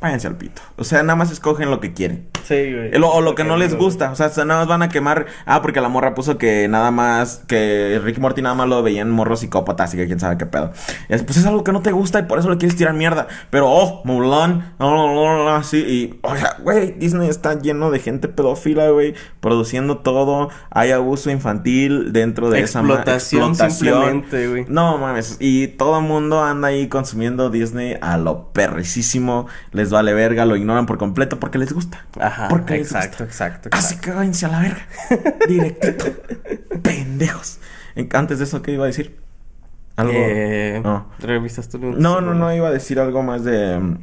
váyanse 0.00 0.26
al 0.26 0.36
pito. 0.36 0.62
O 0.76 0.84
sea, 0.84 1.02
nada 1.02 1.16
más 1.16 1.30
escogen 1.30 1.70
lo 1.70 1.80
que 1.80 1.92
quieren. 1.92 2.31
Sí, 2.44 2.72
güey. 2.72 2.90
Lo- 2.98 3.10
o 3.10 3.20
lo 3.20 3.34
que 3.34 3.44
no 3.44 3.56
les 3.56 3.76
gusta. 3.76 4.10
O 4.10 4.16
sea, 4.16 4.28
nada 4.44 4.60
más 4.60 4.66
van 4.68 4.82
a 4.82 4.88
quemar. 4.88 5.26
Ah, 5.46 5.62
porque 5.62 5.80
la 5.80 5.88
morra 5.88 6.14
puso 6.14 6.38
que 6.38 6.68
nada 6.68 6.90
más. 6.90 7.42
Que 7.46 8.00
Rick 8.02 8.18
Morty 8.18 8.42
nada 8.42 8.54
más 8.54 8.68
lo 8.68 8.82
veían 8.82 9.10
morros 9.10 9.40
psicópatas. 9.40 9.94
Y 9.94 9.96
que 9.96 10.06
quién 10.06 10.20
sabe 10.20 10.38
qué 10.38 10.46
pedo. 10.46 10.72
Es, 11.08 11.22
pues 11.22 11.36
es 11.38 11.46
algo 11.46 11.64
que 11.64 11.72
no 11.72 11.80
te 11.82 11.92
gusta 11.92 12.20
y 12.20 12.22
por 12.24 12.38
eso 12.38 12.50
le 12.50 12.56
quieres 12.58 12.76
tirar 12.76 12.94
mierda. 12.94 13.26
Pero, 13.50 13.70
oh, 13.70 14.02
Mulan. 14.04 14.74
No, 14.78 15.14
no, 15.14 15.44
no, 15.44 15.48
así. 15.54 15.78
Y, 15.78 16.18
o 16.22 16.36
sea, 16.36 16.56
güey, 16.62 16.92
Disney 16.92 17.28
está 17.28 17.58
lleno 17.60 17.90
de 17.90 17.98
gente 17.98 18.28
pedófila, 18.28 18.88
güey. 18.90 19.14
Produciendo 19.40 19.98
todo. 19.98 20.50
Hay 20.70 20.90
abuso 20.90 21.30
infantil 21.30 22.12
dentro 22.12 22.50
de 22.50 22.60
esa 22.60 22.82
ma- 22.82 22.94
Explotación 22.94 23.54
simplemente, 23.54 24.48
güey. 24.48 24.64
No 24.68 24.98
mames. 24.98 25.36
Y 25.40 25.68
todo 25.68 25.98
el 25.98 26.04
mundo 26.04 26.42
anda 26.42 26.68
ahí 26.68 26.88
consumiendo 26.88 27.50
Disney 27.50 27.96
a 28.00 28.16
lo 28.16 28.52
perricísimo. 28.52 29.46
Les 29.72 29.90
vale 29.90 30.12
verga, 30.14 30.44
lo 30.44 30.56
ignoran 30.56 30.86
por 30.86 30.98
completo 30.98 31.38
porque 31.38 31.58
les 31.58 31.72
gusta. 31.72 32.04
Ajá, 32.32 32.48
Porque 32.48 32.74
les 32.78 32.86
exacto, 32.86 33.08
gusta. 33.10 33.24
exacto, 33.24 33.68
Así 33.72 33.94
exacto. 33.94 34.04
que 34.10 34.16
váyanse 34.16 34.46
a 34.46 34.48
la 34.48 34.60
verga. 34.60 34.86
Directito. 35.48 36.04
Pendejos. 36.82 37.58
En- 37.94 38.08
Antes 38.14 38.38
de 38.38 38.44
eso, 38.44 38.62
¿qué 38.62 38.72
iba 38.72 38.84
a 38.84 38.86
decir? 38.86 39.16
Algo. 39.96 40.12
Eh, 40.14 40.80
No. 40.82 41.10
¿Revistas 41.18 41.68
tú? 41.68 41.78
No, 41.78 42.20
no, 42.20 42.34
no, 42.34 42.54
iba 42.54 42.68
a 42.68 42.70
decir 42.72 42.98
algo 43.00 43.22
más 43.22 43.44
de. 43.44 43.96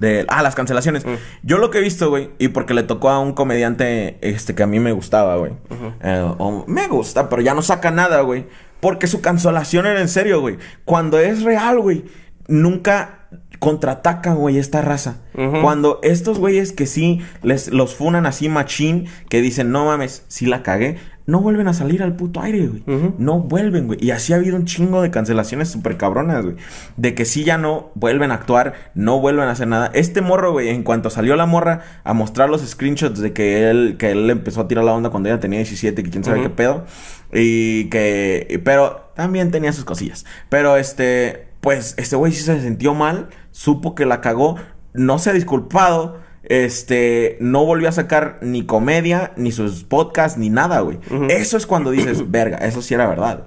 De. 0.00 0.24
Ah, 0.28 0.42
las 0.42 0.54
cancelaciones. 0.54 1.04
Mm. 1.06 1.10
Yo 1.42 1.58
lo 1.58 1.70
que 1.70 1.78
he 1.78 1.82
visto, 1.82 2.08
güey, 2.10 2.30
y 2.38 2.48
porque 2.48 2.74
le 2.74 2.82
tocó 2.82 3.10
a 3.10 3.20
un 3.20 3.32
comediante 3.32 4.18
este 4.22 4.54
que 4.54 4.62
a 4.62 4.66
mí 4.66 4.80
me 4.80 4.92
gustaba, 4.92 5.36
güey. 5.36 5.52
Eh, 6.02 6.34
me 6.66 6.88
gusta, 6.88 7.28
pero 7.28 7.42
ya 7.42 7.54
no 7.54 7.62
saca 7.62 7.90
nada, 7.90 8.22
güey. 8.22 8.46
Porque 8.80 9.06
su 9.06 9.20
cancelación 9.20 9.86
era 9.86 10.00
en 10.00 10.08
serio, 10.08 10.40
güey. 10.40 10.58
Cuando 10.84 11.18
es 11.18 11.42
real, 11.42 11.78
güey, 11.80 12.06
nunca 12.48 13.28
contraatacan, 13.60 14.36
güey, 14.36 14.58
esta 14.58 14.82
raza. 14.82 15.18
Cuando 15.62 16.00
estos 16.02 16.38
güeyes 16.38 16.72
que 16.72 16.86
sí 16.86 17.20
les 17.42 17.68
los 17.68 17.94
funan 17.94 18.26
así 18.26 18.48
machín, 18.48 19.06
que 19.28 19.40
dicen, 19.40 19.70
no 19.70 19.86
mames, 19.86 20.24
sí 20.28 20.44
la 20.44 20.62
cagué, 20.62 20.98
no 21.26 21.40
vuelven 21.40 21.68
a 21.68 21.72
salir 21.72 22.02
al 22.02 22.16
puto 22.16 22.40
aire, 22.40 22.66
güey. 22.66 22.82
No 23.18 23.38
vuelven, 23.38 23.86
güey. 23.86 23.98
Y 24.02 24.10
así 24.10 24.32
ha 24.32 24.36
habido 24.36 24.56
un 24.56 24.64
chingo 24.64 25.00
de 25.00 25.10
cancelaciones 25.10 25.68
súper 25.68 25.96
cabronas, 25.96 26.44
güey. 26.44 26.56
De 26.96 27.14
que 27.14 27.24
sí 27.24 27.44
ya 27.44 27.56
no 27.56 27.92
vuelven 27.94 28.32
a 28.32 28.34
actuar, 28.34 28.74
no 28.94 29.20
vuelven 29.20 29.46
a 29.46 29.52
hacer 29.52 29.68
nada. 29.68 29.90
Este 29.94 30.22
morro, 30.22 30.52
güey, 30.52 30.68
en 30.70 30.82
cuanto 30.82 31.08
salió 31.08 31.36
la 31.36 31.46
morra 31.46 31.82
a 32.02 32.14
mostrar 32.14 32.50
los 32.50 32.62
screenshots 32.62 33.20
de 33.20 33.32
que 33.32 33.70
él, 33.70 33.96
que 33.98 34.10
él 34.10 34.28
empezó 34.28 34.62
a 34.62 34.68
tirar 34.68 34.84
la 34.84 34.92
onda 34.92 35.10
cuando 35.10 35.28
ella 35.28 35.38
tenía 35.38 35.58
17, 35.60 36.02
que 36.02 36.10
quién 36.10 36.24
sabe 36.24 36.42
qué 36.42 36.50
pedo. 36.50 36.84
Y 37.32 37.84
que, 37.90 38.60
pero 38.64 39.12
también 39.14 39.50
tenía 39.50 39.72
sus 39.72 39.84
cosillas. 39.84 40.24
Pero 40.48 40.76
este, 40.76 41.46
pues, 41.60 41.94
este 41.98 42.16
güey 42.16 42.32
sí 42.32 42.42
se 42.42 42.60
sintió 42.60 42.94
mal, 42.94 43.28
supo 43.50 43.94
que 43.94 44.06
la 44.06 44.20
cagó, 44.20 44.56
no 44.94 45.18
se 45.18 45.30
ha 45.30 45.32
disculpado. 45.32 46.18
Este, 46.42 47.36
no 47.40 47.64
volvió 47.64 47.88
a 47.88 47.92
sacar 47.92 48.38
ni 48.42 48.64
comedia, 48.64 49.32
ni 49.36 49.52
sus 49.52 49.84
podcasts, 49.84 50.36
ni 50.38 50.50
nada, 50.50 50.80
güey. 50.80 50.98
Eso 51.28 51.56
es 51.56 51.64
cuando 51.66 51.90
dices, 51.92 52.24
verga, 52.30 52.56
eso 52.58 52.82
sí 52.82 52.92
era 52.94 53.06
verdad. 53.06 53.44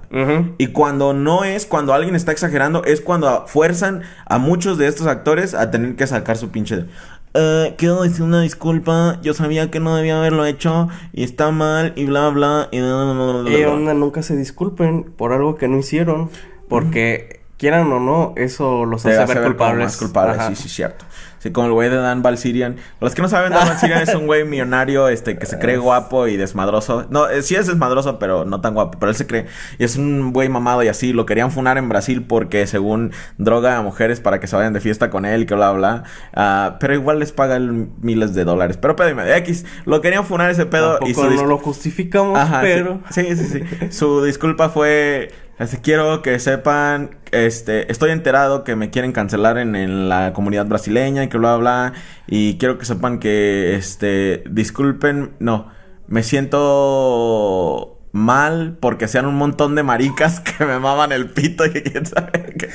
Y 0.58 0.68
cuando 0.68 1.12
no 1.12 1.44
es, 1.44 1.66
cuando 1.66 1.92
alguien 1.92 2.14
está 2.14 2.32
exagerando, 2.32 2.82
es 2.84 3.00
cuando 3.02 3.44
fuerzan 3.46 4.02
a 4.26 4.38
muchos 4.38 4.78
de 4.78 4.86
estos 4.86 5.06
actores 5.06 5.52
a 5.54 5.70
tener 5.70 5.96
que 5.96 6.06
sacar 6.06 6.36
su 6.38 6.48
pinche... 6.50 6.76
de, 6.76 6.86
"Eh, 7.34 7.74
quiero 7.76 8.02
decir 8.04 8.22
una 8.22 8.40
disculpa, 8.40 9.18
yo 9.22 9.34
sabía 9.34 9.70
que 9.70 9.80
no 9.80 9.96
debía 9.96 10.16
haberlo 10.16 10.46
hecho 10.46 10.88
y 11.12 11.24
está 11.24 11.50
mal 11.50 11.92
y 11.96 12.04
bla 12.06 12.28
bla 12.30 12.68
y 12.70 12.78
bla, 12.80 12.88
bla, 12.94 13.12
bla, 13.12 13.24
bla, 13.32 13.42
bla, 13.42 13.50
Eh, 13.52 13.64
bla". 13.64 13.72
onda, 13.74 13.92
nunca 13.94 14.22
se 14.22 14.34
disculpen 14.36 15.02
por 15.16 15.32
algo 15.32 15.56
que 15.56 15.68
no 15.68 15.78
hicieron. 15.78 16.30
Porque, 16.68 17.40
quieran 17.64 17.90
o 17.90 17.98
no, 17.98 18.34
eso 18.36 18.84
los 18.84 19.06
hace 19.06 19.16
ver 19.16 19.26
ver 19.26 19.46
culpables. 19.46 19.84
más 19.84 19.96
culpables, 19.96 20.38
Ajá. 20.38 20.48
sí, 20.50 20.56
sí, 20.56 20.68
cierto. 20.68 21.06
Sí, 21.38 21.50
como 21.50 21.66
el 21.66 21.72
güey 21.74 21.90
de 21.90 21.96
Dan 21.96 22.22
Balsirian. 22.22 22.76
Los 23.00 23.14
que 23.14 23.20
no 23.20 23.28
saben, 23.28 23.52
Dan 23.52 23.68
Balsirian 23.68 24.00
es 24.00 24.14
un 24.14 24.26
güey 24.26 24.44
millonario, 24.44 25.08
este, 25.08 25.36
que 25.36 25.44
se 25.44 25.58
cree 25.58 25.76
guapo 25.76 26.26
y 26.26 26.38
desmadroso. 26.38 27.06
No, 27.10 27.28
eh, 27.28 27.42
sí 27.42 27.54
es 27.54 27.66
desmadroso, 27.66 28.18
pero 28.18 28.46
no 28.46 28.62
tan 28.62 28.72
guapo. 28.72 28.98
Pero 28.98 29.10
él 29.10 29.16
se 29.16 29.26
cree. 29.26 29.46
Y 29.78 29.84
es 29.84 29.96
un 29.96 30.32
güey 30.32 30.48
mamado 30.48 30.82
y 30.82 30.88
así. 30.88 31.12
Lo 31.12 31.26
querían 31.26 31.50
funar 31.50 31.76
en 31.76 31.88
Brasil 31.90 32.24
porque, 32.26 32.66
según, 32.66 33.12
droga 33.36 33.76
a 33.76 33.82
mujeres 33.82 34.20
para 34.20 34.40
que 34.40 34.46
se 34.46 34.56
vayan 34.56 34.72
de 34.72 34.80
fiesta 34.80 35.10
con 35.10 35.26
él 35.26 35.42
y 35.42 35.46
que 35.46 35.54
bla, 35.54 35.70
bla. 35.72 36.04
Ah, 36.34 36.76
pero 36.80 36.94
igual 36.94 37.18
les 37.18 37.32
paga 37.32 37.56
el 37.56 37.88
miles 38.00 38.34
de 38.34 38.44
dólares. 38.44 38.78
Pero 38.78 38.96
pedo 38.96 39.10
y 39.10 39.14
medio. 39.14 39.34
X. 39.34 39.66
Lo 39.84 40.00
querían 40.00 40.24
funar 40.24 40.50
ese 40.50 40.64
pedo 40.64 40.98
y 41.06 41.12
su 41.12 41.28
no 41.28 41.44
lo 41.44 41.58
justificamos, 41.58 42.38
Ajá, 42.38 42.62
sí. 42.62 42.68
pero... 42.72 43.00
Sí, 43.10 43.36
sí, 43.36 43.44
sí. 43.44 43.62
Su 43.90 44.24
disculpa 44.24 44.70
fue. 44.70 45.30
Así 45.58 45.76
quiero 45.78 46.20
que 46.22 46.38
sepan, 46.38 47.18
este, 47.30 47.90
estoy 47.90 48.10
enterado 48.10 48.64
que 48.64 48.74
me 48.74 48.90
quieren 48.90 49.12
cancelar 49.12 49.56
en, 49.58 49.76
en 49.76 50.08
la 50.08 50.32
comunidad 50.32 50.66
brasileña 50.66 51.22
y 51.24 51.28
que 51.28 51.38
bla, 51.38 51.56
bla. 51.56 51.92
Y 52.26 52.58
quiero 52.58 52.78
que 52.78 52.84
sepan 52.84 53.18
que, 53.20 53.76
este, 53.76 54.42
disculpen, 54.50 55.32
no, 55.38 55.68
me 56.08 56.22
siento 56.22 57.94
mal 58.14 58.76
porque 58.78 59.08
sean 59.08 59.26
un 59.26 59.34
montón 59.34 59.74
de 59.74 59.82
maricas 59.82 60.38
que 60.58 60.64
me 60.64 60.78
maman 60.78 61.10
el 61.12 61.30
pito 61.30 61.66
y 61.66 61.70
que 61.70 61.82
quién 61.82 62.06
sabe 62.06 62.54
qué. 62.58 62.68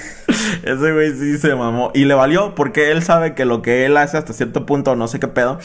Ese 0.63 0.93
güey 0.93 1.13
sí 1.13 1.37
se 1.37 1.55
mamó. 1.55 1.91
Y 1.95 2.05
le 2.05 2.13
valió 2.13 2.55
porque 2.55 2.91
él 2.91 3.01
sabe 3.03 3.35
que 3.35 3.45
lo 3.45 3.61
que 3.61 3.85
él 3.85 3.97
hace 3.97 4.17
hasta 4.17 4.33
cierto 4.33 4.65
punto, 4.65 4.95
no 4.95 5.07
sé 5.07 5.19
qué 5.19 5.27
pedo, 5.27 5.59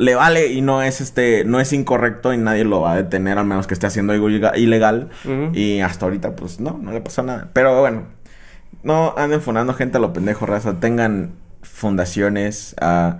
le 0.00 0.14
vale 0.14 0.46
y 0.48 0.62
no 0.62 0.82
es 0.82 1.00
este, 1.02 1.44
no 1.44 1.60
es 1.60 1.72
incorrecto 1.74 2.32
y 2.32 2.38
nadie 2.38 2.64
lo 2.64 2.80
va 2.80 2.92
a 2.94 2.96
detener 2.96 3.36
al 3.38 3.44
menos 3.46 3.66
que 3.66 3.74
esté 3.74 3.86
haciendo 3.86 4.14
algo 4.14 4.28
ilega- 4.30 4.56
ilegal. 4.56 5.10
Y 5.52 5.80
hasta 5.80 6.06
ahorita, 6.06 6.34
pues 6.36 6.58
no, 6.58 6.78
no 6.82 6.90
le 6.92 7.00
pasó 7.02 7.22
nada. 7.22 7.50
Pero 7.52 7.78
bueno, 7.80 8.04
no 8.82 9.14
anden 9.18 9.40
fundando 9.42 9.74
gente 9.74 9.98
a 9.98 10.00
lo 10.00 10.12
pendejo, 10.14 10.46
raza. 10.46 10.80
Tengan 10.80 11.32
fundaciones. 11.62 12.74
ah, 12.80 13.18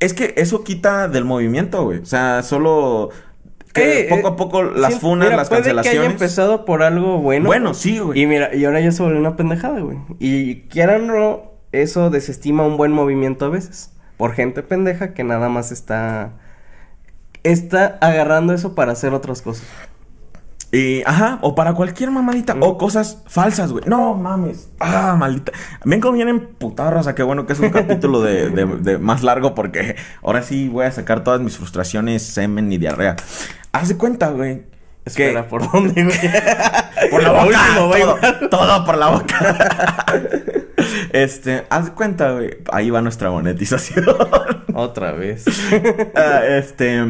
Es 0.00 0.14
que 0.14 0.34
eso 0.36 0.64
quita 0.64 1.08
del 1.08 1.24
movimiento, 1.24 1.84
güey. 1.84 1.98
O 2.00 2.06
sea, 2.06 2.42
solo 2.42 3.10
que 3.72 4.02
Eh, 4.02 4.06
poco 4.08 4.28
eh, 4.28 4.30
a 4.32 4.36
poco 4.36 4.62
las 4.62 4.94
sí, 4.94 5.00
funas, 5.00 5.26
mira, 5.26 5.36
las 5.36 5.48
puede 5.48 5.62
que 5.62 5.68
haya 5.70 5.76
cancelaciones. 5.76 6.12
empezado 6.12 6.64
por 6.64 6.82
algo 6.82 7.18
bueno. 7.18 7.46
Bueno, 7.46 7.74
sí, 7.74 7.98
güey. 7.98 8.20
Y 8.22 8.26
mira, 8.26 8.54
y 8.54 8.64
ahora 8.64 8.80
ya 8.80 8.92
se 8.92 9.02
volvió 9.02 9.18
una 9.18 9.36
pendejada, 9.36 9.80
güey. 9.80 9.98
Y 10.18 10.60
quieran 10.68 11.10
eso 11.72 12.08
desestima 12.10 12.64
un 12.66 12.76
buen 12.76 12.92
movimiento 12.92 13.44
a 13.46 13.48
veces. 13.48 13.90
Por 14.16 14.32
gente 14.34 14.62
pendeja 14.62 15.14
que 15.14 15.24
nada 15.24 15.48
más 15.48 15.72
está... 15.72 16.30
Está 17.42 17.98
agarrando 18.00 18.54
eso 18.54 18.74
para 18.74 18.92
hacer 18.92 19.12
otras 19.12 19.42
cosas. 19.42 19.66
Y, 20.72 21.02
ajá, 21.04 21.38
o 21.42 21.54
para 21.54 21.74
cualquier 21.74 22.10
mamadita, 22.10 22.54
Mm. 22.54 22.62
o 22.62 22.78
cosas 22.78 23.18
falsas, 23.26 23.70
güey. 23.70 23.84
No 23.86 24.14
mames. 24.14 24.70
Ah, 24.80 25.14
maldita. 25.18 25.52
Ven 25.84 26.00
cómo 26.00 26.14
vienen 26.14 26.40
putadas, 26.58 26.94
raza. 26.94 27.14
Qué 27.14 27.22
bueno 27.22 27.46
que 27.46 27.52
es 27.52 27.60
un 27.60 27.70
capítulo 27.70 28.22
de, 28.22 28.48
de- 28.50 28.64
de 28.66 28.98
más 28.98 29.22
largo 29.22 29.54
porque 29.54 29.94
ahora 30.22 30.42
sí 30.42 30.68
voy 30.68 30.86
a 30.86 30.90
sacar 30.90 31.22
todas 31.22 31.40
mis 31.42 31.56
frustraciones, 31.58 32.22
semen 32.26 32.72
y 32.72 32.78
diarrea. 32.78 33.14
Haz 33.72 33.88
de 33.90 33.96
cuenta, 33.98 34.30
güey. 34.30 34.62
Espera, 35.04 35.42
que 35.42 35.48
¿por 35.50 35.70
dónde, 35.70 36.02
güey? 36.02 36.18
por 37.10 37.22
la 37.22 37.30
boca, 37.30 37.44
Último, 37.84 38.16
todo, 38.40 38.48
todo 38.48 38.84
por 38.86 38.96
la 38.96 39.08
boca. 39.10 40.06
este, 41.12 41.66
haz 41.70 41.90
cuenta, 41.90 42.32
güey. 42.32 42.58
Ahí 42.72 42.90
va 42.90 43.02
nuestra 43.02 43.30
monetización. 43.30 44.04
Otra 44.74 45.12
vez. 45.12 45.44
Ah, 46.16 46.42
este. 46.46 47.02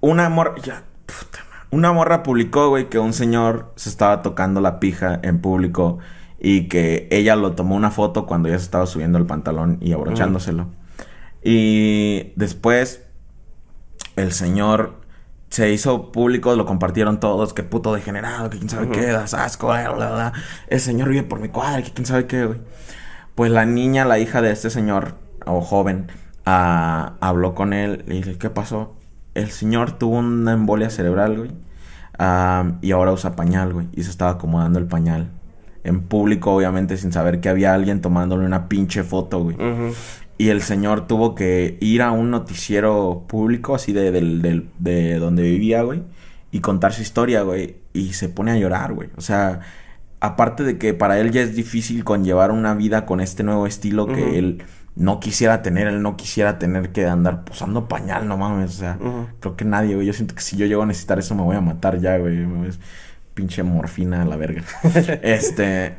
Una 0.00 0.28
morra. 0.28 0.54
Ya, 0.62 0.84
puta 1.06 1.44
madre. 1.50 1.68
Una 1.70 1.92
morra 1.92 2.22
publicó, 2.22 2.68
güey, 2.68 2.88
que 2.88 2.98
un 2.98 3.12
señor 3.12 3.72
se 3.76 3.88
estaba 3.88 4.22
tocando 4.22 4.60
la 4.60 4.80
pija 4.80 5.18
en 5.22 5.40
público 5.40 5.98
y 6.38 6.68
que 6.68 7.08
ella 7.10 7.36
lo 7.36 7.52
tomó 7.52 7.74
una 7.74 7.90
foto 7.90 8.26
cuando 8.26 8.48
ya 8.48 8.58
se 8.58 8.64
estaba 8.64 8.86
subiendo 8.86 9.18
el 9.18 9.26
pantalón 9.26 9.78
y 9.80 9.92
abrochándoselo. 9.92 10.68
Y 11.42 12.32
después 12.36 13.02
el 14.16 14.32
señor 14.32 15.05
se 15.50 15.72
hizo 15.72 16.10
público, 16.12 16.54
lo 16.56 16.66
compartieron 16.66 17.20
todos, 17.20 17.54
que 17.54 17.62
puto 17.62 17.94
degenerado, 17.94 18.50
que 18.50 18.58
quién 18.58 18.68
sabe 18.68 18.84
Ujú. 18.86 18.92
qué, 18.94 19.06
das 19.06 19.32
asco, 19.34 19.68
bla, 19.68 19.90
bla, 19.90 20.10
bla. 20.12 20.32
El 20.68 20.80
señor 20.80 21.08
vive 21.08 21.22
por 21.22 21.40
mi 21.40 21.48
cuadra, 21.48 21.82
que 21.82 21.92
quién 21.92 22.04
sabe 22.06 22.26
qué, 22.26 22.44
güey. 22.46 22.60
Pues 23.34 23.50
la 23.50 23.64
niña, 23.64 24.04
la 24.04 24.18
hija 24.18 24.42
de 24.42 24.50
este 24.50 24.70
señor, 24.70 25.14
o 25.44 25.60
joven, 25.60 26.08
ah, 26.44 27.14
habló 27.20 27.54
con 27.54 27.72
él 27.72 28.04
y 28.08 28.14
dice, 28.14 28.38
¿qué 28.38 28.50
pasó? 28.50 28.96
El 29.34 29.50
señor 29.50 29.92
tuvo 29.92 30.18
una 30.18 30.52
embolia 30.52 30.90
cerebral, 30.90 31.36
güey. 31.38 31.50
ah, 32.18 32.72
y 32.80 32.92
ahora 32.92 33.12
usa 33.12 33.36
pañal, 33.36 33.72
güey. 33.72 33.88
Y 33.92 34.02
se 34.02 34.10
estaba 34.10 34.32
acomodando 34.32 34.78
el 34.78 34.86
pañal. 34.86 35.30
En 35.84 36.00
público, 36.02 36.52
obviamente, 36.52 36.96
sin 36.96 37.12
saber 37.12 37.40
que 37.40 37.48
había 37.48 37.72
alguien 37.74 38.00
tomándole 38.00 38.44
una 38.46 38.68
pinche 38.68 39.04
foto, 39.04 39.40
güey. 39.40 39.54
Ujú. 39.56 39.94
Y 40.38 40.50
el 40.50 40.60
señor 40.62 41.06
tuvo 41.06 41.34
que 41.34 41.78
ir 41.80 42.02
a 42.02 42.10
un 42.10 42.30
noticiero 42.30 43.24
público, 43.26 43.74
así 43.74 43.92
de, 43.92 44.10
del- 44.10 44.42
del- 44.42 44.68
de 44.78 45.18
donde 45.18 45.42
vivía, 45.42 45.82
güey, 45.82 46.02
y 46.50 46.60
contar 46.60 46.92
su 46.92 47.02
historia, 47.02 47.42
güey. 47.42 47.76
Y 47.94 48.12
se 48.12 48.28
pone 48.28 48.50
a 48.52 48.56
llorar, 48.56 48.92
güey. 48.92 49.08
O 49.16 49.20
sea, 49.22 49.60
aparte 50.20 50.62
de 50.62 50.76
que 50.78 50.92
para 50.94 51.18
él 51.18 51.30
ya 51.30 51.40
es 51.42 51.54
difícil 51.56 52.04
conllevar 52.04 52.50
una 52.50 52.74
vida 52.74 53.06
con 53.06 53.20
este 53.20 53.42
nuevo 53.44 53.66
estilo 53.66 54.06
que 54.06 54.38
él 54.38 54.62
no 54.94 55.20
quisiera 55.20 55.62
tener, 55.62 55.86
él 55.86 56.02
no 56.02 56.16
quisiera 56.16 56.58
tener 56.58 56.90
que 56.90 57.06
andar 57.06 57.44
posando 57.44 57.88
pañal, 57.88 58.28
no 58.28 58.36
mames. 58.36 58.70
O 58.70 58.78
sea, 58.78 58.98
creo 59.40 59.56
que 59.56 59.64
nadie, 59.64 59.94
güey. 59.94 60.06
Yo 60.06 60.12
siento 60.12 60.34
que 60.34 60.42
si 60.42 60.56
yo 60.56 60.66
llego 60.66 60.82
a 60.82 60.86
necesitar 60.86 61.18
eso 61.18 61.34
me 61.34 61.42
voy 61.42 61.56
a 61.56 61.60
matar 61.62 61.98
ya, 61.98 62.18
güey. 62.18 62.46
Pinche 63.34 63.62
morfina 63.62 64.22
a 64.22 64.24
la 64.26 64.36
verga. 64.36 64.62
este. 65.22 65.96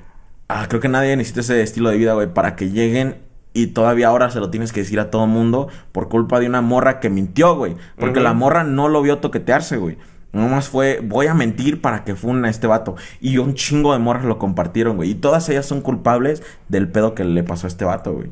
Ah, 0.49 0.65
creo 0.69 0.79
que 0.79 0.87
nadie 0.89 1.15
necesita 1.17 1.41
ese 1.41 1.61
estilo 1.61 1.89
de 1.89 1.97
vida, 1.97 2.13
güey, 2.13 2.33
para 2.33 2.55
que 2.55 2.69
lleguen 2.71 3.17
y 3.61 3.67
todavía 3.67 4.07
ahora 4.07 4.29
se 4.29 4.39
lo 4.39 4.49
tienes 4.49 4.71
que 4.73 4.81
decir 4.81 4.99
a 4.99 5.09
todo 5.09 5.27
mundo 5.27 5.67
por 5.91 6.09
culpa 6.09 6.39
de 6.39 6.47
una 6.47 6.61
morra 6.61 6.99
que 6.99 7.09
mintió, 7.09 7.55
güey. 7.55 7.75
Porque 7.97 8.19
la 8.19 8.33
morra 8.33 8.63
no 8.63 8.87
lo 8.89 9.01
vio 9.01 9.17
toquetearse, 9.19 9.77
güey. 9.77 9.97
Nomás 10.33 10.69
fue, 10.69 10.99
voy 11.03 11.27
a 11.27 11.33
mentir 11.33 11.81
para 11.81 12.03
que 12.03 12.13
fune 12.15 12.47
a 12.47 12.51
este 12.51 12.67
vato. 12.67 12.95
Y 13.21 13.37
un 13.39 13.53
chingo 13.55 13.93
de 13.93 13.99
morras 13.99 14.25
lo 14.25 14.37
compartieron, 14.37 14.97
güey. 14.97 15.11
Y 15.11 15.15
todas 15.15 15.47
ellas 15.49 15.65
son 15.65 15.81
culpables 15.81 16.43
del 16.67 16.87
pedo 16.89 17.15
que 17.15 17.23
le 17.23 17.43
pasó 17.43 17.65
a 17.65 17.69
este 17.69 17.85
vato, 17.85 18.13
güey. 18.13 18.29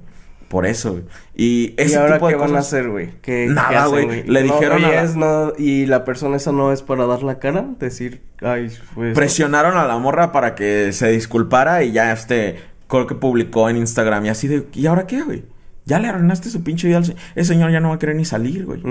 Por 0.50 0.68
eso, 0.68 0.92
güey. 0.92 1.04
Y 1.36 1.46
¿Y 1.72 1.76
ese 1.78 1.98
ahora 1.98 2.14
tipo 2.16 2.28
de 2.28 2.34
qué 2.36 2.40
van 2.40 2.56
a 2.56 2.60
hacer, 2.60 2.90
güey? 2.90 3.14
¿Qué, 3.22 3.48
Nada, 3.50 3.88
güey. 3.88 4.24
Le 4.24 4.44
No, 4.44 4.54
dijeron 4.54 4.78
oye, 4.78 4.86
a 4.86 4.90
la- 4.98 5.02
es 5.04 5.16
no- 5.16 5.54
y 5.58 5.88
la 5.88 6.04
persona 6.06 6.36
esa 6.38 6.52
no 6.52 6.72
es 6.72 6.84
para 6.84 7.08
dar 7.08 7.24
la 7.24 7.40
cara, 7.40 7.66
decir, 7.80 8.22
ay, 8.42 8.70
pues... 8.94 9.16
Presionaron 9.16 9.76
a 9.76 9.86
la 9.86 9.98
morra 9.98 10.32
para 10.32 10.54
que 10.54 10.92
se 10.94 11.08
disculpara 11.10 11.82
y 11.84 11.94
ya 11.94 12.12
este, 12.12 12.58
creo 12.88 13.08
que 13.08 13.16
publicó 13.16 13.70
en 13.70 13.78
Instagram 13.78 14.26
y 14.26 14.30
así 14.30 14.48
de, 14.48 14.68
¿y 14.74 14.86
ahora 14.88 15.08
qué, 15.08 15.22
güey? 15.22 15.44
Ya 15.88 16.00
le 16.00 16.08
arruinaste 16.08 16.50
su 16.50 16.64
pinche 16.64 16.88
vida 16.88 16.98
al 16.98 17.06
se- 17.06 17.16
Ese 17.36 17.54
señor 17.54 17.72
ya 17.72 17.80
no 17.80 17.90
va 17.90 17.96
a 17.96 18.00
querer 18.00 18.16
ni 18.16 18.26
salir, 18.26 18.66
güey. 18.66 18.82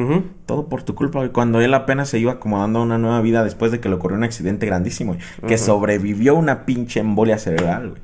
Todo 0.47 0.69
por 0.69 0.85
tu 0.85 0.95
culpa, 0.95 1.19
güey. 1.19 1.31
Cuando 1.33 1.61
él 1.61 1.75
apenas 1.75 2.09
se 2.09 2.21
iba 2.21 2.33
acomodando 2.33 2.79
a 2.79 2.83
una 2.83 2.99
nueva 2.99 3.21
vida 3.21 3.43
después 3.43 3.73
de 3.73 3.81
que 3.81 3.89
le 3.89 3.97
ocurrió 3.97 4.17
un 4.17 4.23
accidente 4.23 4.65
grandísimo, 4.67 5.15
güey. 5.15 5.25
Que 5.49 5.59
sobrevivió 5.59 6.37
una 6.37 6.65
pinche 6.67 7.01
embolia 7.01 7.37
cerebral, 7.39 7.91
güey. 7.91 8.03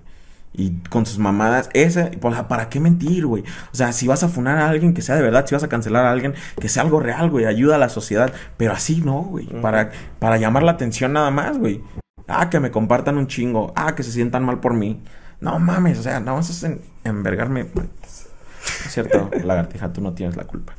Y 0.53 0.71
con 0.89 1.07
sus 1.07 1.21
mamadas, 1.21 1.71
sea, 1.73 2.11
¿para 2.49 2.69
qué 2.69 2.81
mentir, 2.81 3.25
güey? 3.27 3.45
O 3.73 3.77
sea, 3.77 3.93
si 3.93 4.09
vas 4.09 4.25
a 4.25 4.29
funar 4.29 4.59
a 4.59 4.69
alguien 4.69 4.93
que 4.95 5.03
sea 5.03 5.15
de 5.15 5.23
verdad, 5.23 5.47
si 5.47 5.55
vas 5.55 5.63
a 5.63 5.69
cancelar 5.69 6.05
a 6.07 6.11
alguien, 6.11 6.35
que 6.61 6.69
sea 6.69 6.83
algo 6.83 6.99
real, 6.99 7.31
güey, 7.31 7.45
ayuda 7.45 7.77
a 7.77 7.79
la 7.79 7.89
sociedad. 7.89 8.33
Pero 8.57 8.73
así 8.73 9.01
no, 9.05 9.21
güey. 9.23 9.47
Para, 9.63 9.91
para 10.19 10.37
llamar 10.39 10.65
la 10.65 10.73
atención 10.73 11.13
nada 11.13 11.31
más, 11.31 11.57
güey. 11.59 11.81
Ah, 12.27 12.51
que 12.51 12.59
me 12.59 12.73
compartan 12.73 13.17
un 13.19 13.29
chingo. 13.29 13.73
Ah, 13.77 13.95
que 13.95 14.03
se 14.03 14.11
sientan 14.11 14.45
mal 14.45 14.59
por 14.59 14.75
mí. 14.75 15.01
No 15.41 15.59
mames, 15.59 15.99
o 15.99 16.03
sea, 16.03 16.21
no 16.21 16.35
vas 16.35 16.63
a 16.63 16.67
en- 16.67 16.81
envergarme. 17.05 17.67
Es 18.87 18.93
cierto, 18.93 19.31
lagartija, 19.45 19.93
tú 19.93 20.01
no 20.01 20.13
tienes 20.13 20.37
la 20.37 20.45
culpa. 20.45 20.75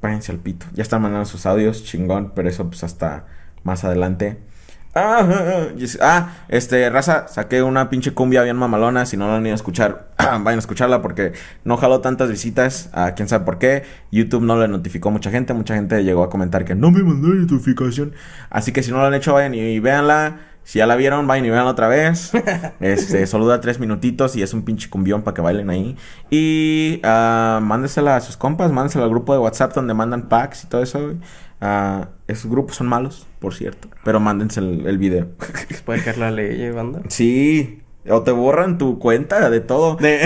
Váyanse 0.00 0.30
al 0.32 0.38
pito. 0.38 0.66
Ya 0.74 0.82
están 0.82 1.02
mandando 1.02 1.24
sus 1.24 1.44
audios, 1.46 1.82
chingón, 1.84 2.32
pero 2.34 2.48
eso 2.48 2.68
pues 2.68 2.84
hasta 2.84 3.26
más 3.64 3.82
adelante. 3.84 4.38
Ah, 4.94 5.18
ah, 5.20 5.68
ah, 5.70 5.98
ah, 6.00 6.32
este, 6.48 6.88
raza, 6.90 7.28
saqué 7.28 7.62
una 7.62 7.90
pinche 7.90 8.14
cumbia 8.14 8.42
bien 8.42 8.56
mamalona. 8.56 9.06
Si 9.06 9.16
no 9.16 9.28
la 9.28 9.36
han 9.36 9.44
ido 9.44 9.52
a 9.52 9.56
escuchar, 9.56 10.08
vayan 10.18 10.56
a 10.56 10.58
escucharla 10.58 11.02
porque 11.02 11.32
no 11.64 11.76
jaló 11.76 12.00
tantas 12.00 12.30
visitas. 12.30 12.90
A 12.92 13.12
quién 13.14 13.28
sabe 13.28 13.44
por 13.44 13.58
qué. 13.58 13.82
YouTube 14.10 14.42
no 14.44 14.56
le 14.58 14.66
notificó 14.68 15.08
a 15.10 15.12
mucha 15.12 15.30
gente. 15.30 15.52
Mucha 15.52 15.74
gente 15.74 16.02
llegó 16.04 16.22
a 16.22 16.30
comentar 16.30 16.64
que 16.64 16.74
no 16.74 16.90
me 16.90 17.02
mandó 17.02 17.28
notificación. 17.28 18.14
Así 18.50 18.72
que 18.72 18.82
si 18.82 18.90
no 18.92 18.98
lo 18.98 19.06
han 19.06 19.14
hecho, 19.14 19.34
vayan 19.34 19.54
y 19.54 19.78
véanla. 19.80 20.38
Si 20.64 20.78
ya 20.80 20.86
la 20.86 20.96
vieron, 20.96 21.26
vayan 21.26 21.46
y 21.46 21.50
veanla 21.50 21.70
otra 21.70 21.88
vez. 21.88 22.32
Este, 22.80 23.26
solo 23.26 23.44
dura 23.46 23.60
tres 23.60 23.80
minutitos 23.80 24.36
y 24.36 24.42
es 24.42 24.52
un 24.54 24.62
pinche 24.64 24.88
cumbión 24.90 25.22
para 25.22 25.34
que 25.34 25.40
bailen 25.40 25.70
ahí. 25.70 25.96
Y 26.30 27.00
ah, 27.04 27.60
mándesela 27.62 28.16
a 28.16 28.20
sus 28.20 28.36
compas, 28.36 28.70
mándesela 28.70 29.04
al 29.04 29.10
grupo 29.10 29.32
de 29.32 29.38
WhatsApp 29.38 29.74
donde 29.74 29.94
mandan 29.94 30.28
packs 30.28 30.64
y 30.64 30.66
todo 30.68 30.82
eso. 30.82 31.14
Ah, 31.60 32.08
esos 32.28 32.50
grupos 32.50 32.76
son 32.76 32.86
malos, 32.86 33.26
por 33.40 33.54
cierto. 33.54 33.88
Pero 34.04 34.20
mándense 34.20 34.60
el, 34.60 34.86
el 34.86 34.98
video. 34.98 35.28
Puede 35.86 36.02
caer 36.02 36.18
la 36.18 36.30
ley, 36.30 36.60
eh, 36.62 36.70
banda. 36.70 37.00
Sí. 37.08 37.82
O 38.10 38.22
te 38.22 38.30
borran 38.30 38.78
tu 38.78 38.98
cuenta 38.98 39.50
de 39.50 39.60
todo. 39.60 39.96
De- 39.96 40.20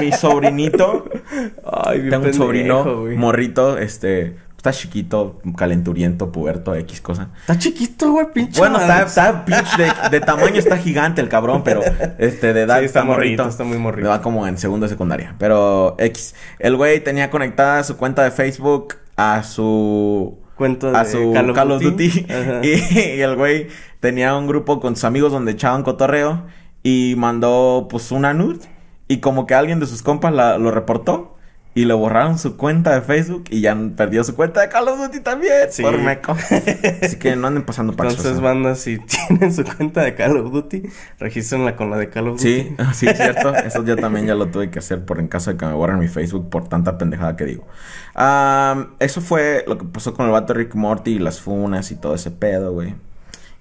Mi, 0.00 0.06
mi 0.06 0.12
sobrinito. 0.12 1.08
Ay, 1.70 1.98
bien 2.00 2.10
tengo 2.10 2.26
un 2.26 2.34
sobrino 2.34 3.04
morrito, 3.16 3.76
este. 3.78 4.36
Está 4.62 4.70
chiquito, 4.72 5.40
calenturiento, 5.56 6.30
puberto, 6.30 6.72
X 6.76 7.00
cosa. 7.00 7.30
Está 7.40 7.58
chiquito, 7.58 8.12
güey, 8.12 8.26
pinche. 8.32 8.60
Bueno, 8.60 8.78
está, 8.80 9.44
pinche 9.44 9.64
de, 9.76 9.90
de 10.08 10.20
tamaño 10.20 10.54
está 10.54 10.76
gigante 10.76 11.20
el 11.20 11.28
cabrón, 11.28 11.62
pero 11.64 11.80
este 12.18 12.52
de 12.52 12.60
edad 12.62 12.78
Sí, 12.78 12.84
está 12.84 13.00
está, 13.00 13.04
morrito, 13.04 13.42
morrito. 13.42 13.48
está 13.48 13.64
muy 13.64 13.78
morrito. 13.78 14.08
Va 14.10 14.22
como 14.22 14.46
en 14.46 14.56
segundo 14.58 14.86
de 14.86 14.90
secundaria. 14.90 15.34
Pero 15.40 15.96
X. 15.98 16.36
El 16.60 16.76
güey 16.76 17.02
tenía 17.02 17.28
conectada 17.28 17.82
su 17.82 17.96
cuenta 17.96 18.22
de 18.22 18.30
Facebook 18.30 18.94
a 19.16 19.42
su 19.42 20.38
Cuento 20.54 20.92
de 20.92 20.96
a 20.96 21.04
su 21.06 21.32
Call 21.32 21.72
of, 21.72 21.82
Duty. 21.82 22.26
Y, 22.62 22.98
y 23.16 23.20
el 23.20 23.34
güey 23.34 23.66
tenía 23.98 24.36
un 24.36 24.46
grupo 24.46 24.78
con 24.78 24.94
sus 24.94 25.02
amigos 25.02 25.32
donde 25.32 25.50
echaban 25.50 25.82
cotorreo 25.82 26.44
y 26.84 27.14
mandó 27.16 27.88
pues 27.90 28.12
una 28.12 28.32
nude 28.32 28.60
y 29.08 29.16
como 29.18 29.44
que 29.46 29.54
alguien 29.54 29.80
de 29.80 29.86
sus 29.86 30.02
compas 30.04 30.32
la- 30.32 30.56
lo 30.58 30.70
reportó 30.70 31.31
y 31.74 31.86
le 31.86 31.94
borraron 31.94 32.38
su 32.38 32.58
cuenta 32.58 32.94
de 32.94 33.00
Facebook 33.00 33.44
y 33.48 33.62
ya 33.62 33.74
perdió 33.96 34.22
su 34.24 34.36
cuenta 34.36 34.60
de 34.60 34.68
Call 34.68 34.88
of 34.88 34.98
Duty 34.98 35.20
también 35.20 35.52
Sí. 35.70 35.82
por 35.82 35.96
meco. 35.98 36.32
Así 37.02 37.16
que 37.16 37.34
no 37.34 37.46
anden 37.46 37.62
pasando 37.64 37.94
pachos. 37.94 38.18
Entonces, 38.18 38.38
¿eh? 38.38 38.42
banda, 38.42 38.74
si 38.74 38.98
tienen 39.28 39.54
su 39.54 39.64
cuenta 39.64 40.02
de 40.02 40.14
Call 40.14 40.36
of 40.36 40.52
Duty, 40.52 40.82
regístrenla 41.18 41.74
con 41.74 41.88
la 41.90 41.96
de 41.96 42.10
Call 42.10 42.28
of 42.28 42.38
Duty. 42.38 42.42
Sí, 42.42 42.76
sí, 42.94 43.06
es 43.08 43.16
cierto. 43.16 43.54
Eso 43.54 43.82
yo 43.84 43.96
también 43.96 44.26
ya 44.26 44.34
lo 44.34 44.48
tuve 44.48 44.70
que 44.70 44.80
hacer 44.80 45.04
por 45.04 45.18
en 45.18 45.28
caso 45.28 45.50
de 45.50 45.56
que 45.56 45.64
me 45.64 45.72
borren 45.72 45.98
mi 45.98 46.08
Facebook 46.08 46.50
por 46.50 46.68
tanta 46.68 46.98
pendejada 46.98 47.36
que 47.36 47.46
digo. 47.46 47.66
Am, 48.14 48.94
eso 48.98 49.22
fue 49.22 49.64
lo 49.66 49.78
que 49.78 49.86
pasó 49.86 50.12
con 50.12 50.26
el 50.26 50.32
vato 50.32 50.52
Rick 50.52 50.74
Morty 50.74 51.12
y 51.12 51.18
las 51.18 51.40
funas 51.40 51.90
y 51.90 51.96
todo 51.96 52.14
ese 52.14 52.30
pedo, 52.30 52.72
güey. 52.74 52.94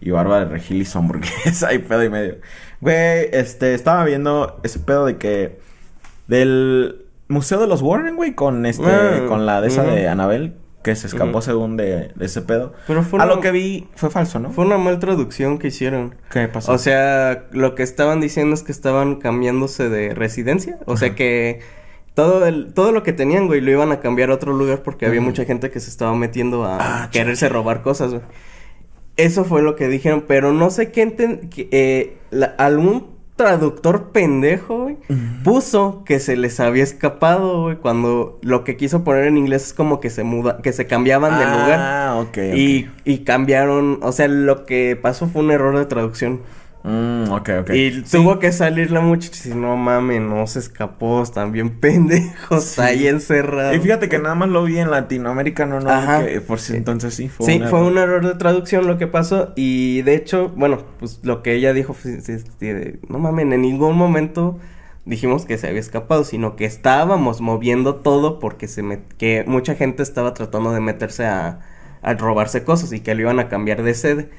Y 0.01 0.11
Bárbara 0.11 0.45
de 0.45 0.51
Regil 0.51 0.81
y 0.81 0.85
su 0.85 0.97
hamburguesa 0.97 1.71
y 1.73 1.79
pedo 1.79 2.03
y 2.03 2.09
medio. 2.09 2.39
Güey, 2.81 3.29
este, 3.31 3.73
estaba 3.73 4.03
viendo 4.03 4.59
ese 4.63 4.79
pedo 4.79 5.05
de 5.05 5.17
que... 5.17 5.61
Del 6.27 7.00
Museo 7.31 7.59
de 7.59 7.67
los 7.67 7.81
Warren, 7.81 8.15
güey, 8.15 8.35
con 8.35 8.65
este... 8.65 8.85
Ah, 8.85 9.25
con 9.27 9.45
la 9.45 9.61
de 9.61 9.67
esa 9.69 9.83
de 9.83 10.07
Anabel, 10.07 10.55
que 10.83 10.95
se 10.95 11.07
escapó 11.07 11.41
según 11.41 11.77
de, 11.77 12.11
de 12.15 12.25
ese 12.25 12.41
pedo. 12.41 12.73
Pero 12.87 13.03
fue 13.03 13.19
A 13.19 13.25
una- 13.25 13.35
lo 13.35 13.41
que 13.41 13.51
vi, 13.51 13.87
fue 13.95 14.09
falso, 14.09 14.39
¿no? 14.39 14.51
Fue 14.51 14.65
una 14.65 14.77
mal 14.77 14.99
traducción 14.99 15.57
que 15.57 15.67
hicieron. 15.67 16.15
¿Qué 16.31 16.47
pasó? 16.47 16.71
O 16.73 16.77
sea, 16.77 17.45
lo 17.51 17.75
que 17.75 17.83
estaban 17.83 18.21
diciendo 18.21 18.53
es 18.53 18.63
que 18.63 18.71
estaban 18.71 19.15
cambiándose 19.15 19.89
de 19.89 20.13
residencia. 20.13 20.77
O 20.85 20.97
sea 20.97 21.15
que 21.15 21.59
todo 22.13 22.45
el, 22.45 22.73
todo 22.73 22.91
lo 22.91 23.03
que 23.03 23.13
tenían, 23.13 23.47
güey, 23.47 23.61
lo 23.61 23.71
iban 23.71 23.91
a 23.91 23.99
cambiar 23.99 24.31
a 24.31 24.33
otro 24.33 24.53
lugar 24.53 24.81
porque 24.83 25.05
había 25.05 25.21
mucha 25.21 25.45
gente 25.45 25.71
que 25.71 25.79
se 25.79 25.89
estaba 25.89 26.15
metiendo 26.15 26.65
a 26.65 27.03
Ah, 27.03 27.09
quererse 27.11 27.47
robar 27.49 27.81
cosas, 27.83 28.11
güey. 28.11 28.23
Eso 29.17 29.43
fue 29.45 29.61
lo 29.61 29.75
que 29.75 29.87
dijeron, 29.87 30.25
pero 30.27 30.51
no 30.51 30.69
sé 30.71 30.91
qué 30.91 31.05
enten- 31.05 31.49
que, 31.49 31.67
eh, 31.71 32.17
la- 32.31 32.55
algún 32.57 33.07
traductor 33.35 34.11
pendejo, 34.11 34.83
güey, 34.83 34.97
puso 35.43 36.03
que 36.05 36.19
se 36.19 36.35
les 36.37 36.59
había 36.59 36.83
escapado, 36.83 37.63
güey, 37.63 37.77
cuando 37.77 38.39
lo 38.41 38.63
que 38.63 38.77
quiso 38.77 39.03
poner 39.03 39.25
en 39.25 39.37
inglés 39.37 39.67
es 39.67 39.73
como 39.73 39.99
que 39.99 40.09
se 40.09 40.23
muda, 40.23 40.59
que 40.61 40.73
se 40.73 40.85
cambiaban 40.85 41.39
de 41.39 41.45
lugar. 41.45 41.79
Ah, 41.79 42.15
ok. 42.19 42.37
y 43.05 43.17
cambiaron, 43.19 43.99
o 44.01 44.11
sea, 44.11 44.27
lo 44.27 44.65
que 44.65 44.95
pasó 45.01 45.27
fue 45.27 45.41
un 45.41 45.51
error 45.51 45.77
de 45.77 45.85
traducción. 45.85 46.41
Mm, 46.83 47.31
ok, 47.31 47.49
ok. 47.61 47.69
Y 47.71 47.91
Sí. 48.05 48.17
tuvo 48.17 48.39
que 48.39 48.51
salir 48.51 48.89
la 48.91 49.01
muchacha 49.01 49.35
y 49.35 49.37
decir, 49.37 49.55
no 49.55 49.77
mames, 49.77 50.21
no 50.21 50.47
se 50.47 50.59
escapó, 50.59 51.21
están 51.21 51.51
bien 51.51 51.69
pendejos, 51.79 52.71
está 52.71 52.85
ahí 52.85 53.07
encerrado. 53.07 53.73
Y 53.75 53.79
fíjate 53.79 54.09
que 54.09 54.17
nada 54.17 54.33
más 54.35 54.49
lo 54.49 54.63
vi 54.63 54.79
en 54.79 54.89
Latinoamérica, 54.89 55.65
no, 55.65 55.79
no, 55.79 55.89
Ajá. 55.91 56.25
que 56.25 56.41
por 56.41 56.59
si 56.59 56.75
entonces 56.75 57.13
sí 57.13 57.29
fue 57.29 57.45
Sí, 57.45 57.53
un 57.61 57.69
fue 57.69 57.79
error. 57.79 57.91
un 57.91 57.97
error 57.97 58.25
de 58.27 58.33
traducción 58.35 58.87
lo 58.87 58.97
que 58.97 59.05
pasó 59.07 59.53
y 59.55 60.01
de 60.01 60.15
hecho, 60.15 60.49
bueno, 60.55 60.79
pues 60.99 61.19
lo 61.23 61.43
que 61.43 61.53
ella 61.53 61.73
dijo 61.73 61.93
fue, 61.93 62.17
no 63.09 63.19
mames, 63.19 63.45
en 63.51 63.61
ningún 63.61 63.95
momento 63.97 64.59
dijimos 65.05 65.45
que 65.45 65.57
se 65.57 65.67
había 65.67 65.79
escapado, 65.79 66.23
sino 66.23 66.55
que 66.55 66.65
estábamos 66.65 67.41
moviendo 67.41 67.95
todo 67.95 68.39
porque 68.39 68.67
se 68.67 68.83
met- 68.83 69.01
que 69.17 69.43
mucha 69.47 69.75
gente 69.75 70.03
estaba 70.03 70.33
tratando 70.33 70.71
de 70.73 70.79
meterse 70.79 71.25
a, 71.25 71.59
a 72.01 72.13
robarse 72.13 72.63
cosas 72.63 72.91
y 72.93 72.99
que 73.01 73.13
lo 73.15 73.21
iban 73.21 73.39
a 73.39 73.49
cambiar 73.49 73.83
de 73.83 73.93
sede. 73.93 74.29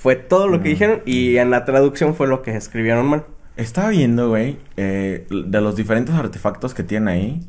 Fue 0.00 0.16
todo 0.16 0.46
lo 0.48 0.62
que 0.62 0.68
Mm. 0.68 0.72
dijeron 0.72 1.02
y 1.06 1.36
en 1.38 1.50
la 1.50 1.64
traducción 1.64 2.14
fue 2.14 2.26
lo 2.26 2.42
que 2.42 2.54
escribieron 2.56 3.06
mal. 3.06 3.24
Estaba 3.56 3.88
viendo, 3.88 4.28
güey, 4.28 4.58
eh, 4.76 5.26
de 5.30 5.60
los 5.62 5.76
diferentes 5.76 6.14
artefactos 6.14 6.74
que 6.74 6.82
tienen 6.82 7.08
ahí. 7.08 7.40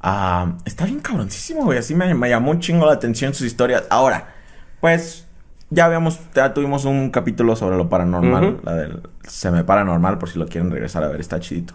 Ah, 0.00 0.54
está 0.64 0.86
bien 0.86 1.00
cabroncísimo, 1.00 1.64
güey. 1.64 1.78
Así 1.78 1.94
me, 1.94 2.14
me 2.14 2.28
llamó 2.30 2.50
un 2.52 2.60
chingo 2.60 2.86
la 2.86 2.92
atención 2.94 3.34
sus 3.34 3.46
historias. 3.46 3.84
Ahora, 3.90 4.32
pues, 4.80 5.28
ya 5.70 5.84
habíamos, 5.86 6.18
ya 6.34 6.52
tuvimos 6.52 6.84
un 6.84 7.10
capítulo 7.10 7.54
sobre 7.56 7.76
lo 7.76 7.88
paranormal. 7.88 8.58
La 8.64 8.74
del 8.74 9.00
semi 9.26 9.62
paranormal, 9.62 10.18
por 10.18 10.28
si 10.28 10.38
lo 10.38 10.46
quieren 10.46 10.70
regresar 10.70 11.04
a 11.04 11.08
ver, 11.08 11.20
está 11.20 11.38
chidito. 11.40 11.74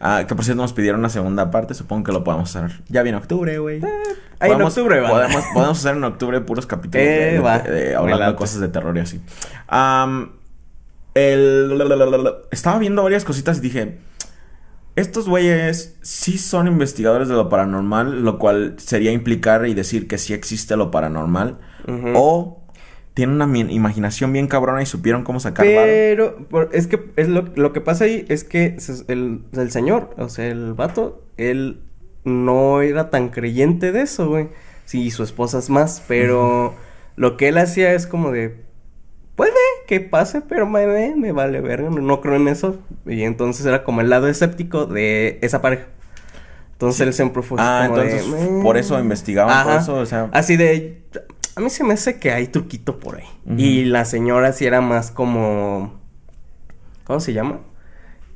Ah, 0.00 0.24
que 0.26 0.34
por 0.34 0.44
cierto 0.44 0.62
nos 0.62 0.72
pidieron 0.72 1.00
una 1.00 1.08
segunda 1.10 1.50
parte, 1.50 1.74
supongo 1.74 2.04
que 2.04 2.12
lo 2.12 2.24
podemos 2.24 2.54
hacer. 2.56 2.82
Ya 2.88 3.02
viene 3.02 3.18
octubre, 3.18 3.58
güey. 3.58 3.80
ahí 4.40 4.50
en 4.50 4.62
octubre, 4.62 5.00
va. 5.00 5.10
podemos, 5.10 5.44
podemos 5.54 5.78
hacer 5.78 5.96
en 5.96 6.04
octubre 6.04 6.40
puros 6.40 6.66
capítulos 6.66 7.06
de- 7.06 7.28
Eh, 7.28 7.32
de- 7.34 7.38
va. 7.40 7.58
de- 7.58 7.70
de- 7.70 7.94
hablando 7.94 8.26
de 8.26 8.34
cosas 8.34 8.60
de 8.60 8.68
terror 8.68 8.96
y 8.96 9.00
así. 9.00 9.20
El, 11.14 11.80
estaba 12.50 12.78
viendo 12.78 13.02
varias 13.04 13.24
cositas 13.24 13.58
y 13.58 13.60
dije, 13.60 13.98
estos 14.96 15.28
güeyes 15.28 15.96
sí 16.02 16.38
son 16.38 16.66
investigadores 16.66 17.28
de 17.28 17.34
lo 17.34 17.48
paranormal, 17.48 18.22
lo 18.24 18.38
cual 18.38 18.74
sería 18.78 19.12
implicar 19.12 19.66
y 19.66 19.74
decir 19.74 20.08
que 20.08 20.18
sí 20.18 20.32
existe 20.34 20.76
lo 20.76 20.90
paranormal, 20.90 21.58
o 22.14 22.63
tienen 23.14 23.40
una 23.40 23.58
imaginación 23.58 24.32
bien 24.32 24.48
cabrona 24.48 24.82
y 24.82 24.86
supieron 24.86 25.22
cómo 25.22 25.40
sacar. 25.40 25.64
Pero 25.64 26.36
es 26.72 26.86
que 26.88 27.00
es 27.16 27.28
lo, 27.28 27.44
lo 27.54 27.72
que 27.72 27.80
pasa 27.80 28.04
ahí 28.04 28.24
es 28.28 28.44
que 28.44 28.76
el, 29.08 29.42
el 29.52 29.70
señor, 29.70 30.10
o 30.18 30.28
sea, 30.28 30.46
el 30.48 30.74
vato, 30.74 31.22
él 31.36 31.80
no 32.24 32.82
era 32.82 33.10
tan 33.10 33.28
creyente 33.28 33.92
de 33.92 34.02
eso, 34.02 34.28
güey. 34.28 34.48
Sí, 34.84 35.10
su 35.10 35.22
esposa 35.22 35.58
es 35.58 35.70
más, 35.70 36.02
pero 36.08 36.74
lo 37.16 37.36
que 37.36 37.48
él 37.48 37.58
hacía 37.58 37.92
es 37.94 38.06
como 38.06 38.32
de, 38.32 38.56
puede 39.36 39.52
que 39.86 40.00
pase, 40.00 40.40
pero 40.40 40.66
me, 40.66 41.14
me 41.16 41.32
vale 41.32 41.60
verga, 41.60 41.90
no, 41.90 42.00
no 42.00 42.20
creo 42.20 42.34
en 42.34 42.48
eso. 42.48 42.78
Y 43.06 43.22
entonces 43.22 43.64
era 43.64 43.84
como 43.84 44.00
el 44.00 44.10
lado 44.10 44.26
escéptico 44.28 44.86
de 44.86 45.38
esa 45.40 45.62
pareja. 45.62 45.86
Entonces 46.72 47.00
él 47.06 47.12
siempre 47.14 47.42
fue 47.42 47.58
Ah, 47.60 47.84
como 47.86 48.00
entonces 48.00 48.28
por 48.62 48.76
eso 48.76 48.98
investigaban 48.98 49.64
por 49.64 49.72
Ajá. 49.72 49.82
eso, 49.82 49.94
o 49.94 50.06
sea. 50.06 50.28
Así 50.32 50.56
de. 50.56 51.02
A 51.56 51.60
mí 51.60 51.70
se 51.70 51.84
me 51.84 51.94
hace 51.94 52.18
que 52.18 52.32
hay 52.32 52.48
truquito 52.48 52.98
por 52.98 53.16
ahí. 53.16 53.26
Y 53.56 53.84
la 53.84 54.04
señora 54.04 54.52
sí 54.52 54.66
era 54.66 54.80
más 54.80 55.10
como. 55.10 56.00
¿Cómo 57.04 57.20
se 57.20 57.32
llama? 57.32 57.60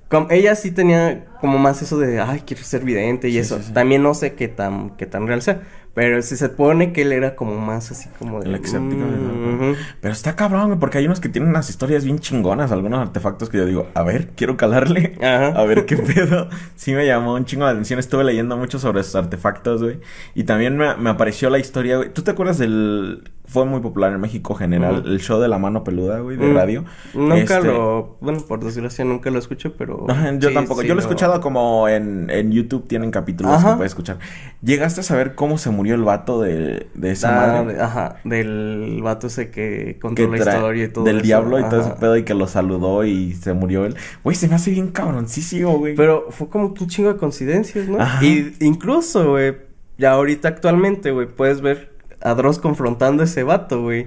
Com- 0.08 0.28
ella 0.30 0.54
sí 0.54 0.70
tenía 0.70 1.26
como 1.40 1.58
más 1.58 1.82
eso 1.82 1.98
de, 1.98 2.20
ay, 2.20 2.42
quiero 2.46 2.62
ser 2.62 2.84
vidente 2.84 3.28
y 3.28 3.32
Sí, 3.32 3.38
eso. 3.38 3.56
sí, 3.58 3.64
sí. 3.68 3.72
También 3.72 4.02
no 4.02 4.14
sé 4.14 4.34
qué 4.34 4.48
tan, 4.48 4.90
qué 4.96 5.06
tan 5.06 5.26
real 5.26 5.42
sea. 5.42 5.62
Pero 5.94 6.22
si 6.22 6.36
se 6.36 6.46
supone 6.48 6.92
que 6.92 7.02
él 7.02 7.10
era 7.12 7.34
como 7.34 7.56
más 7.58 7.90
así 7.90 8.08
como 8.20 8.40
de. 8.40 8.48
El 8.50 8.54
escéptico, 8.54 9.02
mm, 9.04 9.60
¿no? 9.72 9.74
Pero 10.00 10.12
está 10.12 10.36
cabrón, 10.36 10.78
porque 10.78 10.98
hay 10.98 11.06
unos 11.06 11.18
que 11.18 11.28
tienen 11.28 11.50
unas 11.50 11.68
historias 11.70 12.04
bien 12.04 12.20
chingonas, 12.20 12.70
algunos 12.70 13.00
artefactos 13.00 13.48
que 13.50 13.58
yo 13.58 13.66
digo, 13.66 13.88
a 13.94 14.02
ver, 14.04 14.28
quiero 14.36 14.56
calarle, 14.56 15.16
Ajá. 15.20 15.48
a 15.60 15.64
ver 15.64 15.86
qué 15.86 15.96
pedo. 15.96 16.48
Sí 16.76 16.92
me 16.92 17.04
llamó 17.04 17.34
un 17.34 17.44
chingo 17.46 17.64
la 17.64 17.70
atención, 17.72 17.98
estuve 17.98 18.22
leyendo 18.22 18.56
mucho 18.56 18.78
sobre 18.78 19.00
esos 19.00 19.16
artefactos, 19.16 19.82
güey. 19.82 19.98
Y 20.36 20.44
también 20.44 20.76
me, 20.76 20.94
me 20.96 21.10
apareció 21.10 21.50
la 21.50 21.58
historia, 21.58 21.96
güey. 21.96 22.12
¿Tú 22.12 22.22
te 22.22 22.30
acuerdas 22.30 22.58
del... 22.58 23.24
Fue 23.46 23.64
muy 23.64 23.80
popular 23.80 24.12
en 24.12 24.20
México 24.20 24.54
general, 24.54 25.04
el 25.06 25.20
show 25.20 25.40
de 25.40 25.48
la 25.48 25.58
mano 25.58 25.82
peluda, 25.82 26.18
güey, 26.20 26.36
de 26.36 26.46
Mm. 26.48 26.54
radio. 26.54 26.84
Nunca 27.14 27.56
Este, 27.56 27.66
lo. 27.68 28.18
Bueno, 28.20 28.40
por 28.46 28.62
desgracia 28.62 29.06
nunca 29.06 29.30
lo 29.30 29.38
escuché, 29.38 29.70
pero. 29.70 30.06
Yo 30.38 30.48
sí, 30.50 30.54
tampoco. 30.54 30.82
sí 30.82 30.86
yo 30.86 30.94
lo 30.94 31.00
he 31.00 31.04
escuchado 31.34 31.40
como 31.42 31.88
en, 31.88 32.30
en 32.30 32.50
YouTube 32.52 32.86
tienen 32.88 33.10
capítulos 33.10 33.52
Ajá. 33.52 33.70
que 33.72 33.76
puedes 33.76 33.92
escuchar. 33.92 34.18
¿Llegaste 34.62 35.00
a 35.00 35.04
saber 35.04 35.34
cómo 35.34 35.56
se 35.58 35.70
murió 35.70 35.94
el 35.94 36.02
vato 36.02 36.40
de, 36.42 36.88
de 36.94 37.10
esa 37.10 37.28
Ah, 37.58 37.62
madre? 37.62 37.74
de- 37.74 37.80
ajá, 37.82 38.16
del 38.24 39.00
vato 39.02 39.26
ese 39.28 39.50
que 39.50 39.68
que 39.94 39.98
contó 40.00 40.26
la 40.28 40.38
historia 40.38 40.84
y 40.84 40.88
todo 40.88 41.04
del 41.04 41.16
eso, 41.18 41.24
diablo 41.24 41.60
y 41.60 41.64
todo 41.68 41.80
ese 41.80 41.90
pedo 41.90 42.16
y 42.16 42.24
que 42.24 42.34
lo 42.34 42.46
saludó 42.46 43.04
y 43.04 43.34
se 43.34 43.52
murió 43.52 43.84
él. 43.86 43.96
Güey, 44.24 44.36
se 44.36 44.48
me 44.48 44.54
hace 44.56 44.70
bien 44.70 44.88
cabroncísimo, 44.88 45.78
güey. 45.78 45.94
Pero 45.94 46.26
fue 46.30 46.48
como 46.48 46.74
que 46.74 46.84
un 46.84 46.90
chingo 46.90 47.12
de 47.12 47.18
coincidencias, 47.18 47.88
¿no? 47.88 48.00
Ajá. 48.00 48.24
Y 48.24 48.54
incluso, 48.60 49.30
güey, 49.30 49.56
ya 49.98 50.12
ahorita 50.12 50.48
actualmente, 50.48 51.10
güey, 51.10 51.26
puedes 51.28 51.60
ver 51.60 51.92
a 52.20 52.34
Dross 52.34 52.58
confrontando 52.58 53.22
a 53.22 53.26
ese 53.26 53.42
vato, 53.44 53.82
güey. 53.82 54.06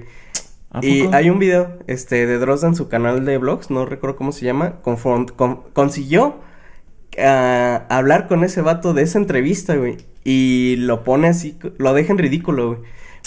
¿A 0.70 0.84
Y 0.84 1.08
hay 1.12 1.28
un 1.28 1.38
video, 1.38 1.78
este, 1.86 2.26
de 2.26 2.38
Dross 2.38 2.62
en 2.64 2.74
su 2.74 2.88
canal 2.88 3.24
de 3.26 3.36
vlogs, 3.36 3.70
no 3.70 3.84
recuerdo 3.84 4.16
cómo 4.16 4.32
se 4.32 4.44
llama, 4.46 4.74
confront- 4.82 5.32
con- 5.32 5.60
consiguió 5.74 6.36
ah, 7.18 7.84
hablar 7.88 8.28
con 8.28 8.44
ese 8.44 8.60
vato 8.62 8.94
de 8.94 9.02
esa 9.02 9.18
entrevista, 9.18 9.74
güey. 9.76 9.96
Y 10.24 10.76
lo 10.78 11.02
pone 11.04 11.28
así, 11.28 11.58
lo 11.78 11.94
deja 11.94 12.12
en 12.12 12.18
ridículo, 12.18 12.68
güey. 12.68 12.78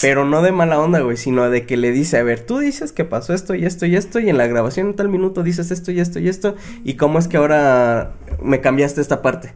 Pero 0.02 0.26
no 0.26 0.42
de 0.42 0.52
mala 0.52 0.80
onda, 0.80 1.00
güey, 1.00 1.16
sino 1.16 1.50
de 1.50 1.66
que 1.66 1.78
le 1.78 1.92
dice, 1.92 2.18
a 2.18 2.24
ver, 2.24 2.42
tú 2.42 2.60
dices 2.60 2.92
que 2.92 3.06
pasó 3.06 3.34
esto 3.34 3.56
y 3.56 3.66
esto 3.66 3.86
y 3.86 3.96
esto, 3.96 4.20
y 4.20 4.30
en 4.30 4.38
la 4.38 4.46
grabación 4.48 4.88
en 4.88 4.96
tal 4.96 5.08
minuto 5.08 5.42
dices 5.42 5.72
esto 5.72 5.92
y 5.92 6.02
esto 6.02 6.20
y 6.20 6.28
esto, 6.28 6.56
y 6.84 6.96
cómo 6.96 7.18
es 7.18 7.30
que 7.30 7.38
ahora 7.38 8.12
me 8.44 8.60
cambiaste 8.60 9.00
esta 9.00 9.22
parte. 9.22 9.54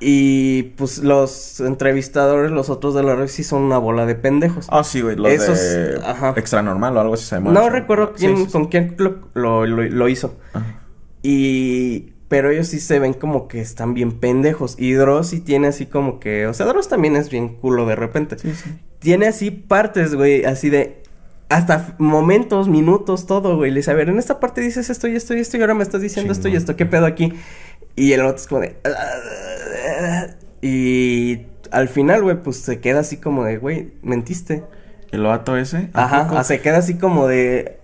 Y 0.00 0.64
pues 0.76 0.98
los 0.98 1.60
entrevistadores, 1.60 2.50
los 2.50 2.68
otros 2.70 2.94
de 2.94 3.02
la 3.02 3.16
red, 3.16 3.26
sí 3.28 3.42
son 3.42 3.62
una 3.62 3.78
bola 3.78 4.06
de 4.06 4.14
pendejos. 4.14 4.66
Ah, 4.70 4.84
sí, 4.84 5.00
güey, 5.00 5.16
los 5.16 5.32
Esos, 5.32 5.58
de 5.58 6.00
ajá. 6.04 6.34
Extra 6.36 6.62
Normal 6.62 6.96
o 6.96 7.00
algo 7.00 7.14
así 7.14 7.24
se 7.24 7.36
llama. 7.36 7.52
no 7.52 7.68
recuerdo 7.70 8.12
quién, 8.12 8.36
sí, 8.36 8.44
sí. 8.46 8.52
con 8.52 8.66
quién 8.66 8.96
lo- 9.34 9.66
lo 9.66 10.08
hizo. 10.08 10.36
Ajá. 10.52 10.80
Y... 11.22 12.12
Pero 12.34 12.50
ellos 12.50 12.66
sí 12.66 12.80
se 12.80 12.98
ven 12.98 13.12
como 13.12 13.46
que 13.46 13.60
están 13.60 13.94
bien 13.94 14.18
pendejos. 14.18 14.74
Y 14.76 14.94
Dross 14.94 15.28
sí 15.28 15.38
tiene 15.38 15.68
así 15.68 15.86
como 15.86 16.18
que... 16.18 16.48
O 16.48 16.52
sea, 16.52 16.66
Dross 16.66 16.88
también 16.88 17.14
es 17.14 17.30
bien 17.30 17.48
culo 17.50 17.86
de 17.86 17.94
repente. 17.94 18.36
Sí, 18.40 18.52
sí. 18.56 18.76
Tiene 18.98 19.28
así 19.28 19.52
partes, 19.52 20.16
güey, 20.16 20.44
así 20.44 20.68
de... 20.68 21.00
Hasta 21.48 21.94
momentos, 21.98 22.66
minutos, 22.66 23.28
todo, 23.28 23.56
güey. 23.56 23.70
Le 23.70 23.76
dice, 23.76 23.92
a 23.92 23.94
ver, 23.94 24.08
en 24.08 24.18
esta 24.18 24.40
parte 24.40 24.62
dices 24.62 24.90
esto 24.90 25.06
y 25.06 25.14
esto 25.14 25.32
y 25.36 25.38
esto 25.38 25.58
y 25.58 25.60
ahora 25.60 25.74
me 25.74 25.84
estás 25.84 26.00
diciendo 26.02 26.32
esto 26.32 26.48
y 26.48 26.56
esto. 26.56 26.74
¿Qué 26.74 26.86
pedo 26.86 27.06
aquí? 27.06 27.34
Y 27.94 28.10
el 28.14 28.22
otro 28.22 28.34
es 28.34 28.48
como 28.48 28.62
de... 28.62 28.74
Y 30.60 31.46
al 31.70 31.88
final, 31.88 32.24
güey, 32.24 32.42
pues 32.42 32.56
se 32.56 32.80
queda 32.80 32.98
así 32.98 33.18
como 33.18 33.44
de, 33.44 33.58
güey, 33.58 33.92
mentiste. 34.02 34.64
¿El 35.12 35.22
vato 35.22 35.56
ese? 35.56 35.88
¿A 35.92 36.06
Ajá, 36.06 36.24
poco? 36.24 36.38
ah, 36.38 36.42
se 36.42 36.60
queda 36.60 36.78
así 36.78 36.94
como 36.94 37.28
de... 37.28 37.78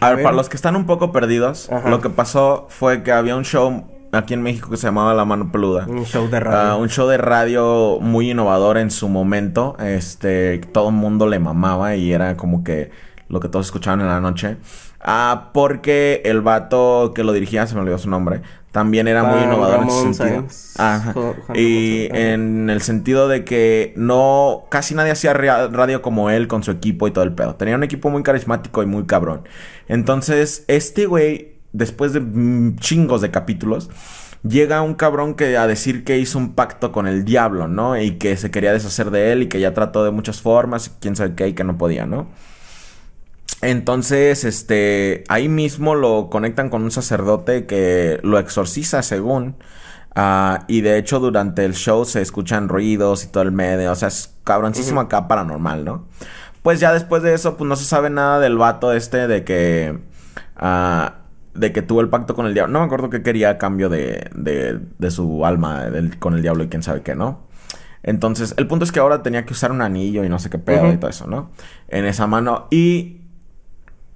A 0.00 0.08
ver, 0.08 0.16
ver. 0.16 0.24
para 0.24 0.36
los 0.36 0.48
que 0.48 0.56
están 0.56 0.76
un 0.76 0.86
poco 0.86 1.12
perdidos, 1.12 1.70
Ajá. 1.70 1.88
lo 1.88 2.00
que 2.00 2.10
pasó 2.10 2.66
fue 2.68 3.02
que 3.02 3.12
había 3.12 3.36
un 3.36 3.44
show 3.44 3.84
aquí 4.12 4.34
en 4.34 4.42
México 4.42 4.70
que 4.70 4.76
se 4.76 4.86
llamaba 4.86 5.14
La 5.14 5.24
Mano 5.24 5.50
Peluda. 5.52 5.86
Un 5.88 6.04
show 6.04 6.28
de 6.28 6.40
radio. 6.40 6.58
Ah, 6.72 6.76
un 6.76 6.88
show 6.88 7.08
de 7.08 7.18
radio 7.18 7.98
muy 8.00 8.30
innovador 8.30 8.78
en 8.78 8.90
su 8.90 9.08
momento. 9.08 9.76
Este, 9.80 10.58
todo 10.58 10.88
el 10.88 10.94
mundo 10.94 11.26
le 11.26 11.38
mamaba 11.38 11.96
y 11.96 12.12
era 12.12 12.36
como 12.36 12.64
que 12.64 12.90
lo 13.28 13.40
que 13.40 13.48
todos 13.48 13.66
escuchaban 13.66 14.00
en 14.00 14.06
la 14.08 14.20
noche. 14.20 14.56
Ah, 15.00 15.50
porque 15.52 16.22
el 16.24 16.40
vato 16.40 17.12
que 17.14 17.22
lo 17.22 17.32
dirigía, 17.32 17.66
se 17.66 17.74
me 17.74 17.82
olvidó 17.82 17.98
su 17.98 18.10
nombre, 18.10 18.42
también 18.72 19.08
era 19.08 19.24
muy 19.24 19.42
innovador 19.42 19.82
en 19.82 19.88
ese 19.88 20.14
sentido. 20.14 20.46
Ajá. 20.76 21.14
Y 21.54 22.08
en 22.10 22.68
el 22.70 22.82
sentido 22.82 23.28
de 23.28 23.44
que 23.44 23.94
no, 23.96 24.64
casi 24.70 24.94
nadie 24.94 25.12
hacía 25.12 25.32
radio 25.32 26.02
como 26.02 26.30
él 26.30 26.48
con 26.48 26.62
su 26.62 26.70
equipo 26.70 27.08
y 27.08 27.10
todo 27.10 27.24
el 27.24 27.32
pedo. 27.32 27.54
Tenía 27.54 27.76
un 27.76 27.82
equipo 27.82 28.10
muy 28.10 28.22
carismático 28.22 28.82
y 28.82 28.86
muy 28.86 29.06
cabrón. 29.06 29.42
Entonces, 29.88 30.64
este 30.68 31.06
güey, 31.06 31.54
después 31.72 32.12
de 32.12 32.22
chingos 32.76 33.22
de 33.22 33.30
capítulos, 33.30 33.90
llega 34.46 34.82
un 34.82 34.94
cabrón 34.94 35.34
que 35.34 35.56
a 35.56 35.66
decir 35.66 36.04
que 36.04 36.18
hizo 36.18 36.38
un 36.38 36.54
pacto 36.54 36.92
con 36.92 37.06
el 37.06 37.24
diablo, 37.24 37.68
¿no? 37.68 38.00
Y 38.00 38.12
que 38.12 38.36
se 38.36 38.50
quería 38.50 38.72
deshacer 38.72 39.10
de 39.10 39.32
él 39.32 39.42
y 39.42 39.48
que 39.48 39.60
ya 39.60 39.74
trató 39.74 40.04
de 40.04 40.10
muchas 40.10 40.40
formas, 40.42 40.88
y 40.88 40.90
quién 41.00 41.16
sabe 41.16 41.34
qué, 41.34 41.48
y 41.48 41.52
que 41.54 41.64
no 41.64 41.78
podía, 41.78 42.06
¿no? 42.06 42.28
Entonces, 43.60 44.44
este, 44.44 45.24
ahí 45.28 45.48
mismo 45.48 45.94
lo 45.94 46.28
conectan 46.30 46.70
con 46.70 46.82
un 46.82 46.90
sacerdote 46.92 47.66
que 47.66 48.20
lo 48.22 48.38
exorciza 48.38 49.02
según. 49.02 49.56
ah, 50.14 50.64
y 50.68 50.80
de 50.80 50.98
hecho 50.98 51.20
durante 51.20 51.64
el 51.64 51.74
show 51.74 52.04
se 52.04 52.20
escuchan 52.22 52.68
ruidos 52.68 53.24
y 53.24 53.28
todo 53.28 53.42
el 53.42 53.52
medio. 53.52 53.92
O 53.92 53.94
sea, 53.94 54.08
es 54.08 54.34
cabroncísimo 54.44 55.00
acá 55.00 55.28
paranormal, 55.28 55.84
¿no? 55.84 56.06
Pues 56.62 56.80
ya 56.80 56.92
después 56.92 57.22
de 57.22 57.34
eso, 57.34 57.56
pues 57.56 57.68
no 57.68 57.76
se 57.76 57.84
sabe 57.84 58.10
nada 58.10 58.40
del 58.40 58.56
vato 58.58 58.92
este 58.92 59.26
de 59.28 59.44
que... 59.44 59.98
ah, 60.56 61.14
de 61.54 61.72
que 61.72 61.82
tuvo 61.82 62.00
el 62.02 62.08
pacto 62.08 62.34
con 62.36 62.46
el 62.46 62.54
diablo. 62.54 62.72
No 62.72 62.78
me 62.80 62.86
acuerdo 62.86 63.10
qué 63.10 63.22
quería 63.22 63.50
a 63.50 63.58
cambio 63.58 63.88
de, 63.88 64.30
de, 64.34 64.78
de 64.98 65.10
su 65.10 65.44
alma 65.44 65.86
del- 65.86 66.16
con 66.20 66.34
el 66.34 66.42
diablo 66.42 66.62
y 66.62 66.68
quién 66.68 66.84
sabe 66.84 67.02
qué, 67.02 67.16
¿no? 67.16 67.48
Entonces, 68.04 68.54
el 68.58 68.68
punto 68.68 68.84
es 68.84 68.92
que 68.92 69.00
ahora 69.00 69.22
tenía 69.24 69.44
que 69.44 69.52
usar 69.54 69.72
un 69.72 69.82
anillo 69.82 70.22
y 70.24 70.28
no 70.28 70.38
sé 70.38 70.50
qué 70.50 70.58
pedo 70.58 70.92
y 70.92 70.98
todo 70.98 71.10
eso, 71.10 71.26
¿no? 71.26 71.50
En 71.88 72.04
esa 72.06 72.28
mano. 72.28 72.68
Y 72.70 73.17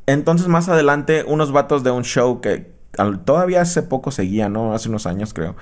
entonces 0.06 0.48
más 0.48 0.68
adelante 0.68 1.24
unos 1.26 1.52
vatos 1.52 1.82
de 1.84 1.90
un 1.90 2.02
show 2.04 2.40
que 2.40 2.72
al- 2.98 3.20
todavía 3.24 3.60
hace 3.62 3.82
poco 3.82 4.10
seguía, 4.10 4.48
¿no? 4.48 4.74
Hace 4.74 4.88
unos 4.88 5.06
años 5.06 5.32
creo. 5.34 5.56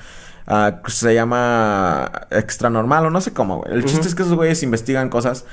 Ah, 0.47 0.80
se 0.88 1.14
llama 1.14 2.11
Extra 2.30 2.70
Normal 2.70 3.07
o 3.07 3.11
no 3.11 3.20
sé 3.20 3.32
cómo, 3.32 3.59
güey. 3.59 3.72
El 3.72 3.84
chiste 3.84 4.09
es 4.09 4.14
que 4.14 4.22
esos 4.22 4.34
güeyes 4.34 4.62
investigan 4.62 5.09
cosas. 5.09 5.45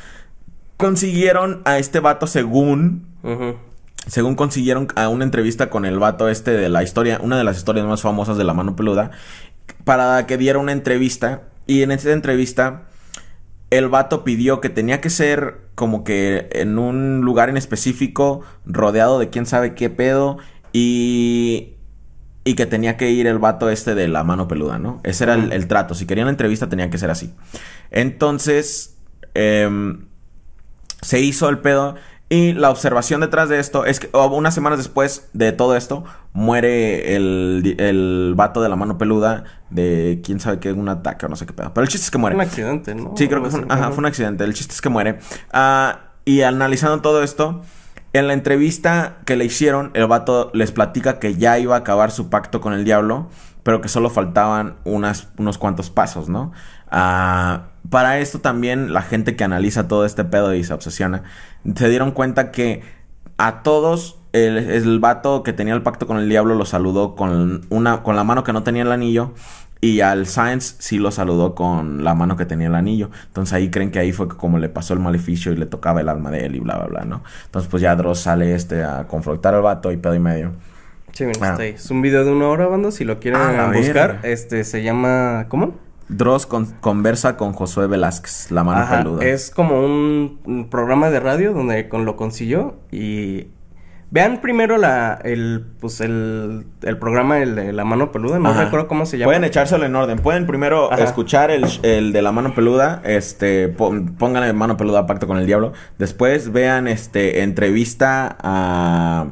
Consiguieron 0.78 1.62
a 1.66 1.78
este 1.80 2.00
vato 2.00 2.28
según... 2.28 3.08
Según 4.08 4.36
consiguieron 4.36 4.88
a 4.96 5.10
una 5.10 5.26
entrevista 5.26 5.70
con 5.70 5.84
el 5.84 6.00
vato 6.00 6.30
este 6.30 6.52
de 6.52 6.70
la 6.70 6.82
historia, 6.82 7.20
una 7.22 7.38
de 7.38 7.44
las 7.44 7.58
historias 7.58 7.86
más 7.86 8.02
famosas 8.02 8.38
de 8.38 8.46
la 8.46 8.54
mano 8.54 8.74
peluda, 8.78 9.12
para 9.84 10.26
que 10.28 10.38
diera 10.38 10.60
una 10.60 10.72
entrevista. 10.72 11.42
Y 11.66 11.82
en 11.82 11.92
esa 11.92 12.12
entrevista, 12.12 12.84
el 13.70 13.89
vato 13.89 14.24
pidió 14.24 14.61
que 14.61 14.70
tenía 14.70 15.01
que 15.01 15.09
ser 15.09 15.68
como 15.76 16.03
que 16.03 16.49
en 16.53 16.80
un 16.80 17.22
lugar 17.22 17.49
en 17.49 17.57
específico, 17.57 18.41
rodeado 18.65 19.20
de 19.20 19.30
quién 19.30 19.45
sabe 19.45 19.76
qué 19.76 19.89
pedo, 19.89 20.38
y, 20.74 21.76
y 22.43 22.55
que 22.55 22.65
tenía 22.65 22.97
que 22.97 23.11
ir 23.11 23.28
el 23.28 23.39
vato 23.39 23.70
este 23.70 23.93
de 23.93 24.07
la 24.07 24.24
mano 24.24 24.47
peluda, 24.47 24.80
¿no? 24.80 25.01
Ese 25.03 25.26
era 25.26 25.36
el, 25.36 25.51
el 25.51 25.68
trato. 25.68 25.95
Si 25.95 26.05
querían 26.05 26.26
una 26.26 26.32
entrevista, 26.32 26.70
tenía 26.70 26.89
que 26.89 26.97
ser 26.97 27.09
así. 27.09 27.34
Entonces, 27.91 28.97
em, 29.34 30.05
se 31.01 31.20
hizo 31.20 31.49
el 31.49 31.59
pedo. 31.59 31.95
Y 32.30 32.54
la 32.54 32.70
observación 32.70 33.22
detrás 33.22 33.48
de 33.48 33.60
esto 33.60 33.86
es 33.86 34.02
que 34.02 34.10
unas 34.14 34.54
semanas 34.54 34.80
después 34.80 35.30
de 35.32 35.54
todo 35.54 35.78
esto, 35.78 36.04
muere 36.34 37.16
el, 37.16 37.76
el 37.80 38.34
vato 38.36 38.62
de 38.62 38.68
la 38.68 38.76
mano 38.76 38.98
peluda 38.98 39.46
de 39.70 40.22
quién 40.26 40.42
sabe 40.42 40.60
qué, 40.60 40.74
un 40.74 40.90
ataque 40.90 41.26
o 41.26 41.30
no 41.30 41.38
sé 41.38 41.46
qué 41.46 41.54
pedo. 41.54 41.74
Pero 41.74 41.84
el 41.84 41.90
chiste 41.90 42.06
es 42.06 42.12
que 42.12 42.18
muere. 42.18 42.36
Un 42.36 42.42
accidente, 42.42 42.96
¿no? 42.96 43.14
Sí, 43.16 43.30
creo 43.30 43.42
que 43.44 43.50
fue 43.50 43.62
un, 43.62 43.72
ajá, 43.72 43.90
fue 43.92 44.00
un 44.00 44.08
accidente. 44.08 44.44
El 44.44 44.54
chiste 44.54 44.74
es 44.74 44.82
que 44.82 44.90
muere. 44.90 45.20
Ah, 45.54 46.00
y 46.26 46.42
analizando 46.42 47.02
todo 47.02 47.24
esto, 47.24 47.62
en 48.12 48.28
la 48.28 48.34
entrevista 48.34 49.20
que 49.26 49.38
le 49.38 49.46
hicieron, 49.46 49.92
el 49.94 50.08
vato 50.08 50.52
les 50.54 50.74
platica 50.74 51.20
que 51.20 51.36
ya 51.36 51.58
iba 51.60 51.76
a 51.76 51.80
acabar 51.80 52.12
su 52.12 52.30
pacto 52.30 52.60
con 52.60 52.74
el 52.74 52.84
diablo, 52.84 53.30
pero 53.64 53.80
que 53.80 53.88
solo 53.88 54.10
faltaban 54.10 54.76
unas, 54.84 55.30
unos 55.38 55.58
cuantos 55.58 55.90
pasos, 55.90 56.28
¿no? 56.28 56.52
Ah, 56.92 57.68
para 57.90 58.20
esto 58.20 58.40
también 58.40 58.94
la 58.94 59.02
gente 59.02 59.36
que 59.36 59.44
analiza 59.44 59.88
todo 59.88 60.06
este 60.06 60.24
pedo 60.26 60.54
y 60.54 60.64
se 60.64 60.74
obsesiona, 60.74 61.24
se 61.76 61.90
dieron 61.90 62.12
cuenta 62.12 62.52
que 62.52 62.82
a 63.38 63.62
todos 63.64 64.20
el, 64.34 64.58
el 64.58 65.00
vato 65.00 65.44
que 65.44 65.54
tenía 65.54 65.74
el 65.74 65.82
pacto 65.84 66.08
con 66.08 66.18
el 66.18 66.28
diablo 66.30 66.56
lo 66.56 66.66
saludó 66.66 67.16
con 67.16 67.62
una 67.70 68.04
con 68.04 68.16
la 68.16 68.24
mano 68.24 68.44
que 68.44 68.54
no 68.54 68.64
tenía 68.64 68.82
el 68.84 68.92
anillo 68.92 69.34
y 69.80 70.02
al 70.02 70.26
Science 70.26 70.76
sí 70.80 70.98
lo 70.98 71.12
saludó 71.12 71.54
con 71.54 72.04
la 72.04 72.16
mano 72.16 72.36
que 72.36 72.46
tenía 72.48 72.66
el 72.68 72.74
anillo. 72.74 73.12
Entonces 73.28 73.54
ahí 73.54 73.70
creen 73.70 73.92
que 73.92 74.00
ahí 74.00 74.12
fue 74.12 74.28
como 74.28 74.58
le 74.58 74.70
pasó 74.70 74.96
el 74.96 75.00
maleficio 75.00 75.52
y 75.54 75.56
le 75.56 75.68
tocaba 75.68 76.02
el 76.02 76.10
alma 76.10 76.32
de 76.32 76.48
él 76.48 76.56
y 76.56 76.60
bla 76.60 76.78
bla 76.78 76.88
bla, 76.88 77.06
¿no? 77.06 77.24
Entonces 77.46 77.70
pues 77.70 77.82
ya 77.84 77.96
Dross 77.96 78.22
sale 78.22 78.56
este 78.56 78.84
a 78.84 79.08
confrontar 79.08 79.54
al 79.54 79.62
vato 79.62 79.92
y 79.92 79.98
pedo 79.98 80.16
y 80.16 80.20
medio. 80.20 80.54
Sí, 81.14 81.26
mira, 81.26 81.38
Ah. 81.42 81.52
está 81.52 81.64
ahí. 81.64 81.70
Es 81.76 81.90
un 81.92 82.02
video 82.02 82.26
de 82.26 82.32
una 82.32 82.48
hora, 82.48 82.68
banda. 82.68 82.92
Si 82.92 83.04
lo 83.06 83.20
quieren 83.20 83.40
Ah, 83.40 83.72
buscar, 83.74 84.20
este 84.24 84.64
se 84.64 84.82
llama. 84.84 85.46
¿Cómo? 85.48 85.76
Dross 86.10 86.45
con- 86.45 86.68
conversa 86.80 87.36
con 87.38 87.53
Josué 87.53 87.88
Velázquez, 87.88 88.51
la 88.51 88.64
mano 88.64 88.82
Ajá, 88.82 88.97
peluda. 88.99 89.26
es 89.26 89.51
como 89.51 89.84
un, 89.84 90.39
un 90.45 90.70
programa 90.70 91.10
de 91.10 91.20
radio 91.20 91.53
donde 91.53 91.89
con, 91.89 92.05
lo 92.05 92.16
consiguió 92.16 92.76
y 92.91 93.47
vean 94.10 94.39
primero 94.39 94.78
la 94.78 95.20
el 95.26 95.66
pues 95.82 95.99
el, 95.99 96.66
el 96.84 96.97
programa 96.97 97.39
el 97.39 97.55
de 97.55 97.74
la 97.74 97.84
mano 97.84 98.14
peluda, 98.14 98.39
no 98.39 98.49
Ajá. 98.49 98.64
recuerdo 98.64 98.88
cómo 98.88 99.05
se 99.05 99.18
llama. 99.18 99.28
Pueden 99.32 99.43
echárselo 99.43 99.86
en 99.86 99.93
orden. 99.97 100.20
Pueden 100.20 100.47
primero 100.47 100.93
Ajá. 100.93 101.03
escuchar 101.03 101.51
el, 101.51 101.66
el 101.84 102.14
de 102.14 102.22
la 102.22 102.32
mano 102.32 102.55
peluda. 102.55 103.01
Este, 103.03 103.68
pónganle 103.68 104.53
mano 104.53 104.78
peluda 104.78 105.05
pacto 105.08 105.28
con 105.28 105.38
el 105.39 105.45
diablo. 105.45 105.74
Después 105.99 106.53
vean 106.53 106.88
este 106.88 107.41
entrevista 107.43 108.38
a 108.41 109.26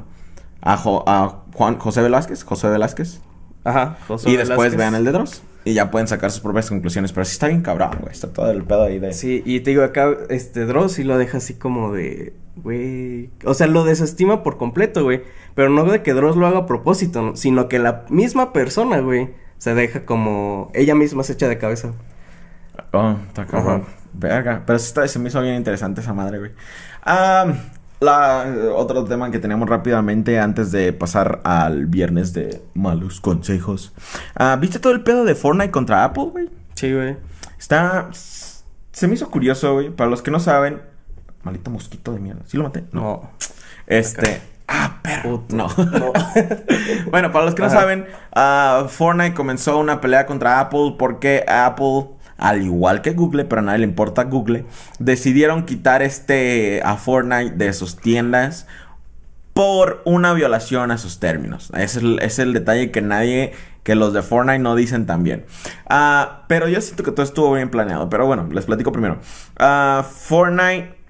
a, 0.62 0.78
Jo- 0.78 1.06
a 1.08 1.44
Juan 1.54 1.78
José 1.80 2.02
Velázquez, 2.02 2.44
José 2.44 2.68
Velázquez. 2.68 3.22
Ajá, 3.64 3.96
José 4.10 4.30
y 4.30 4.36
después 4.36 4.76
vean 4.76 4.94
el 4.96 5.06
de 5.06 5.12
Dross. 5.14 5.42
Y 5.66 5.74
ya 5.74 5.92
pueden 5.92 6.08
sacar 6.08 6.32
sus 6.32 6.42
propias 6.42 6.70
conclusiones. 6.70 7.12
Pero 7.12 7.26
sí 7.26 7.34
está 7.34 7.48
bien 7.48 7.62
cabrón, 7.62 7.98
güey. 8.00 8.14
Está 8.14 8.32
todo 8.32 8.50
el 8.52 8.64
pedo 8.64 8.84
ahí 8.84 9.00
de. 9.00 9.12
Sí, 9.14 9.42
y 9.46 9.60
te 9.62 9.72
digo 9.72 9.84
acá 9.84 10.16
este 10.30 10.66
Dross 10.66 10.94
sí 10.94 11.04
lo 11.04 11.18
deja 11.18 11.40
así 11.40 11.56
como 11.56 11.92
de 11.92 12.34
güey, 12.56 13.30
o 13.44 13.54
sea, 13.54 13.68
lo 13.68 13.84
desestima 13.84 14.44
por 14.44 14.58
completo, 14.58 15.04
güey, 15.04 15.24
pero 15.56 15.70
no 15.70 15.84
de 15.84 16.02
que 16.04 16.14
Dross 16.14 16.38
lo 16.38 16.48
haga 16.48 16.60
a 16.60 16.66
propósito, 16.66 17.22
¿no? 17.22 17.36
sino 17.36 17.68
que 17.68 17.80
la 17.80 18.06
misma 18.10 18.54
persona, 18.54 19.00
güey, 19.00 19.30
se 19.58 19.74
deja 19.74 20.06
como 20.06 20.72
ella 20.74 20.96
misma 20.96 21.24
se 21.24 21.34
echa 21.34 21.48
de 21.48 21.58
cabeza. 21.58 21.94
Oh, 22.92 23.16
está 23.28 23.46
cabrón. 23.46 23.86
Verga. 24.14 24.64
Pero 24.66 24.80
sí 24.80 24.88
está, 24.88 25.08
se 25.08 25.20
me 25.20 25.30
hizo 25.30 25.42
bien 25.42 25.56
interesante 25.56 26.02
esa 26.02 26.14
madre, 26.14 26.40
güey. 26.40 26.52
Ah, 27.04 27.54
la, 28.00 28.46
otro 28.76 29.04
tema 29.06 29.32
que 29.32 29.40
tenemos 29.40 29.70
rápidamente 29.70 30.40
antes 30.40 30.72
de 30.72 30.94
pasar 30.94 31.42
al 31.44 31.86
viernes 31.86 32.34
de 32.34 32.62
malos 32.74 33.22
consejos. 33.22 33.94
Ah, 34.36 34.58
¿Viste 34.60 34.80
todo 34.80 34.94
el 34.94 35.02
pedo 35.02 35.26
de 35.26 35.36
Fortnite 35.36 35.72
contra 35.72 36.04
Apple, 36.04 36.26
güey? 36.32 36.50
Sí, 36.76 36.94
güey. 36.94 37.18
Está... 37.58 38.10
Se 38.12 39.08
me 39.08 39.16
hizo 39.16 39.30
curioso, 39.30 39.74
güey. 39.74 39.90
Para 39.90 40.10
los 40.10 40.22
que 40.22 40.32
no 40.32 40.40
saben... 40.40 40.82
Maldito 41.44 41.70
mosquito 41.70 42.14
de 42.14 42.20
mierda. 42.20 42.42
¿Sí 42.46 42.58
lo 42.58 42.64
maté? 42.64 42.86
No. 42.92 43.30
Este... 43.88 44.42
Ah, 44.68 45.00
perro. 45.02 45.42
Puto. 45.42 45.56
No. 45.56 45.68
No. 45.68 46.14
bueno, 47.12 47.32
para 47.32 47.46
los 47.46 47.56
que 47.56 47.62
no 47.62 47.68
Ajá. 47.68 47.82
saben, 47.82 48.08
ah, 48.34 48.88
Fortnite 48.90 49.36
comenzó 49.36 49.78
una 49.78 50.02
pelea 50.02 50.26
contra 50.26 50.60
Apple 50.60 50.96
porque 50.98 51.46
Apple, 51.48 52.08
al 52.38 52.64
igual 52.64 53.02
que 53.02 53.12
Google, 53.12 53.46
pero 53.46 53.60
a 53.60 53.64
nadie 53.64 53.80
le 53.80 53.86
importa 53.86 54.24
Google, 54.24 54.66
decidieron 55.00 55.66
quitar 55.66 56.02
este 56.02 56.82
a 56.84 56.98
Fortnite 56.98 57.56
de 57.56 57.74
sus 57.74 57.98
tiendas 57.98 58.68
por 59.54 60.02
una 60.04 60.34
violación 60.34 60.92
a 60.92 60.98
sus 60.98 61.20
términos. 61.20 61.72
Es 61.78 61.96
el, 61.96 62.20
es 62.22 62.40
el 62.40 62.52
detalle 62.52 62.92
que 62.92 63.02
nadie, 63.02 63.54
que 63.84 63.96
los 63.96 64.12
de 64.12 64.22
Fortnite 64.22 64.60
no 64.60 64.76
dicen 64.76 65.06
también. 65.06 65.46
Ah, 65.90 66.44
pero 66.50 66.68
yo 66.68 66.82
siento 66.82 67.04
que 67.04 67.12
todo 67.12 67.24
estuvo 67.24 67.54
bien 67.54 67.70
planeado. 67.70 68.10
Pero 68.10 68.26
bueno, 68.26 68.50
les 68.52 68.66
platico 68.66 68.92
primero. 68.92 69.20
Ah, 69.58 70.06
Fortnite 70.10 71.05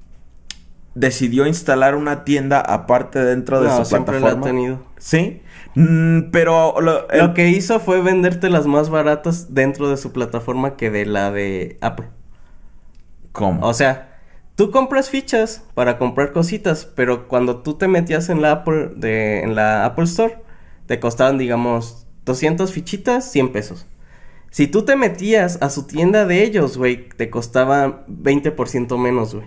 decidió 0.96 1.46
instalar 1.46 1.96
una 1.96 2.24
tienda 2.24 2.60
aparte 2.62 3.24
dentro 3.24 3.62
de 3.62 3.68
No, 3.68 3.78
su 3.78 3.86
siempre 3.86 4.14
la 4.20 4.28
ha 4.28 4.30
plataforma. 4.32 4.46
tenido. 4.46 4.80
Sí, 4.98 5.42
Mm, 5.78 6.32
pero 6.32 6.80
lo, 6.80 7.10
el- 7.10 7.20
Lo 7.20 7.34
que 7.34 7.50
hizo 7.50 7.82
fue 7.82 8.02
venderte 8.02 8.50
las 8.50 8.66
más 8.66 8.90
baratas 8.90 9.54
dentro 9.54 9.90
de 9.90 9.98
su 9.98 10.14
plataforma 10.14 10.78
que 10.78 10.90
de 10.90 11.06
la 11.06 11.32
de 11.32 11.78
Apple. 11.82 12.08
¿Cómo? 13.34 13.68
O 13.68 13.74
sea, 13.74 14.18
tú 14.56 14.72
compras 14.72 15.10
fichas 15.10 15.66
para 15.74 15.98
comprar 15.98 16.32
cositas, 16.32 16.86
pero 16.86 17.28
cuando 17.28 17.58
tú 17.62 17.74
te 17.74 17.90
metías 17.90 18.30
en 18.30 18.42
la 18.42 18.52
Apple 18.52 18.92
de 18.96 19.42
en 19.42 19.56
la 19.56 19.84
Apple 19.86 20.06
Store, 20.06 20.38
te 20.88 21.00
costaban 21.02 21.38
digamos 21.38 22.08
200 22.24 22.72
fichitas, 22.72 23.30
100 23.30 23.52
pesos. 23.52 23.86
Si 24.52 24.68
tú 24.68 24.86
te 24.86 24.96
metías 24.96 25.58
a 25.62 25.70
su 25.70 25.86
tienda 25.86 26.26
de 26.26 26.42
ellos, 26.44 26.78
güey, 26.78 27.10
te 27.10 27.30
costaba 27.30 28.06
20% 28.08 28.98
menos, 28.98 29.36
güey. 29.36 29.46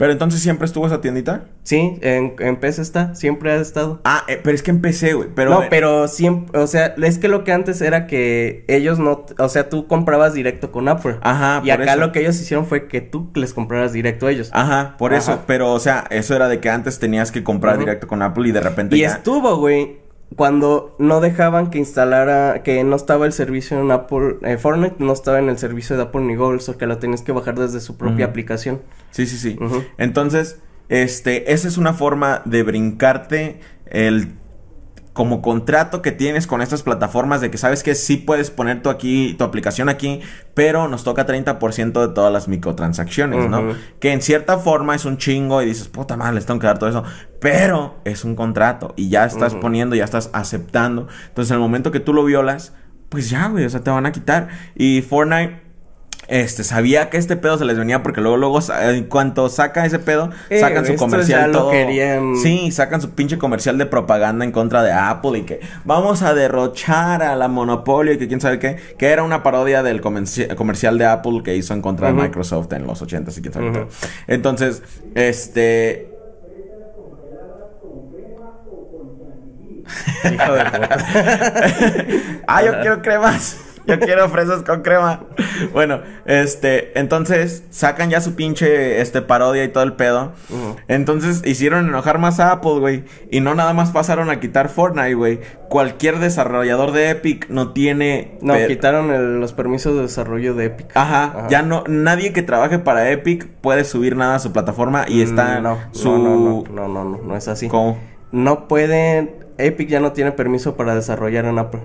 Pero 0.00 0.12
entonces 0.12 0.40
siempre 0.40 0.64
estuvo 0.64 0.86
esa 0.86 1.02
tiendita. 1.02 1.44
Sí, 1.62 1.98
en, 2.00 2.34
en 2.38 2.56
PC 2.56 2.80
está, 2.80 3.14
siempre 3.14 3.52
ha 3.52 3.56
estado. 3.56 4.00
Ah, 4.06 4.24
eh, 4.28 4.40
pero 4.42 4.54
es 4.54 4.62
que 4.62 4.70
empecé, 4.70 5.12
güey. 5.12 5.28
Pero, 5.34 5.50
no, 5.50 5.64
pero 5.68 6.08
siempre, 6.08 6.58
o 6.58 6.66
sea, 6.66 6.94
es 7.02 7.18
que 7.18 7.28
lo 7.28 7.44
que 7.44 7.52
antes 7.52 7.82
era 7.82 8.06
que 8.06 8.64
ellos 8.66 8.98
no, 8.98 9.26
o 9.38 9.48
sea, 9.50 9.68
tú 9.68 9.86
comprabas 9.86 10.32
directo 10.32 10.72
con 10.72 10.88
Apple. 10.88 11.16
Ajá, 11.20 11.60
y 11.62 11.70
por 11.70 11.82
acá 11.82 11.92
eso. 11.92 12.00
lo 12.00 12.12
que 12.12 12.20
ellos 12.20 12.40
hicieron 12.40 12.64
fue 12.64 12.88
que 12.88 13.02
tú 13.02 13.30
les 13.34 13.52
compraras 13.52 13.92
directo 13.92 14.26
a 14.26 14.30
ellos. 14.30 14.48
Ajá, 14.54 14.96
por 14.96 15.12
Ajá. 15.12 15.20
eso. 15.20 15.42
Pero, 15.46 15.70
o 15.70 15.80
sea, 15.80 16.06
eso 16.08 16.34
era 16.34 16.48
de 16.48 16.60
que 16.60 16.70
antes 16.70 16.98
tenías 16.98 17.30
que 17.30 17.44
comprar 17.44 17.78
directo 17.78 18.06
con 18.08 18.22
Apple 18.22 18.48
y 18.48 18.52
de 18.52 18.60
repente 18.62 18.96
Y 18.96 19.00
ya. 19.00 19.08
estuvo, 19.08 19.54
güey, 19.58 19.98
cuando 20.36 20.94
no 20.98 21.20
dejaban 21.20 21.70
que 21.70 21.78
instalara, 21.78 22.62
que 22.62 22.82
no 22.84 22.96
estaba 22.96 23.26
el 23.26 23.32
servicio 23.32 23.80
en 23.80 23.90
Apple, 23.90 24.36
eh, 24.42 24.58
Fortnite 24.58 24.96
no 24.98 25.12
estaba 25.12 25.38
en 25.38 25.48
el 25.48 25.58
servicio 25.58 25.96
de 25.96 26.04
Apple 26.04 26.22
ni 26.22 26.36
Google, 26.36 26.60
o 26.66 26.78
que 26.78 26.86
lo 26.86 26.98
tenías 26.98 27.22
que 27.22 27.32
bajar 27.32 27.58
desde 27.58 27.80
su 27.80 27.96
propia 27.96 28.26
aplicación. 28.26 28.80
Sí, 29.10 29.26
sí, 29.26 29.36
sí. 29.36 29.58
Entonces, 29.98 30.60
este, 30.88 31.52
esa 31.52 31.68
es 31.68 31.78
una 31.78 31.94
forma 31.94 32.42
de 32.44 32.62
brincarte 32.62 33.60
el 33.86 34.34
como 35.20 35.42
contrato 35.42 36.00
que 36.00 36.12
tienes 36.12 36.46
con 36.46 36.62
estas 36.62 36.82
plataformas 36.82 37.42
de 37.42 37.50
que 37.50 37.58
sabes 37.58 37.82
que 37.82 37.94
sí 37.94 38.16
puedes 38.16 38.50
poner 38.50 38.80
tu 38.80 38.88
aquí, 38.88 39.34
tu 39.36 39.44
aplicación 39.44 39.90
aquí, 39.90 40.22
pero 40.54 40.88
nos 40.88 41.04
toca 41.04 41.26
30% 41.26 42.08
de 42.08 42.14
todas 42.14 42.32
las 42.32 42.48
microtransacciones, 42.48 43.50
¿no? 43.50 43.74
Que 44.00 44.14
en 44.14 44.22
cierta 44.22 44.56
forma 44.56 44.94
es 44.94 45.04
un 45.04 45.18
chingo 45.18 45.60
y 45.60 45.66
dices, 45.66 45.88
puta 45.88 46.16
madre, 46.16 46.36
les 46.36 46.46
tengo 46.46 46.58
que 46.58 46.68
dar 46.68 46.78
todo 46.78 46.88
eso, 46.88 47.04
pero 47.38 48.00
es 48.06 48.24
un 48.24 48.34
contrato 48.34 48.94
y 48.96 49.10
ya 49.10 49.26
estás 49.26 49.54
poniendo, 49.54 49.94
ya 49.94 50.04
estás 50.04 50.30
aceptando. 50.32 51.06
Entonces, 51.28 51.50
en 51.50 51.56
el 51.56 51.60
momento 51.60 51.90
que 51.90 52.00
tú 52.00 52.14
lo 52.14 52.24
violas, 52.24 52.72
pues 53.10 53.28
ya, 53.28 53.48
güey, 53.48 53.66
o 53.66 53.68
sea, 53.68 53.80
te 53.80 53.90
van 53.90 54.06
a 54.06 54.12
quitar. 54.12 54.48
Y 54.74 55.02
Fortnite 55.02 55.60
este, 56.30 56.64
sabía 56.64 57.10
que 57.10 57.16
este 57.18 57.36
pedo 57.36 57.58
se 57.58 57.64
les 57.64 57.76
venía 57.76 58.02
porque 58.02 58.20
luego, 58.20 58.36
luego, 58.36 58.60
en 58.82 59.04
cuanto 59.04 59.48
saca 59.48 59.84
ese 59.84 59.98
pedo, 59.98 60.30
Eh, 60.48 60.60
sacan 60.60 60.86
su 60.86 60.94
comercial 60.96 61.50
lo 61.52 61.58
todo. 61.58 61.70
querían. 61.72 62.36
Sí, 62.36 62.70
sacan 62.70 63.00
su 63.00 63.10
pinche 63.10 63.36
comercial 63.36 63.76
de 63.78 63.84
propaganda 63.86 64.44
en 64.44 64.52
contra 64.52 64.82
de 64.82 64.92
Apple 64.92 65.38
y 65.40 65.42
que 65.42 65.60
vamos 65.84 66.22
a 66.22 66.32
derrochar 66.32 67.22
a 67.22 67.34
la 67.36 67.48
monopolio 67.48 68.12
y 68.12 68.18
que 68.18 68.28
quién 68.28 68.40
sabe 68.40 68.58
qué, 68.58 68.76
que 68.96 69.08
era 69.08 69.22
una 69.24 69.42
parodia 69.42 69.82
del 69.82 70.00
comerci- 70.00 70.54
comercial 70.54 70.96
de 70.98 71.06
Apple 71.06 71.42
que 71.44 71.56
hizo 71.56 71.74
en 71.74 71.82
contra 71.82 72.06
de 72.08 72.14
Microsoft 72.14 72.72
en 72.72 72.86
los 72.86 73.02
80s 73.02 73.36
y 73.36 73.40
quién 73.42 73.52
sabe 73.52 73.72
qué. 73.72 73.86
Entonces, 74.28 74.82
este, 75.14 76.06
Hijo 80.32 80.52
de 80.52 80.64
puta. 80.64 80.98
ah, 82.46 82.62
yo 82.62 82.80
quiero 82.80 83.02
cremas. 83.02 83.56
Yo 83.90 83.98
quiero 83.98 84.28
fresas 84.28 84.62
con 84.62 84.82
crema. 84.82 85.24
Bueno, 85.72 86.00
este, 86.24 86.98
entonces 86.98 87.64
sacan 87.70 88.08
ya 88.10 88.20
su 88.20 88.34
pinche 88.36 89.00
este 89.00 89.20
parodia 89.20 89.64
y 89.64 89.68
todo 89.68 89.84
el 89.84 89.92
pedo. 89.94 90.32
Entonces 90.88 91.42
hicieron 91.44 91.88
enojar 91.88 92.18
más 92.18 92.40
a 92.40 92.52
Apple, 92.52 92.78
güey, 92.80 93.04
y 93.30 93.40
no 93.40 93.54
nada 93.54 93.72
más 93.72 93.90
pasaron 93.90 94.30
a 94.30 94.40
quitar 94.40 94.68
Fortnite, 94.68 95.14
güey. 95.14 95.40
Cualquier 95.68 96.18
desarrollador 96.18 96.92
de 96.92 97.10
Epic 97.10 97.48
no 97.48 97.72
tiene 97.72 98.38
No, 98.40 98.54
per- 98.54 98.68
quitaron 98.68 99.10
el- 99.10 99.40
los 99.40 99.52
permisos 99.52 99.94
de 99.96 100.02
desarrollo 100.02 100.54
de 100.54 100.66
Epic. 100.66 100.86
Ajá, 100.96 101.24
Ajá. 101.24 101.46
ya 101.48 101.62
no 101.62 101.84
nadie 101.86 102.32
que 102.32 102.42
trabaje 102.42 102.78
para 102.78 103.10
Epic 103.10 103.46
puede 103.60 103.84
subir 103.84 104.16
nada 104.16 104.36
a 104.36 104.38
su 104.38 104.52
plataforma 104.52 105.04
y 105.08 105.22
está 105.22 105.60
Mm, 105.60 105.62
no, 105.62 105.78
su 105.92 106.10
no, 106.18 106.18
no, 106.18 106.64
no, 106.72 106.88
no, 106.88 107.04
no, 107.04 107.18
no 107.22 107.36
es 107.36 107.48
así. 107.48 107.68
¿Cómo? 107.68 107.98
No 108.32 108.68
pueden, 108.68 109.32
Epic 109.58 109.88
ya 109.88 110.00
no 110.00 110.12
tiene 110.12 110.32
permiso 110.32 110.76
para 110.76 110.94
desarrollar 110.94 111.44
en 111.44 111.58
Apple. 111.58 111.80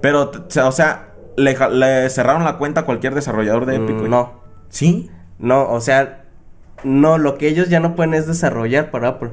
Pero 0.00 0.30
o 0.64 0.72
sea, 0.72 1.08
le, 1.36 2.10
cerraron 2.10 2.44
la 2.44 2.58
cuenta 2.58 2.82
a 2.82 2.84
cualquier 2.84 3.14
desarrollador 3.14 3.66
de 3.66 3.76
Epic, 3.76 3.96
Mm, 3.96 3.98
güey. 3.98 4.10
no, 4.10 4.32
¿Sí? 4.68 5.10
no, 5.38 5.70
o 5.70 5.80
sea, 5.80 6.24
no, 6.84 7.18
lo 7.18 7.38
que 7.38 7.48
ellos 7.48 7.68
ya 7.68 7.80
no 7.80 7.94
pueden 7.96 8.14
es 8.14 8.26
desarrollar 8.26 8.90
para 8.90 9.08
Apple. 9.08 9.30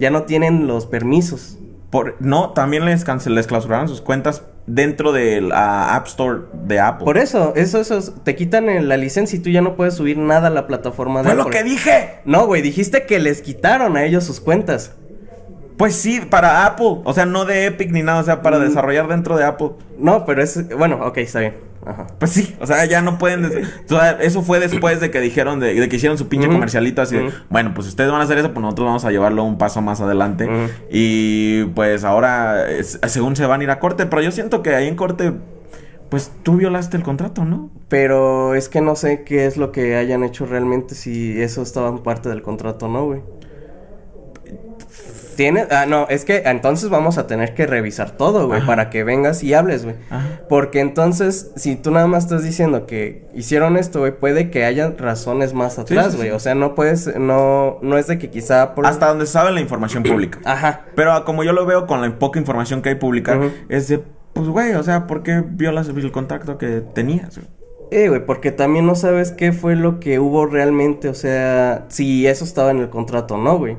Ya 0.00 0.10
no 0.10 0.24
tienen 0.24 0.66
los 0.66 0.86
permisos. 0.86 1.58
Por, 1.90 2.16
no, 2.18 2.50
también 2.50 2.84
les, 2.84 3.04
cancel, 3.04 3.36
les 3.36 3.46
clausuraron 3.46 3.86
sus 3.88 4.00
cuentas 4.00 4.42
dentro 4.66 5.12
de 5.12 5.40
la 5.40 5.94
App 5.94 6.06
Store 6.08 6.40
de 6.64 6.80
Apple. 6.80 7.04
Por 7.04 7.18
eso, 7.18 7.52
eso, 7.54 7.80
eso, 7.80 7.98
es- 7.98 8.12
te 8.24 8.34
quitan 8.34 8.68
el- 8.68 8.88
la 8.88 8.96
licencia 8.96 9.38
y 9.38 9.42
tú 9.42 9.50
ya 9.50 9.60
no 9.60 9.76
puedes 9.76 9.94
subir 9.94 10.18
nada 10.18 10.48
a 10.48 10.50
la 10.50 10.66
plataforma 10.66 11.20
de 11.22 11.26
¡Fue 11.26 11.36
lo 11.36 11.42
Apple. 11.42 11.56
que 11.58 11.62
dije! 11.64 12.14
No, 12.24 12.46
güey, 12.46 12.62
dijiste 12.62 13.06
que 13.06 13.20
les 13.20 13.42
quitaron 13.42 13.96
a 13.96 14.04
ellos 14.04 14.24
sus 14.24 14.40
cuentas. 14.40 14.96
Pues 15.76 15.94
sí, 15.96 16.20
para 16.20 16.66
Apple. 16.66 17.00
O 17.04 17.12
sea, 17.12 17.26
no 17.26 17.44
de 17.44 17.66
Epic 17.66 17.90
ni 17.90 18.02
nada, 18.02 18.20
o 18.20 18.24
sea, 18.24 18.42
para 18.42 18.58
Mm. 18.58 18.62
desarrollar 18.62 19.08
dentro 19.08 19.36
de 19.36 19.44
Apple. 19.44 19.70
No, 19.98 20.24
pero 20.24 20.42
es, 20.42 20.68
bueno, 20.76 21.00
ok, 21.04 21.18
está 21.18 21.40
bien. 21.40 21.54
Ajá. 21.86 22.06
Pues 22.18 22.30
sí, 22.30 22.56
o 22.60 22.66
sea, 22.66 22.84
ya 22.86 23.02
no 23.02 23.18
pueden. 23.18 23.44
eso 24.20 24.42
fue 24.42 24.58
después 24.58 25.00
de 25.00 25.10
que 25.10 25.20
dijeron, 25.20 25.60
de, 25.60 25.74
de 25.74 25.88
que 25.88 25.96
hicieron 25.96 26.16
su 26.16 26.28
pinche 26.28 26.48
comercialito 26.48 27.02
así 27.02 27.16
de, 27.16 27.30
bueno, 27.50 27.72
pues 27.74 27.86
ustedes 27.88 28.10
van 28.10 28.22
a 28.22 28.24
hacer 28.24 28.38
eso, 28.38 28.52
pues 28.54 28.62
nosotros 28.62 28.86
vamos 28.86 29.04
a 29.04 29.10
llevarlo 29.10 29.44
un 29.44 29.58
paso 29.58 29.82
más 29.82 30.00
adelante. 30.00 30.48
Y 30.90 31.64
pues 31.74 32.04
ahora, 32.04 32.70
es- 32.70 32.98
según 33.08 33.36
se 33.36 33.44
van 33.44 33.60
a 33.60 33.64
ir 33.64 33.70
a 33.70 33.80
corte, 33.80 34.06
pero 34.06 34.22
yo 34.22 34.30
siento 34.30 34.62
que 34.62 34.74
ahí 34.74 34.88
en 34.88 34.96
corte, 34.96 35.32
pues 36.08 36.30
tú 36.42 36.56
violaste 36.56 36.96
el 36.96 37.02
contrato, 37.02 37.44
¿no? 37.44 37.70
Pero 37.88 38.54
es 38.54 38.68
que 38.70 38.80
no 38.80 38.96
sé 38.96 39.24
qué 39.24 39.44
es 39.44 39.56
lo 39.58 39.70
que 39.72 39.96
hayan 39.96 40.24
hecho 40.24 40.46
realmente, 40.46 40.94
si 40.94 41.40
eso 41.42 41.60
estaba 41.62 41.88
en 41.90 41.98
parte 41.98 42.28
del 42.30 42.40
contrato 42.40 42.86
o 42.86 42.88
no, 42.88 43.04
güey. 43.04 43.20
Tiene, 45.36 45.66
ah, 45.70 45.86
no, 45.86 46.06
es 46.08 46.24
que 46.24 46.42
entonces 46.46 46.90
vamos 46.90 47.18
a 47.18 47.26
tener 47.26 47.54
que 47.54 47.66
revisar 47.66 48.12
todo, 48.12 48.46
güey, 48.46 48.64
para 48.64 48.90
que 48.90 49.04
vengas 49.04 49.42
y 49.42 49.54
hables, 49.54 49.84
güey. 49.84 49.96
Porque 50.48 50.80
entonces, 50.80 51.50
si 51.56 51.76
tú 51.76 51.90
nada 51.90 52.06
más 52.06 52.24
estás 52.24 52.42
diciendo 52.42 52.86
que 52.86 53.26
hicieron 53.34 53.76
esto, 53.76 54.00
güey, 54.00 54.12
puede 54.12 54.50
que 54.50 54.64
haya 54.64 54.94
razones 54.96 55.54
más 55.54 55.78
atrás, 55.78 56.16
güey. 56.16 56.30
O 56.30 56.38
sea, 56.38 56.54
no 56.54 56.74
puedes, 56.74 57.18
no, 57.18 57.78
no 57.82 57.98
es 57.98 58.06
de 58.06 58.18
que 58.18 58.30
quizá 58.30 58.74
por... 58.74 58.86
Hasta 58.86 59.08
donde 59.08 59.26
sabe 59.26 59.52
la 59.52 59.60
información 59.60 60.02
pública. 60.02 60.38
Ajá. 60.44 60.86
Pero 60.94 61.24
como 61.24 61.44
yo 61.44 61.52
lo 61.52 61.66
veo 61.66 61.86
con 61.86 62.00
la 62.00 62.18
poca 62.18 62.38
información 62.38 62.82
que 62.82 62.90
hay 62.90 62.94
pública, 62.96 63.40
es 63.68 63.88
de, 63.88 64.02
pues, 64.32 64.48
güey, 64.48 64.74
o 64.74 64.82
sea, 64.82 65.06
¿por 65.06 65.22
qué 65.22 65.42
violas 65.46 65.88
el 65.88 66.12
contacto 66.12 66.58
que 66.58 66.80
tenías, 66.80 67.36
güey? 67.36 67.48
Eh, 67.90 68.08
güey, 68.08 68.24
porque 68.24 68.50
también 68.50 68.86
no 68.86 68.94
sabes 68.94 69.30
qué 69.30 69.52
fue 69.52 69.76
lo 69.76 70.00
que 70.00 70.18
hubo 70.18 70.46
realmente, 70.46 71.08
o 71.08 71.14
sea, 71.14 71.84
si 71.88 72.26
eso 72.26 72.44
estaba 72.44 72.70
en 72.70 72.78
el 72.78 72.90
contrato 72.90 73.34
o 73.34 73.38
no, 73.38 73.58
güey. 73.58 73.76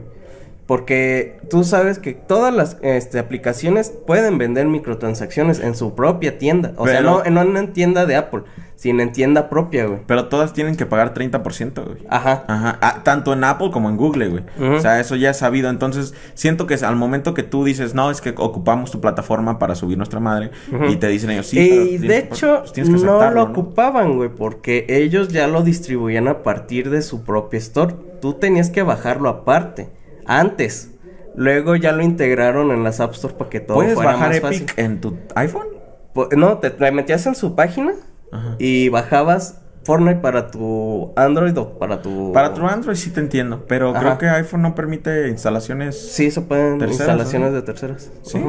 Porque 0.68 1.38
tú 1.50 1.64
sabes 1.64 2.00
que 2.00 2.14
todas 2.14 2.54
las 2.54 2.78
este, 2.82 3.20
aplicaciones 3.20 3.94
pueden 4.08 4.40
vender 4.40 4.66
microtransacciones 4.66 5.60
en 5.60 5.76
su 5.76 5.94
propia 5.94 6.40
tienda. 6.40 6.74
O 6.78 6.88
sea, 6.88 7.02
no, 7.02 7.24
no 7.24 7.60
en 7.60 7.74
tienda 7.74 8.08
de 8.08 8.16
Apple, 8.16 8.42
sino 8.76 9.04
en 9.04 9.12
tienda 9.12 9.48
propia, 9.48 9.86
güey. 9.86 10.00
Pero 10.08 10.28
todas 10.28 10.54
tienen 10.54 10.76
que 10.76 10.88
pagar 10.88 11.14
30%, 11.14 11.86
güey. 11.86 11.98
Ajá. 12.10 12.46
Ajá. 12.48 12.80
Ah, 12.82 13.02
tanto 13.04 13.34
en 13.34 13.44
Apple 13.44 13.70
como 13.72 13.90
en 13.90 13.98
Google, 13.98 14.30
güey. 14.30 14.44
O 14.76 14.80
sea, 14.80 15.00
eso 15.00 15.16
ya 15.16 15.30
es 15.30 15.38
sabido. 15.38 15.70
Entonces, 15.70 16.16
siento 16.34 16.66
que 16.66 16.74
al 16.76 16.96
momento 16.96 17.36
que 17.36 17.44
tú 17.44 17.64
dices, 17.64 17.94
no, 17.94 18.10
es 18.10 18.22
que 18.22 18.34
ocupamos 18.36 18.90
tu 18.90 19.00
plataforma 19.00 19.60
para 19.60 19.76
subir 19.76 19.98
nuestra 19.98 20.20
madre, 20.20 20.50
y 20.90 20.96
te 20.96 21.08
dicen 21.08 21.30
ellos, 21.30 21.48
sí, 21.48 21.60
Y 21.60 21.98
de 22.00 22.18
hecho, 22.18 22.64
pues, 22.74 22.90
no 22.90 23.30
lo 23.30 23.44
ocupaban, 23.44 24.18
güey, 24.18 24.30
porque 24.30 24.86
ellos 24.90 25.30
ya 25.30 25.48
lo 25.48 25.62
distribuían 25.62 26.28
a 26.28 26.42
partir 26.42 26.90
de 26.90 27.04
su 27.04 27.24
propio 27.24 27.60
store. 27.60 27.94
Tú 28.20 28.34
tenías 28.34 28.72
que 28.72 28.82
bajarlo 28.82 29.30
aparte. 29.30 29.90
Antes. 30.26 30.92
Luego 31.36 31.76
ya 31.76 31.92
lo 31.92 32.02
integraron 32.02 32.72
en 32.72 32.84
las 32.84 33.00
App 33.00 33.14
Store 33.14 33.34
para 33.34 33.50
que 33.50 33.60
todo 33.60 33.78
¿Puedes 33.78 33.96
bajar 33.96 34.34
Epic 34.34 34.78
en 34.78 35.02
tu 35.02 35.18
iPhone? 35.36 35.68
no, 36.38 36.60
te, 36.60 36.92
metías 36.92 37.26
en 37.26 37.36
su 37.36 37.56
página 37.56 37.94
y 38.58 38.90
bajabas 38.90 39.62
Fortnite 39.84 40.20
para 40.20 40.50
tu 40.50 41.14
Android 41.16 41.58
o 41.58 41.78
para 41.78 42.02
tu... 42.02 42.32
Para 42.34 42.54
tu 42.54 42.66
Android 42.66 42.96
sí 42.96 43.12
te 43.12 43.20
entiendo, 43.20 43.66
pero 43.68 43.94
creo 43.94 44.18
que 44.18 44.28
iPhone 44.28 44.62
no 44.62 44.76
permite 44.76 45.30
instalaciones... 45.30 46.12
Sí, 46.12 46.32
se 46.32 46.42
pueden 46.42 46.82
instalaciones 46.82 47.54
de 47.54 47.62
terceras. 47.62 48.12
Sí. 48.24 48.44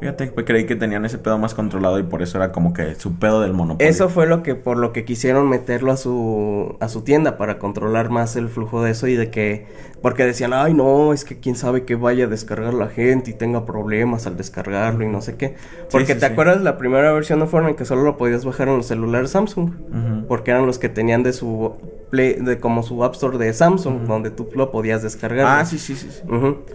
Fíjate, 0.00 0.28
pues 0.28 0.46
creí 0.46 0.64
que 0.64 0.76
tenían 0.76 1.04
ese 1.04 1.18
pedo 1.18 1.36
más 1.36 1.54
controlado 1.54 1.98
y 1.98 2.02
por 2.02 2.22
eso 2.22 2.38
era 2.38 2.52
como 2.52 2.72
que 2.72 2.94
su 2.94 3.18
pedo 3.18 3.42
del 3.42 3.52
monopolio. 3.52 3.88
Eso 3.88 4.08
fue 4.08 4.26
lo 4.26 4.42
que, 4.42 4.54
por 4.54 4.78
lo 4.78 4.92
que 4.92 5.04
quisieron 5.04 5.48
meterlo 5.48 5.92
a 5.92 5.98
su, 5.98 6.76
a 6.80 6.88
su 6.88 7.02
tienda 7.02 7.36
para 7.36 7.58
controlar 7.58 8.08
más 8.08 8.34
el 8.36 8.48
flujo 8.48 8.82
de 8.82 8.92
eso 8.92 9.06
y 9.08 9.14
de 9.14 9.30
que, 9.30 9.66
porque 10.00 10.24
decían, 10.24 10.54
ay 10.54 10.72
no, 10.72 11.12
es 11.12 11.26
que 11.26 11.38
quién 11.38 11.54
sabe 11.54 11.84
que 11.84 11.96
vaya 11.96 12.24
a 12.24 12.28
descargar 12.28 12.72
la 12.72 12.88
gente 12.88 13.30
y 13.30 13.34
tenga 13.34 13.66
problemas 13.66 14.26
al 14.26 14.38
descargarlo 14.38 15.04
y 15.04 15.08
no 15.08 15.20
sé 15.20 15.36
qué. 15.36 15.56
Porque 15.90 16.14
te 16.14 16.24
acuerdas 16.24 16.62
la 16.62 16.78
primera 16.78 17.12
versión 17.12 17.40
de 17.40 17.46
Fortnite 17.46 17.76
que 17.76 17.84
solo 17.84 18.02
lo 18.02 18.16
podías 18.16 18.46
bajar 18.46 18.68
en 18.68 18.78
los 18.78 18.86
celulares 18.86 19.30
Samsung, 19.30 20.26
porque 20.28 20.50
eran 20.50 20.66
los 20.66 20.78
que 20.78 20.88
tenían 20.88 21.22
de 21.22 21.34
su 21.34 21.74
Play, 22.10 22.34
de 22.40 22.58
como 22.58 22.82
su 22.82 23.04
App 23.04 23.14
Store 23.14 23.38
de 23.38 23.52
Samsung, 23.52 24.06
donde 24.06 24.30
tú 24.30 24.48
lo 24.54 24.72
podías 24.72 25.02
descargar. 25.02 25.60
Ah, 25.60 25.64
sí, 25.64 25.78
sí, 25.78 25.94
sí. 25.94 26.08
sí. 26.10 26.22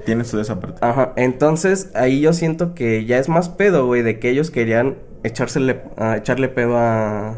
Tienes 0.06 0.28
su 0.28 0.40
esa 0.40 0.58
Ajá, 0.80 1.12
entonces 1.18 1.92
ahí 1.94 2.22
yo 2.22 2.32
siento 2.32 2.74
que 2.74 3.04
ya 3.06 3.15
es 3.20 3.30
más 3.30 3.50
pedo, 3.50 3.86
güey, 3.86 4.02
de 4.02 4.20
que 4.20 4.30
ellos 4.30 4.52
querían 4.52 4.98
echársele, 5.24 5.82
echarle 6.16 6.50
pedo 6.50 6.78
a... 6.78 7.36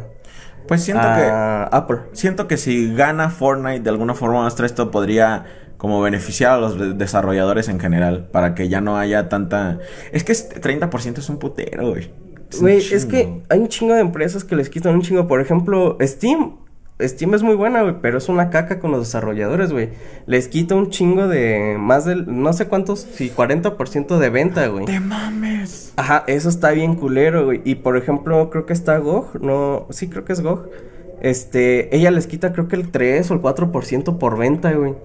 Pues 0.68 0.84
siento 0.84 1.04
que... 1.04 1.30
Apple. 1.72 2.00
Siento 2.12 2.48
que 2.48 2.58
si 2.58 2.94
gana 2.94 3.30
Fortnite 3.30 3.80
de 3.80 3.90
alguna 3.90 4.14
forma 4.14 4.42
nuestra 4.42 4.66
esto 4.66 4.92
podría 4.92 5.46
como 5.78 6.02
beneficiar 6.02 6.54
a 6.54 6.58
los 6.58 6.98
desarrolladores 6.98 7.70
en 7.70 7.80
general 7.80 8.28
para 8.32 8.56
que 8.56 8.68
ya 8.68 8.82
no 8.82 8.98
haya 8.98 9.30
tanta... 9.30 9.80
Es 10.12 10.24
que 10.24 10.34
30% 10.34 11.20
es 11.20 11.30
un 11.30 11.38
putero, 11.38 11.92
güey. 11.92 12.12
Güey, 12.60 12.78
es 12.78 13.06
que 13.06 13.42
hay 13.50 13.60
un 13.60 13.68
chingo 13.68 13.94
de 13.94 14.02
empresas 14.02 14.44
que 14.44 14.56
les 14.56 14.70
quitan 14.70 14.96
un 14.96 15.02
chingo. 15.02 15.28
Por 15.28 15.42
ejemplo, 15.42 15.98
Steam 16.02 16.67
Steam 17.00 17.36
es 17.36 17.44
muy 17.44 17.56
buena, 17.56 17.84
güey, 17.84 17.96
pero 18.02 18.18
es 18.18 18.28
una 18.28 18.50
caca 18.50 18.80
con 18.80 18.92
los 18.92 19.02
desarrolladores, 19.02 19.72
güey. 19.72 19.90
Les 20.26 20.48
quita 20.48 20.74
un 20.74 20.90
chingo 20.90 21.28
de 21.28 21.78
más 21.80 22.06
del, 22.06 22.26
no 22.42 22.52
sé 22.54 22.68
cuántos, 22.68 23.02
si 23.02 23.30
40% 23.30 24.18
de 24.18 24.30
venta, 24.30 24.68
güey. 24.68 24.86
¡Te 24.86 25.00
mames! 25.00 25.94
Ajá, 25.96 26.24
eso 26.26 26.50
está 26.50 26.72
bien 26.72 26.96
culero, 26.96 27.46
güey. 27.46 27.62
Y 27.66 27.76
por 27.76 27.98
ejemplo, 27.98 28.50
creo 28.50 28.66
que 28.66 28.74
está 28.74 28.98
GOG, 28.98 29.42
no, 29.42 29.86
sí, 29.92 30.10
creo 30.10 30.26
que 30.26 30.34
es 30.34 30.42
GOG. 30.42 30.70
Este, 31.22 31.96
ella 31.96 32.12
les 32.12 32.28
quita 32.28 32.54
creo 32.54 32.68
que 32.68 32.76
el 32.76 32.90
3 32.90 33.30
o 33.30 33.34
el 33.36 33.42
4% 33.42 34.18
por 34.18 34.38
venta, 34.38 34.72
güey. 34.74 34.96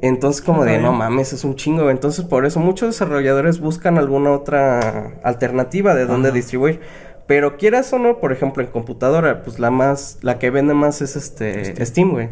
Entonces, 0.00 0.42
como 0.42 0.64
de, 0.64 0.78
no 0.78 0.92
mames, 0.92 1.32
es 1.32 1.44
un 1.44 1.54
chingo. 1.54 1.88
Entonces, 1.90 2.24
por 2.24 2.44
eso 2.44 2.60
muchos 2.60 2.90
desarrolladores 2.90 3.60
buscan 3.60 3.96
alguna 3.96 4.32
otra 4.32 5.14
alternativa 5.22 5.94
de 5.94 6.04
dónde 6.06 6.30
distribuir. 6.30 6.80
Pero 7.26 7.56
quieras 7.56 7.92
o 7.92 7.98
no, 7.98 8.20
por 8.20 8.32
ejemplo, 8.32 8.62
en 8.62 8.70
computadora, 8.70 9.42
pues 9.42 9.58
la 9.58 9.70
más, 9.70 10.18
la 10.22 10.38
que 10.38 10.50
vende 10.50 10.74
más 10.74 11.00
es 11.00 11.16
este 11.16 11.84
Steam, 11.84 12.10
güey. 12.12 12.28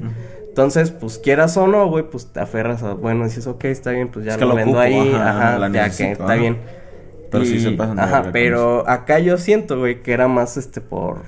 Entonces, 0.48 0.90
pues 0.90 1.18
quieras 1.18 1.56
o 1.56 1.66
no, 1.66 1.88
güey, 1.88 2.04
pues 2.10 2.30
te 2.30 2.40
aferras 2.40 2.82
a, 2.82 2.92
bueno, 2.92 3.24
dices, 3.24 3.46
ok, 3.46 3.64
está 3.64 3.90
bien, 3.92 4.08
pues 4.08 4.26
ya 4.26 4.36
lo, 4.36 4.54
vendo 4.54 4.78
ahí, 4.78 5.14
ajá, 5.14 5.66
ya 5.72 5.88
que 5.88 6.12
está 6.12 6.34
bien. 6.34 6.58
Pero 7.30 7.46
sí 7.46 7.58
se 7.58 7.70
pasan 7.70 7.98
Ajá, 7.98 8.28
pero 8.30 8.86
acá 8.86 9.18
yo 9.18 9.38
siento, 9.38 9.78
güey, 9.78 10.02
que 10.02 10.12
era 10.12 10.28
más 10.28 10.58
este 10.58 10.82
por 10.82 11.22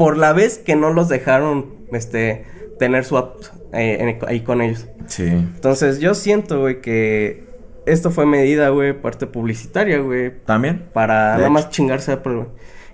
por 0.00 0.16
la 0.16 0.32
vez 0.32 0.56
que 0.56 0.76
no 0.76 0.94
los 0.94 1.10
dejaron 1.10 1.74
este 1.92 2.46
tener 2.78 3.04
su 3.04 3.18
app 3.18 3.36
eh, 3.74 4.18
ahí 4.26 4.40
con 4.40 4.62
ellos. 4.62 4.86
Sí. 5.08 5.26
Entonces, 5.26 5.98
yo 5.98 6.14
siento, 6.14 6.60
güey, 6.60 6.80
que 6.80 7.44
esto 7.84 8.10
fue 8.10 8.24
medida, 8.24 8.70
güey, 8.70 8.94
parte 8.94 9.26
publicitaria, 9.26 9.98
güey. 9.98 10.32
¿También? 10.46 10.86
Para 10.94 11.36
nada 11.36 11.50
más 11.50 11.68
chingarse 11.68 12.12
a 12.12 12.14
Apple, 12.14 12.34
güey. 12.34 12.46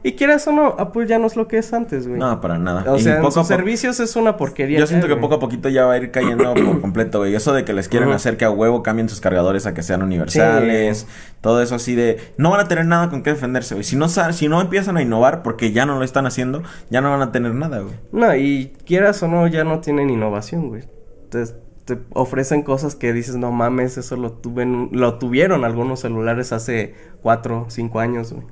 Y 0.02 0.12
quieras 0.12 0.46
o 0.46 0.52
no, 0.52 0.74
Apple 0.78 1.06
ya 1.06 1.18
no 1.18 1.26
es 1.26 1.36
lo 1.36 1.48
que 1.48 1.58
es 1.58 1.72
antes, 1.72 2.06
güey. 2.06 2.20
No, 2.20 2.40
para 2.40 2.58
nada. 2.58 2.92
O 2.92 2.98
sea, 2.98 3.22
sus 3.30 3.46
servicios 3.46 3.98
es 4.00 4.14
una 4.16 4.36
porquería. 4.36 4.78
Yo 4.78 4.86
siento 4.86 5.08
que 5.08 5.16
poco 5.16 5.36
a 5.36 5.40
poquito 5.40 5.68
ya 5.68 5.84
va 5.84 5.94
a 5.94 5.96
ir 5.98 6.10
cayendo 6.10 6.54
por 6.54 6.80
completo, 6.80 7.18
güey. 7.18 7.34
Eso 7.34 7.52
de 7.52 7.64
que 7.64 7.72
les 7.72 7.88
quieren 7.88 8.10
hacer 8.12 8.36
que 8.36 8.44
a 8.44 8.50
huevo 8.50 8.82
cambien 8.82 9.08
sus 9.08 9.20
cargadores 9.20 9.66
a 9.66 9.74
que 9.74 9.82
sean 9.82 10.02
universales. 10.02 11.06
Todo 11.40 11.62
eso 11.62 11.74
así 11.74 11.94
de... 11.94 12.18
No 12.36 12.50
van 12.50 12.60
a 12.60 12.68
tener 12.68 12.86
nada 12.86 13.10
con 13.10 13.22
qué 13.22 13.30
defenderse, 13.30 13.74
güey. 13.74 13.84
Si 13.84 13.96
no, 13.96 14.08
si 14.08 14.48
no 14.48 14.60
empiezan 14.60 14.96
a 14.96 15.02
innovar 15.02 15.42
porque 15.42 15.72
ya 15.72 15.86
no 15.86 15.98
lo 15.98 16.04
están 16.04 16.26
haciendo, 16.26 16.62
ya 16.90 17.00
no 17.00 17.10
van 17.10 17.22
a 17.22 17.32
tener 17.32 17.54
nada, 17.54 17.80
güey. 17.80 17.94
No, 18.12 18.34
y 18.34 18.72
quieras 18.84 19.22
o 19.22 19.28
no, 19.28 19.46
ya 19.46 19.64
no 19.64 19.80
tienen 19.80 20.10
innovación, 20.10 20.68
güey. 20.68 20.84
Entonces 21.24 21.56
te 21.84 21.98
ofrecen 22.12 22.62
cosas 22.62 22.96
que 22.96 23.12
dices, 23.12 23.36
no 23.36 23.52
mames, 23.52 23.96
eso 23.96 24.16
lo, 24.16 24.32
tuve 24.32 24.66
lo 24.66 25.18
tuvieron 25.18 25.64
algunos 25.64 26.00
celulares 26.00 26.52
hace 26.52 26.94
cuatro, 27.22 27.66
cinco 27.68 28.00
años, 28.00 28.32
güey. 28.32 28.46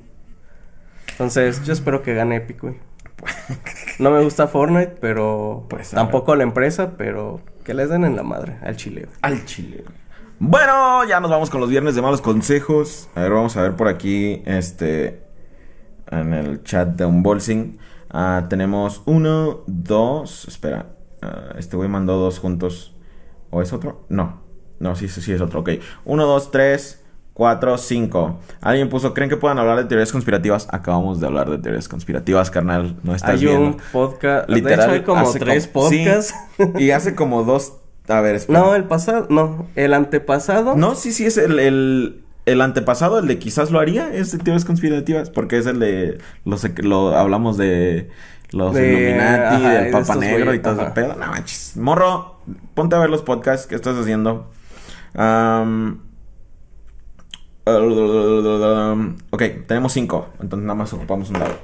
Entonces, 1.14 1.64
yo 1.64 1.72
espero 1.72 2.02
que 2.02 2.12
gane 2.12 2.36
Epic, 2.36 2.60
güey. 2.60 2.74
No 4.00 4.10
me 4.10 4.22
gusta 4.22 4.48
Fortnite, 4.48 4.96
pero 5.00 5.66
pues, 5.70 5.90
tampoco 5.90 6.34
la 6.34 6.42
empresa, 6.42 6.96
pero 6.98 7.40
que 7.64 7.72
les 7.72 7.88
den 7.88 8.04
en 8.04 8.16
la 8.16 8.24
madre 8.24 8.58
al 8.62 8.76
chile. 8.76 9.06
Al 9.22 9.44
chile. 9.44 9.84
Bueno, 10.40 11.04
ya 11.04 11.20
nos 11.20 11.30
vamos 11.30 11.48
con 11.48 11.60
los 11.60 11.70
viernes 11.70 11.94
de 11.94 12.02
malos 12.02 12.20
consejos. 12.20 13.08
A 13.14 13.22
ver, 13.22 13.30
vamos 13.30 13.56
a 13.56 13.62
ver 13.62 13.76
por 13.76 13.86
aquí, 13.86 14.42
este, 14.46 15.22
en 16.10 16.34
el 16.34 16.64
chat 16.64 16.88
de 16.88 17.04
Unbolsing. 17.04 17.78
Ah, 18.10 18.46
tenemos 18.50 19.02
uno, 19.06 19.62
dos, 19.68 20.48
espera, 20.48 20.96
ah, 21.22 21.54
este 21.56 21.76
güey 21.76 21.88
mandó 21.88 22.18
dos 22.18 22.40
juntos. 22.40 22.96
¿O 23.50 23.62
es 23.62 23.72
otro? 23.72 24.04
No, 24.08 24.42
no, 24.80 24.96
sí, 24.96 25.06
sí, 25.06 25.22
sí 25.22 25.32
es 25.32 25.40
otro, 25.40 25.60
ok. 25.60 25.70
Uno, 26.04 26.26
dos, 26.26 26.50
tres. 26.50 27.03
4, 27.34 27.78
5. 27.78 28.40
Alguien 28.60 28.88
puso, 28.88 29.12
¿creen 29.12 29.28
que 29.28 29.36
puedan 29.36 29.58
hablar 29.58 29.78
de 29.78 29.84
teorías 29.84 30.12
conspirativas? 30.12 30.68
Acabamos 30.70 31.20
de 31.20 31.26
hablar 31.26 31.50
de 31.50 31.58
teorías 31.58 31.88
conspirativas, 31.88 32.50
carnal. 32.50 32.96
No 33.02 33.14
estás 33.14 33.40
hay 33.40 33.46
un 33.46 33.76
podcast. 33.92 34.48
Literal, 34.48 34.90
hay 34.90 35.02
como 35.02 35.30
tres 35.32 35.66
podcasts. 35.66 36.32
y 36.78 36.92
hace 36.92 37.16
como 37.16 37.42
dos. 37.42 37.74
A 38.06 38.20
ver, 38.20 38.36
espera. 38.36 38.60
No, 38.60 38.74
el 38.76 38.84
pasado. 38.84 39.26
No, 39.30 39.66
el 39.74 39.94
antepasado. 39.94 40.76
No, 40.76 40.94
sí, 40.94 41.12
sí, 41.12 41.26
es 41.26 41.36
el, 41.36 41.58
el, 41.58 42.22
el 42.46 42.60
antepasado, 42.60 43.18
el 43.18 43.26
de 43.26 43.38
quizás 43.40 43.72
lo 43.72 43.80
haría, 43.80 44.14
es 44.14 44.30
de 44.30 44.38
teorías 44.38 44.64
conspirativas. 44.64 45.30
Porque 45.30 45.58
es 45.58 45.66
el 45.66 45.80
de. 45.80 46.18
Lo, 46.44 46.56
lo 46.82 47.16
hablamos 47.16 47.56
de. 47.56 48.10
Los 48.52 48.76
Illuminati, 48.76 49.62
del 49.62 49.90
Papa 49.90 50.14
Negro 50.14 50.54
y 50.54 50.60
todo 50.60 50.80
ese 50.80 50.90
pedo. 50.92 51.14
No 51.14 51.26
manches. 51.26 51.76
Morro, 51.76 52.38
ponte 52.74 52.94
a 52.94 53.00
ver 53.00 53.10
los 53.10 53.22
podcasts 53.22 53.66
que 53.66 53.74
estás 53.74 53.96
haciendo. 53.96 54.48
Um, 55.16 55.98
Ok, 57.66 59.42
tenemos 59.66 59.92
cinco. 59.92 60.28
Entonces 60.40 60.66
nada 60.66 60.74
más 60.74 60.92
ocupamos 60.92 61.30
un 61.30 61.38
lado. 61.38 61.54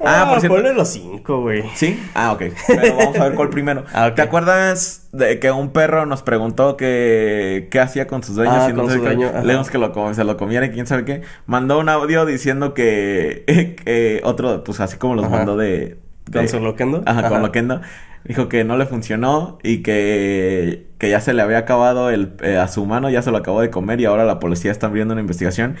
Ah, 0.00 0.26
por 0.28 0.36
ah, 0.36 0.40
cierto. 0.40 0.56
Ponle 0.56 0.74
los 0.74 0.88
cinco, 0.88 1.40
güey. 1.40 1.64
¿Sí? 1.74 2.00
Ah, 2.14 2.32
ok. 2.32 2.42
Pero 2.66 2.96
vamos 2.96 3.18
a 3.18 3.24
ver 3.24 3.34
cuál 3.34 3.50
primero. 3.50 3.84
Ah, 3.94 4.14
¿Te 4.14 4.22
acuerdas 4.22 5.08
de 5.12 5.40
que 5.40 5.50
un 5.50 5.70
perro 5.70 6.06
nos 6.06 6.22
preguntó 6.22 6.76
que 6.76 7.68
qué 7.70 7.80
hacía 7.80 8.06
con 8.06 8.22
sus 8.22 8.36
dueños? 8.36 8.56
Ah, 8.58 8.70
y 8.70 8.74
con 8.74 8.88
su 8.90 8.98
dueño. 8.98 9.32
Leemos 9.42 9.70
que 9.70 9.78
lo, 9.78 10.14
se 10.14 10.24
lo 10.24 10.36
comiera 10.36 10.66
y 10.66 10.70
quién 10.70 10.86
sabe 10.86 11.04
qué. 11.04 11.22
Mandó 11.46 11.78
un 11.80 11.88
audio 11.88 12.26
diciendo 12.26 12.74
que, 12.74 13.76
que 13.84 14.20
otro, 14.24 14.62
pues 14.62 14.80
así 14.80 14.98
como 14.98 15.14
los 15.14 15.28
mandó 15.28 15.56
de... 15.56 15.98
¿Con 16.32 16.46
su 16.46 16.58
Ajá, 17.06 17.28
con 17.30 17.40
Loquendo 17.40 17.80
Dijo 18.24 18.48
que 18.48 18.64
no 18.64 18.76
le 18.76 18.86
funcionó 18.86 19.58
y 19.62 19.82
que, 19.82 20.86
que 20.98 21.10
ya 21.10 21.20
se 21.20 21.32
le 21.32 21.42
había 21.42 21.58
acabado 21.58 22.10
el, 22.10 22.32
eh, 22.42 22.56
a 22.58 22.68
su 22.68 22.84
mano, 22.84 23.08
ya 23.10 23.22
se 23.22 23.30
lo 23.30 23.38
acabó 23.38 23.60
de 23.60 23.70
comer 23.70 24.00
y 24.00 24.04
ahora 24.04 24.24
la 24.24 24.38
policía 24.38 24.70
está 24.70 24.86
abriendo 24.88 25.12
una 25.12 25.20
investigación. 25.22 25.76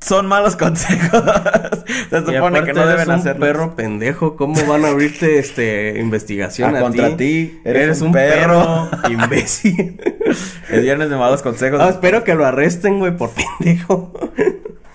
Son 0.00 0.26
malos 0.26 0.54
consejos. 0.56 1.22
se 2.08 2.20
supone 2.20 2.62
que 2.62 2.72
no 2.72 2.86
deben 2.86 2.94
eres 2.94 3.08
un 3.08 3.14
hacerlo. 3.14 3.40
perro 3.40 3.76
pendejo. 3.76 4.36
¿Cómo 4.36 4.54
van 4.66 4.84
a 4.84 4.88
abrirte 4.88 5.38
este 5.38 5.98
investigación 5.98 6.76
a 6.76 6.80
contra 6.80 7.16
ti? 7.16 7.60
Eres, 7.64 7.82
Eres 7.82 8.00
un 8.00 8.08
un 8.08 8.12
perro, 8.12 8.88
imbécil. 9.10 10.00
El 10.70 10.82
viernes 10.82 11.10
de 11.10 11.16
malos 11.16 11.42
consejos. 11.42 11.80
Ah, 11.82 11.88
espero 11.88 12.22
que 12.22 12.34
lo 12.34 12.46
arresten, 12.46 13.00
güey, 13.00 13.16
por 13.16 13.30
pendejo. 13.30 14.12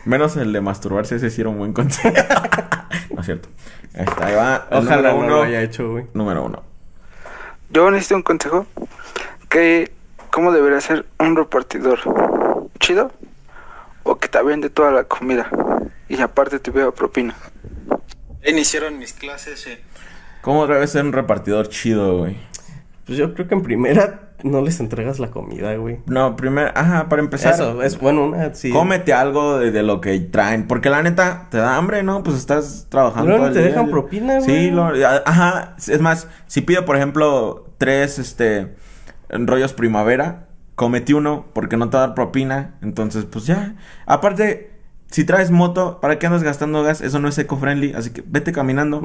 Menos 0.05 0.35
el 0.35 0.51
de 0.51 0.59
masturbarse, 0.59 1.15
ese 1.15 1.29
sí 1.29 1.41
era 1.41 1.49
un 1.49 1.57
buen 1.57 1.71
consejo. 1.73 2.13
no 3.13 3.19
es 3.21 3.25
cierto. 3.25 3.49
Ahí 3.95 4.33
va. 4.33 4.67
el 4.71 4.77
Ojalá 4.79 5.11
no 5.11 5.17
uno. 5.17 5.27
lo 5.29 5.43
haya 5.43 5.61
hecho, 5.61 5.91
güey. 5.91 6.05
Número 6.13 6.43
uno. 6.43 6.63
Yo 7.69 7.89
necesito 7.91 8.15
un 8.15 8.23
consejo. 8.23 8.65
Que, 9.49 9.91
¿Cómo 10.31 10.51
debería 10.51 10.81
ser 10.81 11.05
un 11.19 11.35
repartidor? 11.35 11.99
¿Chido? 12.79 13.11
¿O 14.03 14.17
que 14.17 14.27
te 14.27 14.41
vende 14.41 14.69
toda 14.69 14.91
la 14.91 15.03
comida? 15.03 15.49
Y 16.09 16.19
aparte 16.21 16.59
te 16.59 16.71
vea 16.71 16.91
propina. 16.91 17.35
Iniciaron 18.45 18.97
mis 18.97 19.13
clases 19.13 19.65
en 19.67 19.79
¿Cómo 20.41 20.67
debe 20.67 20.85
ser 20.87 21.05
un 21.05 21.13
repartidor 21.13 21.69
chido, 21.69 22.17
güey? 22.17 22.37
Pues 23.05 23.17
yo 23.17 23.33
creo 23.33 23.47
que 23.47 23.55
en 23.55 23.63
primera 23.63 24.32
no 24.43 24.61
les 24.61 24.79
entregas 24.79 25.19
la 25.19 25.31
comida, 25.31 25.75
güey. 25.75 25.99
No, 26.05 26.35
primero, 26.35 26.71
ajá, 26.75 27.09
para 27.09 27.21
empezar. 27.21 27.53
Eso, 27.53 27.81
es 27.81 27.99
bueno, 27.99 28.25
una, 28.25 28.53
sí. 28.53 28.69
Cómete 28.69 29.13
algo 29.13 29.57
de, 29.57 29.71
de 29.71 29.83
lo 29.83 30.01
que 30.01 30.19
traen. 30.19 30.67
Porque 30.67 30.89
la 30.89 31.01
neta, 31.01 31.47
te 31.49 31.57
da 31.57 31.77
hambre, 31.77 32.03
¿no? 32.03 32.23
Pues 32.23 32.37
estás 32.37 32.87
trabajando. 32.89 33.29
Luego 33.29 33.45
todo 33.45 33.47
el 33.47 33.53
te 33.53 33.59
día. 33.61 33.69
dejan 33.69 33.89
propina, 33.89 34.35
güey. 34.39 34.45
Sí, 34.45 34.69
lo- 34.71 34.91
ajá. 35.25 35.75
Es 35.77 36.01
más, 36.01 36.27
si 36.47 36.61
pido, 36.61 36.85
por 36.85 36.95
ejemplo, 36.97 37.69
tres, 37.77 38.19
este, 38.19 38.75
rollos 39.29 39.73
primavera, 39.73 40.47
comete 40.75 41.13
uno 41.13 41.45
porque 41.53 41.77
no 41.77 41.89
te 41.89 41.97
va 41.97 42.03
a 42.03 42.07
dar 42.07 42.15
propina. 42.15 42.75
Entonces, 42.81 43.25
pues 43.25 43.45
ya. 43.45 43.75
Aparte, 44.05 44.72
si 45.13 45.25
traes 45.25 45.51
moto, 45.51 45.99
¿para 46.01 46.17
qué 46.17 46.25
andas 46.25 46.41
gastando 46.41 46.81
gas? 46.81 46.99
Eso 47.01 47.19
no 47.19 47.27
es 47.27 47.37
eco-friendly. 47.37 47.93
Así 47.93 48.09
que 48.09 48.23
vete 48.25 48.51
caminando. 48.51 48.99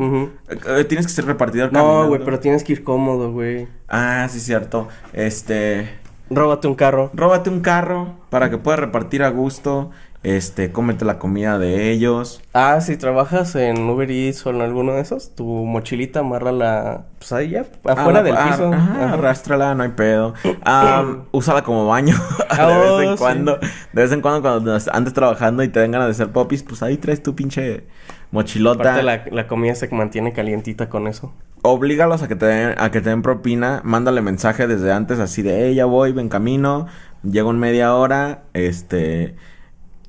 Eh, 0.49 0.59
eh, 0.79 0.85
tienes 0.85 1.07
que 1.07 1.13
ser 1.13 1.27
repartidor 1.27 1.71
No, 1.71 2.09
güey, 2.09 2.25
pero 2.25 2.41
tienes 2.41 2.65
que 2.65 2.73
ir 2.73 2.83
cómodo, 2.83 3.31
güey. 3.31 3.69
Ah, 3.89 4.27
sí, 4.31 4.41
cierto. 4.41 4.89
Este... 5.13 5.91
Róbate 6.31 6.67
un 6.67 6.77
carro. 6.77 7.11
Róbate 7.13 7.51
un 7.51 7.61
carro 7.61 8.15
para 8.31 8.49
que 8.49 8.57
puedas 8.57 8.81
repartir 8.81 9.23
a 9.23 9.29
gusto. 9.29 9.91
Este, 10.25 10.73
cómete 10.73 11.05
la 11.05 11.19
comida 11.21 11.59
de 11.61 11.91
ellos. 11.93 12.43
Ah, 12.53 12.81
si 12.81 12.97
trabajas 12.97 13.55
en 13.55 13.79
Uber 13.89 14.11
Eats 14.11 14.45
o 14.47 14.51
en 14.51 14.61
alguno 14.61 14.93
de 14.95 15.01
esos, 15.01 15.35
tu 15.37 15.45
mochilita 15.45 16.21
amárrala, 16.21 17.05
pues 17.19 17.33
ahí 17.33 17.51
ya, 17.51 17.67
afuera 17.85 18.19
Ah, 18.19 18.23
del 18.25 18.37
ah, 18.37 18.49
piso. 18.51 18.73
Ajá, 18.73 19.05
Ajá. 19.05 19.13
arrástrala, 19.15 19.75
no 19.77 19.85
hay 19.85 19.91
pedo. 19.91 20.35
Am, 20.65 21.25
úsala 21.33 21.63
como 21.63 21.87
baño. 21.87 22.17
de 22.51 22.63
Oh, 22.65 22.97
vez 22.99 23.09
en 23.09 23.17
sí. 23.17 23.19
cuando. 23.23 23.59
De 23.93 24.03
vez 24.03 24.11
en 24.13 24.21
cuando 24.21 24.43
cuando 24.43 24.77
andes 24.93 25.15
trabajando 25.15 25.63
y 25.63 25.69
te 25.69 25.79
den 25.81 25.93
ganas 25.93 26.09
de 26.09 26.13
hacer 26.13 26.33
popis, 26.33 26.65
pues 26.65 26.83
ahí 26.83 26.97
traes 26.97 27.23
tu 27.23 27.37
pinche 27.37 27.85
mochilota. 28.33 28.83
Aparte 28.83 29.03
la, 29.05 29.25
la 29.31 29.47
comida 29.47 29.77
se 29.77 29.89
mantiene 29.89 30.33
calientita 30.33 30.89
con 30.89 31.07
eso. 31.07 31.33
Oblígalos 31.63 32.23
a 32.23 32.29
que 32.29 32.35
te 32.37 32.47
den, 32.47 32.75
a 32.77 32.91
que 32.91 33.01
te 33.01 33.11
den 33.11 33.23
propina. 33.23 33.83
Mándale 33.85 34.21
mensaje 34.21 34.67
desde 34.67 34.93
antes 34.93 35.21
así 35.21 35.43
de, 35.43 35.67
hey, 35.69 35.77
ya 35.77 35.85
voy, 35.85 36.13
ven 36.13 36.29
camino. 36.29 36.87
Llego 37.23 37.53
en 37.53 37.59
media 37.61 37.95
hora. 37.95 38.43
Este. 38.53 39.37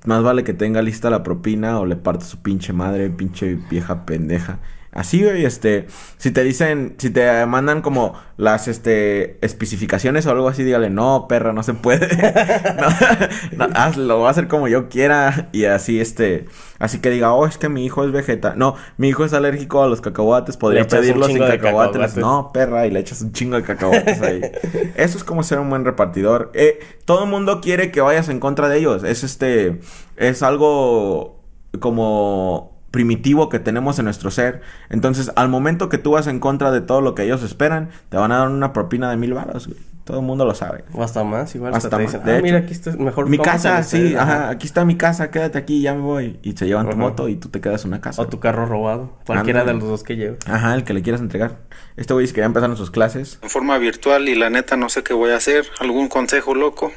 Más 0.06 0.24
vale 0.24 0.44
que 0.44 0.54
tenga 0.54 0.82
lista 0.82 1.10
la 1.10 1.24
propina 1.24 1.80
o 1.80 1.86
le 1.86 1.96
parto 1.96 2.26
su 2.26 2.42
pinche 2.42 2.74
madre, 2.74 3.10
pinche 3.10 3.56
vieja 3.70 4.06
pendeja. 4.06 4.60
Así, 5.00 5.24
güey, 5.24 5.46
este, 5.46 5.88
si 6.18 6.32
te 6.32 6.44
dicen, 6.44 6.96
si 6.98 7.10
te 7.10 7.46
mandan 7.46 7.82
como 7.82 8.16
las, 8.36 8.68
este, 8.68 9.38
especificaciones 9.40 10.26
o 10.26 10.32
algo 10.32 10.50
así, 10.50 10.62
dígale, 10.66 10.90
no, 10.90 11.26
perra, 11.30 11.54
no 11.54 11.64
se 11.64 11.74
puede. 11.74 12.10
no, 13.56 13.66
no, 13.66 13.74
hazlo, 13.76 14.18
voy 14.18 14.28
a 14.28 14.32
hacer 14.32 14.50
como 14.50 14.68
yo 14.68 14.90
quiera. 14.90 15.48
Y 15.54 15.64
así, 15.64 16.02
este, 16.02 16.48
así 16.80 17.00
que 17.00 17.12
diga, 17.12 17.32
oh, 17.32 17.46
es 17.46 17.58
que 17.58 17.70
mi 17.70 17.86
hijo 17.86 18.04
es 18.04 18.12
vegeta. 18.12 18.56
No, 18.58 18.76
mi 18.98 19.08
hijo 19.08 19.24
es 19.24 19.32
alérgico 19.32 19.82
a 19.82 19.88
los 19.88 20.02
cacahuates, 20.02 20.58
podría 20.58 20.86
pedirlo 20.86 21.28
sin 21.28 21.40
cacahuates. 21.40 22.18
No, 22.18 22.52
perra, 22.52 22.86
y 22.86 22.92
le 22.92 23.00
echas 23.00 23.22
un 23.22 23.32
chingo 23.32 23.56
de 23.56 23.64
cacahuates 23.64 24.22
ahí. 24.22 24.42
Eso 24.98 25.18
es 25.18 25.24
como 25.24 25.44
ser 25.44 25.60
un 25.60 25.70
buen 25.70 25.86
repartidor. 25.86 26.52
Eh, 26.56 26.78
todo 27.06 27.24
el 27.24 27.30
mundo 27.30 27.62
quiere 27.62 27.90
que 27.90 28.02
vayas 28.02 28.28
en 28.28 28.42
contra 28.42 28.68
de 28.68 28.80
ellos. 28.80 29.06
Es 29.06 29.24
este, 29.24 29.80
es 30.18 30.44
algo 30.44 31.42
como 31.80 32.79
primitivo 32.92 33.50
que 33.50 33.60
tenemos 33.60 34.00
en 34.00 34.06
nuestro 34.06 34.32
ser. 34.32 34.62
Entonces, 34.90 35.32
al 35.36 35.50
momento 35.50 35.90
que 35.90 35.98
tú 35.98 36.12
vas 36.12 36.28
en 36.28 36.40
contra 36.40 36.72
de 36.72 36.82
todo 36.82 37.02
lo 37.02 37.16
que 37.16 37.24
ellos 37.24 37.44
esperan, 37.44 37.90
te 38.10 38.18
van 38.18 38.32
a 38.32 38.40
dar 38.40 38.50
una 38.50 38.74
propina 38.74 39.10
de 39.10 39.18
mil 39.18 39.34
baros, 39.34 39.68
güey. 39.68 39.80
Todo 40.06 40.22
el 40.22 40.26
mundo 40.26 40.44
lo 40.44 40.56
sabe. 40.56 40.86
O 40.94 41.04
hasta 41.04 41.24
más, 41.24 41.54
igual. 41.54 41.72
Hasta 41.76 41.88
Hasta 41.88 41.98
te 41.98 42.04
más, 42.04 42.26
de 42.26 42.32
ah, 42.32 42.36
hecho. 42.38 42.44
mira, 42.44 42.58
aquí 42.58 42.74
está, 42.74 42.92
mejor 42.94 43.30
Mi 43.30 43.38
casa, 43.38 43.80
ustedes". 43.80 44.10
sí, 44.10 44.16
ajá, 44.16 44.50
aquí 44.50 44.66
está 44.66 44.84
mi 44.84 44.98
casa, 44.98 45.30
quédate 45.30 45.60
aquí, 45.60 45.84
ya 45.84 45.94
me 45.94 46.02
voy. 46.02 46.40
Y 46.42 46.54
se 46.54 46.66
llevan 46.66 46.90
tu 46.90 46.98
moto 46.98 47.28
y 47.30 47.36
tú 47.36 47.50
te 47.50 47.62
quedas 47.62 47.84
en 47.84 47.90
una 47.90 48.02
casa. 48.02 48.24
O 48.24 48.28
tu 48.28 48.40
carro 48.40 48.66
robado. 48.66 49.20
Cualquiera 49.28 49.64
de 49.66 49.74
los 49.76 49.84
dos 49.84 50.02
que 50.04 50.16
lleve. 50.16 50.38
Ajá, 50.48 50.74
el 50.74 50.84
que 50.84 50.96
le 50.96 51.04
quieras 51.04 51.22
entregar. 51.22 51.60
Este 51.96 52.12
güey 52.14 52.24
dice 52.24 52.34
que 52.34 52.42
ya 52.42 52.46
empezaron 52.48 52.76
sus 52.76 52.90
clases. 52.90 53.38
en 53.44 53.52
forma 53.52 53.78
virtual 53.78 54.28
y 54.30 54.34
la 54.34 54.50
neta 54.50 54.78
no 54.78 54.90
sé 54.90 55.04
qué 55.04 55.14
voy 55.14 55.30
a 55.30 55.36
hacer. 55.36 55.66
¿Algún 55.80 56.08
consejo 56.08 56.56
loco? 56.56 56.92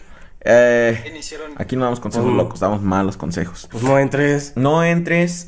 Eh, 0.44 1.04
Iniciaron 1.08 1.52
aquí 1.56 1.76
no 1.76 1.84
damos 1.84 2.00
consejos 2.00 2.32
locos, 2.32 2.58
damos 2.60 2.82
malos 2.82 3.16
consejos. 3.16 3.68
Pues 3.70 3.82
no 3.84 3.98
entres. 3.98 4.52
No 4.56 4.82
entres. 4.82 5.46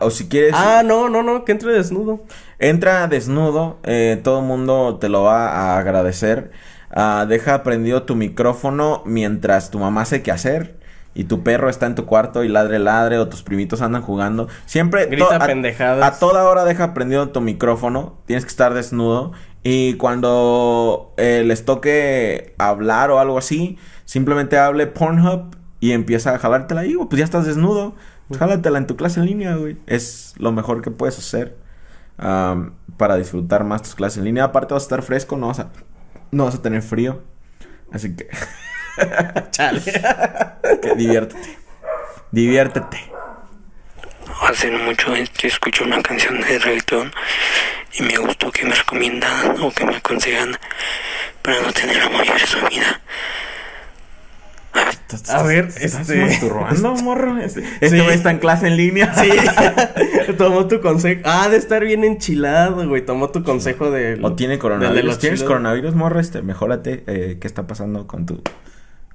O 0.00 0.10
si 0.10 0.28
quieres... 0.28 0.52
Ah, 0.56 0.82
no, 0.84 1.08
no, 1.08 1.22
no, 1.22 1.44
que 1.44 1.52
entre 1.52 1.72
desnudo. 1.72 2.24
Entra 2.58 3.06
desnudo, 3.08 3.78
eh, 3.84 4.20
todo 4.22 4.40
el 4.40 4.46
mundo 4.46 4.98
te 5.00 5.08
lo 5.08 5.22
va 5.22 5.48
a 5.48 5.78
agradecer. 5.78 6.50
Ah, 6.94 7.24
deja 7.28 7.62
prendido 7.62 8.02
tu 8.02 8.14
micrófono 8.14 9.02
mientras 9.06 9.70
tu 9.70 9.78
mamá 9.78 10.02
hace 10.02 10.22
qué 10.22 10.30
hacer. 10.30 10.80
Y 11.14 11.24
tu 11.24 11.42
perro 11.42 11.68
está 11.68 11.84
en 11.86 11.94
tu 11.94 12.06
cuarto 12.06 12.42
y 12.42 12.48
ladre, 12.48 12.78
ladre, 12.78 13.18
o 13.18 13.28
tus 13.28 13.42
primitos 13.42 13.82
andan 13.82 14.00
jugando. 14.00 14.48
Siempre. 14.64 15.06
Grita 15.06 15.28
to- 15.38 15.44
a- 15.44 15.46
pendejadas. 15.46 16.02
A 16.16 16.18
toda 16.18 16.44
hora 16.44 16.64
deja 16.64 16.94
prendido 16.94 17.28
tu 17.30 17.40
micrófono. 17.42 18.14
Tienes 18.26 18.44
que 18.44 18.50
estar 18.50 18.72
desnudo. 18.72 19.32
Y 19.64 19.94
cuando 19.94 21.14
eh, 21.16 21.44
les 21.46 21.64
toque 21.64 22.54
hablar 22.58 23.10
o 23.10 23.20
algo 23.20 23.38
así, 23.38 23.78
simplemente 24.04 24.58
hable 24.58 24.86
Pornhub 24.88 25.56
y 25.78 25.92
empieza 25.92 26.34
a 26.34 26.38
jalártela 26.38 26.82
ahí. 26.82 26.94
güey, 26.94 27.08
Pues 27.08 27.18
ya 27.18 27.24
estás 27.24 27.46
desnudo. 27.46 27.94
Pues 28.28 28.38
jálatela 28.38 28.78
en 28.78 28.86
tu 28.86 28.96
clase 28.96 29.20
en 29.20 29.26
línea, 29.26 29.54
güey. 29.56 29.76
Es 29.86 30.34
lo 30.38 30.52
mejor 30.52 30.82
que 30.82 30.90
puedes 30.90 31.18
hacer 31.18 31.56
am, 32.18 32.74
para 32.96 33.16
disfrutar 33.16 33.64
más 33.64 33.82
tus 33.82 33.94
clases 33.94 34.18
en 34.18 34.24
línea. 34.24 34.44
Aparte 34.44 34.74
vas 34.74 34.84
a 34.84 34.86
estar 34.86 35.02
fresco, 35.02 35.36
no 35.36 35.48
vas 35.48 35.60
a, 35.60 35.70
no 36.30 36.44
vas 36.46 36.54
a 36.54 36.62
tener 36.62 36.82
frío. 36.82 37.22
Así 37.92 38.16
que, 38.16 38.28
Chale. 39.50 39.80
que 40.80 40.94
diviértete. 40.96 41.58
Diviértete. 42.30 42.98
Hace 44.48 44.70
mucho 44.70 45.14
este, 45.14 45.48
escucho 45.48 45.84
una 45.84 46.02
canción 46.02 46.40
de 46.40 46.58
reggaetón 46.58 47.12
y 47.98 48.02
me 48.02 48.16
gustó 48.16 48.50
que 48.50 48.64
me 48.64 48.74
recomiendan 48.74 49.60
o 49.60 49.70
que 49.72 49.84
me 49.84 49.96
aconsejan 49.96 50.56
para 51.42 51.60
no 51.60 51.72
tener 51.72 52.00
amor 52.02 52.24
en 52.26 52.46
su 52.46 52.58
vida. 52.68 53.00
A 55.28 55.42
ver, 55.42 55.66
¿Estás 55.78 56.08
este- 56.08 56.24
masturbando, 56.24 56.94
morro? 57.02 57.36
Este 57.38 57.60
este 57.82 57.98
Sí. 58.00 58.06
está 58.08 58.30
en 58.30 58.38
clase 58.38 58.68
en 58.68 58.78
línea. 58.78 59.12
Sí. 59.14 59.28
Tomó 60.38 60.66
tu 60.66 60.80
consejo. 60.80 61.20
Ah, 61.24 61.48
de 61.50 61.58
estar 61.58 61.84
bien 61.84 62.02
enchilado, 62.04 62.88
güey. 62.88 63.04
Tomó 63.04 63.28
tu 63.28 63.42
consejo 63.44 63.90
de. 63.90 64.18
O 64.22 64.32
tiene 64.34 64.54
de 64.54 64.58
coronavirus. 64.58 65.04
los 65.04 65.18
¿Tienes 65.18 65.42
coronavirus, 65.42 65.94
morro? 65.94 66.18
Este, 66.18 66.40
mejórate. 66.40 67.04
Eh, 67.06 67.36
¿Qué 67.38 67.46
está 67.46 67.66
pasando 67.66 68.06
con 68.06 68.24
tu, 68.24 68.42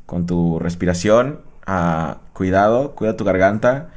con 0.06 0.28
tu 0.28 0.60
respiración? 0.60 1.42
Ah, 1.66 2.18
cuidado, 2.34 2.94
cuida 2.94 3.18
tu 3.18 3.24
garganta. 3.24 3.90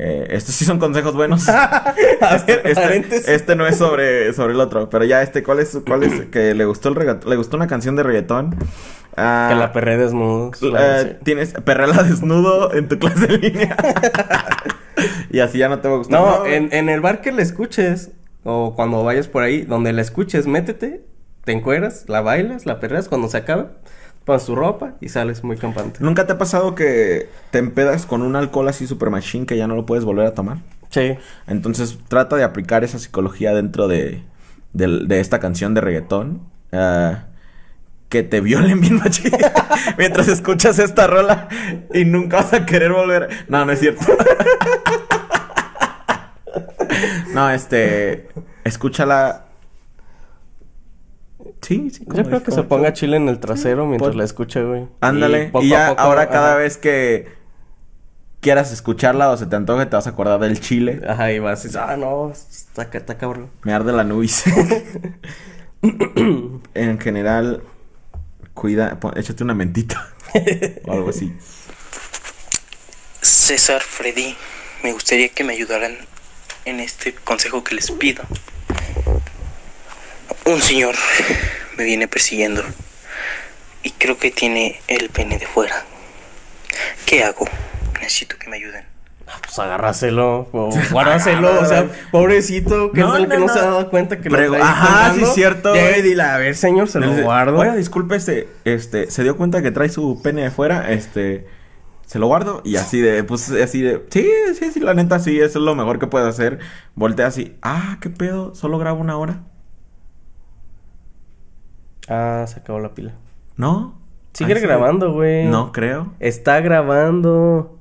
Eh, 0.00 0.28
estos 0.30 0.54
sí 0.54 0.64
son 0.64 0.78
consejos 0.78 1.14
buenos. 1.14 1.48
A 1.48 1.94
ver, 2.46 2.62
este, 2.64 2.74
paréntesis. 2.74 3.26
este 3.28 3.56
no 3.56 3.66
es 3.66 3.76
sobre, 3.78 4.32
sobre 4.32 4.54
el 4.54 4.60
otro. 4.60 4.88
Pero 4.88 5.04
ya, 5.04 5.22
este, 5.22 5.42
¿cuál 5.42 5.58
es? 5.58 5.76
¿Cuál 5.86 6.04
es? 6.04 6.26
Que 6.26 6.54
le 6.54 6.64
gustó 6.66 6.88
el 6.88 6.94
reggaetón. 6.94 7.28
Le 7.28 7.36
gustó 7.36 7.56
una 7.56 7.66
canción 7.66 7.96
de 7.96 8.04
reggaetón. 8.04 8.54
Ah, 9.16 9.48
Que 9.50 9.56
la 9.56 9.72
perré 9.72 9.96
desnudo. 9.96 10.52
eh. 10.78 11.18
Tienes 11.24 11.52
perrela 11.64 12.02
desnudo 12.04 12.72
en 12.72 12.86
tu 12.86 12.98
clase 13.00 13.24
en 13.26 13.40
línea. 13.40 13.76
y 15.30 15.40
así 15.40 15.58
ya 15.58 15.68
no 15.68 15.80
te 15.80 15.88
va 15.88 15.94
a 15.94 15.98
gustar. 15.98 16.20
No, 16.20 16.46
en, 16.46 16.72
en 16.72 16.88
el 16.88 17.00
bar 17.00 17.20
que 17.20 17.32
le 17.32 17.42
escuches, 17.42 18.10
o 18.44 18.74
cuando 18.76 19.02
vayas 19.02 19.26
por 19.28 19.42
ahí, 19.42 19.62
donde 19.62 19.92
la 19.92 20.02
escuches, 20.02 20.46
métete, 20.46 21.02
te 21.44 21.52
encueras, 21.52 22.04
la 22.08 22.20
bailas, 22.20 22.66
la 22.66 22.78
perreas, 22.78 23.08
cuando 23.08 23.28
se 23.28 23.38
acabe, 23.38 23.66
pones 24.28 24.44
tu 24.44 24.54
ropa 24.54 24.92
y 25.00 25.08
sales 25.08 25.42
muy 25.42 25.56
campante. 25.56 26.00
¿Nunca 26.00 26.26
te 26.26 26.34
ha 26.34 26.38
pasado 26.38 26.74
que 26.74 27.30
te 27.50 27.58
empedas 27.58 28.04
con 28.04 28.20
un 28.20 28.36
alcohol 28.36 28.68
así 28.68 28.86
super 28.86 29.08
machine 29.08 29.46
que 29.46 29.56
ya 29.56 29.66
no 29.66 29.74
lo 29.74 29.86
puedes 29.86 30.04
volver 30.04 30.26
a 30.26 30.34
tomar? 30.34 30.58
Sí. 30.90 31.16
Entonces 31.46 31.98
trata 32.08 32.36
de 32.36 32.44
aplicar 32.44 32.84
esa 32.84 32.98
psicología 32.98 33.54
dentro 33.54 33.88
de, 33.88 34.22
de 34.74 35.20
esta 35.20 35.40
canción 35.40 35.72
de 35.72 35.80
reggaetón. 35.80 36.42
ah, 36.72 37.24
que 38.10 38.22
te 38.22 38.40
violen 38.40 38.80
bien 38.80 38.96
machín 39.04 39.32
mientras 39.98 40.28
escuchas 40.28 40.78
esta 40.78 41.06
rola 41.06 41.48
y 41.92 42.04
nunca 42.04 42.38
vas 42.38 42.52
a 42.52 42.66
querer 42.66 42.92
volver. 42.92 43.28
No, 43.48 43.64
no 43.64 43.72
es 43.72 43.80
cierto. 43.80 44.04
no, 47.34 47.50
este, 47.50 48.28
escúchala 48.64 49.47
Sí, 51.62 51.90
sí. 51.90 52.04
Yo 52.06 52.24
creo 52.24 52.42
que 52.42 52.50
se 52.52 52.62
ponga 52.62 52.92
chile 52.92 53.16
en 53.16 53.28
el 53.28 53.38
trasero 53.40 53.86
mientras 53.86 54.10
Pon- 54.10 54.18
la 54.18 54.24
escucha, 54.24 54.60
güey. 54.62 54.86
Ándale. 55.00 55.46
poco 55.48 55.64
Y, 55.64 55.74
a 55.74 55.78
ya 55.78 55.88
poco, 55.90 56.00
ahora 56.02 56.28
cada 56.28 56.54
vez 56.56 56.76
que 56.76 57.28
quieras 58.40 58.72
escucharla 58.72 59.30
o 59.30 59.36
se 59.36 59.46
te 59.46 59.56
antoje, 59.56 59.86
te 59.86 59.96
vas 59.96 60.06
a 60.06 60.10
acordar 60.10 60.38
del 60.40 60.60
chile. 60.60 61.00
Ajá, 61.08 61.32
y 61.32 61.38
vas 61.40 61.64
y 61.64 61.68
dices, 61.68 61.80
ah, 61.84 61.96
no, 61.96 62.30
está, 62.30 62.82
está 62.92 63.18
cabrón. 63.18 63.50
Me 63.64 63.72
arde 63.72 63.92
la 63.92 64.04
nubis. 64.04 64.44
en 66.74 66.98
general, 67.00 67.62
cuida, 68.54 68.98
pon- 69.00 69.16
échate 69.16 69.42
una 69.44 69.54
mentita. 69.54 70.08
o 70.86 70.92
algo 70.92 71.10
así. 71.10 71.34
César, 73.20 73.82
Freddy, 73.82 74.36
me 74.84 74.92
gustaría 74.92 75.28
que 75.28 75.42
me 75.44 75.52
ayudaran 75.54 75.96
en 76.64 76.80
este 76.80 77.14
consejo 77.14 77.64
que 77.64 77.74
les 77.74 77.90
pido. 77.90 78.22
Un 80.48 80.60
señor 80.62 80.94
me 81.76 81.84
viene 81.84 82.08
persiguiendo 82.08 82.62
y 83.82 83.90
creo 83.92 84.16
que 84.18 84.30
tiene 84.30 84.80
el 84.88 85.10
pene 85.10 85.38
de 85.38 85.46
fuera. 85.46 85.84
¿Qué 87.06 87.22
hago? 87.22 87.46
Necesito 88.00 88.36
que 88.38 88.48
me 88.48 88.56
ayuden. 88.56 88.84
Pues 89.42 89.58
agárraselo 89.58 90.48
o 90.52 90.70
guárdaselo, 90.90 91.60
o 91.60 91.66
sea, 91.66 91.86
pobrecito, 92.10 92.92
que 92.92 93.00
No, 93.00 93.14
es 93.14 93.24
el 93.24 93.28
que 93.28 93.34
no, 93.34 93.40
no, 93.40 93.46
no. 93.48 93.52
se 93.52 93.58
ha 93.58 93.62
dado 93.64 93.90
cuenta 93.90 94.20
que 94.22 94.30
lo 94.30 94.38
Pregu- 94.38 94.54
está 94.54 94.70
Ajá, 94.70 95.14
sí, 95.14 95.24
cierto. 95.34 95.74
Llega 95.74 95.98
y 95.98 96.02
dile, 96.02 96.22
a 96.22 96.38
ver, 96.38 96.56
señor, 96.56 96.88
se 96.88 96.98
lo 97.00 97.12
guardo. 97.22 97.58
Oiga, 97.58 97.76
disculpe, 97.76 98.16
este, 98.16 98.48
este, 98.64 99.10
se 99.10 99.22
dio 99.22 99.36
cuenta 99.36 99.60
que 99.60 99.70
trae 99.70 99.90
su 99.90 100.22
pene 100.22 100.42
de 100.44 100.50
fuera, 100.50 100.90
este, 100.92 101.46
se 102.06 102.18
lo 102.18 102.26
guardo 102.26 102.62
y 102.64 102.76
así 102.76 103.02
de, 103.02 103.22
pues, 103.22 103.50
así 103.50 103.82
de, 103.82 104.02
sí, 104.10 104.26
sí, 104.58 104.70
sí, 104.72 104.80
la 104.80 104.94
neta, 104.94 105.18
sí, 105.18 105.38
eso 105.38 105.58
es 105.58 105.64
lo 105.64 105.74
mejor 105.74 105.98
que 105.98 106.06
puede 106.06 106.26
hacer. 106.26 106.58
Voltea 106.94 107.26
así, 107.26 107.58
ah, 107.60 107.98
qué 108.00 108.08
pedo, 108.08 108.54
solo 108.54 108.78
grabo 108.78 108.98
una 109.00 109.18
hora. 109.18 109.42
Ah, 112.08 112.44
se 112.48 112.60
acabó 112.60 112.78
la 112.80 112.94
pila. 112.94 113.14
¿No? 113.56 113.94
Sigue 114.32 114.54
grabando, 114.60 115.12
güey. 115.12 115.46
No 115.46 115.72
creo. 115.72 116.12
Está 116.20 116.60
grabando. 116.60 117.78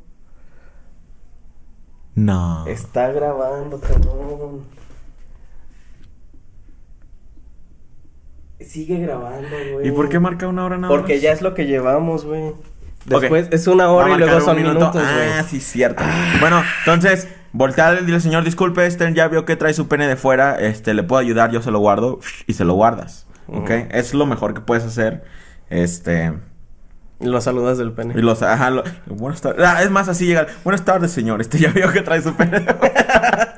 No. 2.16 2.66
Está 2.66 3.12
grabando, 3.12 3.80
cabrón. 3.80 4.64
Sigue 8.60 9.00
grabando, 9.00 9.56
güey. 9.74 9.88
¿Y 9.88 9.92
por 9.92 10.10
qué 10.10 10.20
marca 10.20 10.48
una 10.48 10.66
hora 10.66 10.78
nada 10.78 10.92
más? 10.92 10.98
Porque 11.00 11.20
ya 11.20 11.32
es 11.32 11.42
lo 11.42 11.54
que 11.54 11.68
llevamos, 11.68 12.26
güey. 12.26 12.54
Después 13.06 13.48
es 13.52 13.68
una 13.68 13.90
hora 13.92 14.16
y 14.16 14.18
luego 14.18 14.42
son 14.42 14.58
minuto. 14.58 14.80
minutos, 14.80 15.02
güey. 15.02 15.30
Ah, 15.30 15.44
sí, 15.44 15.62
cierto. 15.62 16.04
Bueno, 16.42 16.62
entonces, 16.80 17.28
voltea 17.54 18.00
y 18.02 18.06
dile, 18.06 18.20
señor, 18.20 18.44
disculpe, 18.44 18.86
este 18.86 19.14
ya 19.14 19.28
vio 19.28 19.46
que 19.46 19.56
trae 19.56 19.74
su 19.74 19.88
pene 19.88 20.08
de 20.08 20.16
fuera, 20.16 20.60
este, 20.60 20.94
le 20.94 21.04
puedo 21.04 21.20
ayudar, 21.20 21.52
yo 21.52 21.62
se 21.62 21.72
lo 21.72 21.80
guardo, 21.80 22.20
y 22.48 22.54
se 22.54 22.66
lo 22.66 22.74
guardas, 22.74 23.28
¿ok? 23.48 23.70
Es 23.92 24.14
lo 24.14 24.26
mejor 24.26 24.54
que 24.54 24.62
puedes 24.62 24.84
hacer, 24.84 25.24
este... 25.70 26.34
Y 27.20 27.26
lo 27.26 27.42
saludas 27.42 27.80
del 27.80 27.94
pene. 27.94 28.14
Y 28.16 28.22
los, 28.22 28.44
ajá, 28.44 28.70
lo- 28.70 28.84
buenas 29.08 29.42
tardes. 29.42 29.66
Ah, 29.68 29.82
es 29.82 29.90
más, 29.90 30.08
así 30.08 30.28
llega. 30.28 30.46
Buenas 30.64 30.86
tardes, 30.86 31.12
señor. 31.12 31.42
Este 31.42 31.58
ya 31.58 31.70
vio 31.72 31.92
que 31.92 32.04
trae 32.04 32.22
su 32.22 32.36
pene. 32.36 32.60
de 32.60 32.74
fuera". 32.76 33.56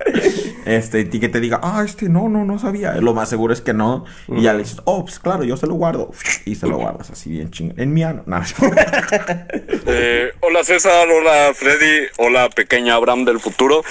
este, 0.65 1.01
y 1.11 1.19
que 1.19 1.27
te 1.27 1.41
diga, 1.41 1.59
ah, 1.61 1.83
este 1.85 2.07
no, 2.07 2.29
no, 2.29 2.45
no 2.45 2.57
sabía. 2.57 2.93
Lo 2.93 3.13
más 3.13 3.27
seguro 3.27 3.51
es 3.51 3.59
que 3.59 3.73
no. 3.73 4.05
Y 4.29 4.43
ya 4.43 4.53
le 4.53 4.59
dices, 4.59 4.79
oh, 4.85 5.03
pues 5.03 5.19
claro, 5.19 5.43
yo 5.43 5.57
se 5.57 5.67
lo 5.67 5.73
guardo. 5.73 6.09
Y 6.45 6.55
se 6.55 6.67
lo 6.67 6.77
guardas 6.77 7.09
así 7.09 7.31
bien 7.31 7.51
chingón. 7.51 7.77
En 7.77 7.93
mi 7.93 8.01
ano. 8.01 8.23
No, 8.27 8.41
Eh, 9.91 10.31
hola 10.39 10.63
César, 10.63 11.07
hola 11.09 11.51
Freddy, 11.53 12.07
hola 12.17 12.49
pequeña 12.49 12.95
Abraham 12.95 13.25
del 13.25 13.41
futuro. 13.41 13.83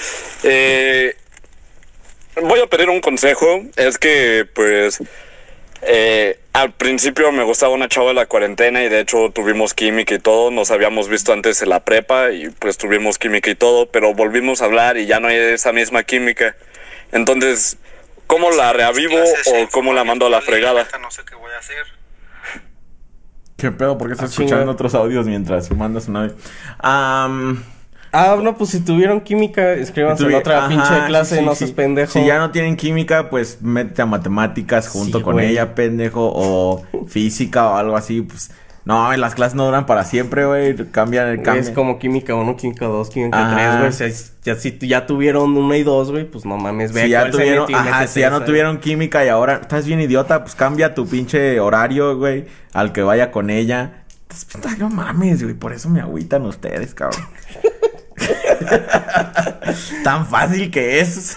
Eh, 0.45 1.15
voy 2.43 2.61
a 2.61 2.67
pedir 2.69 2.89
un 2.89 3.03
consejo. 3.03 3.47
Es 3.77 3.99
que, 3.99 4.47
pues, 4.55 5.03
eh, 5.83 6.41
al 6.53 6.73
principio 6.73 7.31
me 7.33 7.45
gustaba 7.45 7.73
una 7.73 7.89
chava 7.89 8.09
de 8.09 8.15
la 8.15 8.27
cuarentena 8.27 8.83
y 8.83 8.89
de 8.89 9.01
hecho 9.01 9.31
tuvimos 9.33 9.75
química 9.75 10.15
y 10.15 10.19
todo. 10.19 10.51
Nos 10.51 10.71
habíamos 10.71 11.09
visto 11.09 11.33
antes 11.33 11.63
en 11.63 11.69
la 11.69 11.85
prepa 11.85 12.33
y 12.33 12.51
pues 12.51 12.77
tuvimos 12.79 13.19
química 13.19 13.51
y 13.51 13.55
todo, 13.55 13.87
pero 13.91 14.15
volvimos 14.15 14.61
a 14.63 14.65
hablar 14.67 14.97
y 14.97 15.07
ya 15.07 15.21
no 15.21 15.29
hay 15.29 15.37
esa 15.37 15.73
misma 15.73 16.03
química. 16.03 16.57
Entonces, 17.13 17.79
¿cómo 18.27 18.51
la 18.51 18.73
reavivo 18.73 19.17
o 19.19 19.69
cómo 19.71 19.93
la 19.95 20.05
mando 20.05 20.27
a 20.27 20.31
la 20.31 20.41
fregada? 20.41 20.87
No 21.01 21.11
sé 21.11 21.23
qué 21.29 21.35
voy 21.37 21.53
a 21.53 21.59
hacer. 21.59 21.85
¿Qué 23.57 23.73
pedo? 23.73 23.99
¿Por 23.99 24.07
qué 24.09 24.13
estás 24.15 24.31
Ah, 24.31 24.33
escuchando 24.33 24.71
otros 24.71 24.95
audios 24.95 25.27
mientras 25.27 25.71
mandas 25.73 26.07
una... 26.09 26.33
Am, 26.79 27.65
Ah, 28.13 28.39
no, 28.43 28.57
pues 28.57 28.71
si 28.71 28.81
tuvieron 28.81 29.21
química, 29.21 29.73
escríbanse 29.73 30.25
en 30.25 30.35
otra 30.35 30.67
ajá, 30.67 30.69
pinche 30.69 31.07
clase, 31.07 31.37
sí, 31.37 31.41
sí, 31.41 31.47
no 31.47 31.53
sí. 31.53 31.59
seas 31.59 31.73
pendejo. 31.73 32.13
Si 32.13 32.25
ya 32.25 32.39
no 32.39 32.51
tienen 32.51 32.77
química, 32.77 33.29
pues 33.31 33.59
métete 33.61 34.03
a 34.03 34.07
matemáticas 34.07 34.89
junto 34.89 35.23
con 35.23 35.35
güey. 35.35 35.51
ella, 35.51 35.75
pendejo. 35.75 36.31
O 36.35 36.85
física 37.07 37.69
o 37.69 37.77
algo 37.77 37.97
así, 37.97 38.23
pues... 38.23 38.51
No, 38.85 39.15
las 39.19 39.35
clases 39.35 39.55
no 39.55 39.67
duran 39.67 39.85
para 39.85 40.03
siempre, 40.07 40.47
güey. 40.47 40.75
Cambian, 40.91 41.43
cambian. 41.43 41.59
Es 41.59 41.69
como 41.69 41.99
química 41.99 42.35
1, 42.35 42.57
química 42.57 42.87
2, 42.87 43.11
química 43.11 43.39
Ajá. 43.39 43.55
3, 43.55 43.77
güey. 43.77 43.89
O 43.89 43.93
sea, 43.93 44.09
ya, 44.45 44.55
si 44.55 44.79
ya 44.79 45.05
tuvieron 45.05 45.55
1 45.55 45.75
y 45.75 45.83
2, 45.83 46.11
güey, 46.11 46.25
pues 46.25 46.47
no 46.47 46.57
mames, 46.57 46.93
ve 46.95 47.03
si 47.03 47.11
ya 47.11 47.27
se 47.27 47.33
tuvieron, 47.33 47.75
ajá, 47.75 48.07
si 48.07 48.21
ya 48.21 48.31
no 48.31 48.45
tuvieron 48.45 48.79
química 48.79 49.23
y 49.27 49.29
ahora 49.29 49.59
estás 49.61 49.85
bien 49.85 50.01
idiota, 50.01 50.43
pues 50.43 50.55
cambia 50.55 50.95
tu 50.95 51.07
pinche 51.07 51.61
horario, 51.61 52.17
güey, 52.17 52.47
al 52.73 52.93
que 52.93 53.03
vaya 53.03 53.31
con 53.31 53.51
ella. 53.51 54.05
Entonces, 54.55 54.79
no 54.79 54.89
mames, 54.89 55.43
güey, 55.43 55.55
por 55.55 55.75
eso 55.75 55.91
me 55.91 56.01
agüitan 56.01 56.47
ustedes, 56.47 56.95
cabrón. 56.95 57.27
Tan 60.05 60.27
fácil 60.27 60.71
que 60.71 61.01
es. 61.01 61.37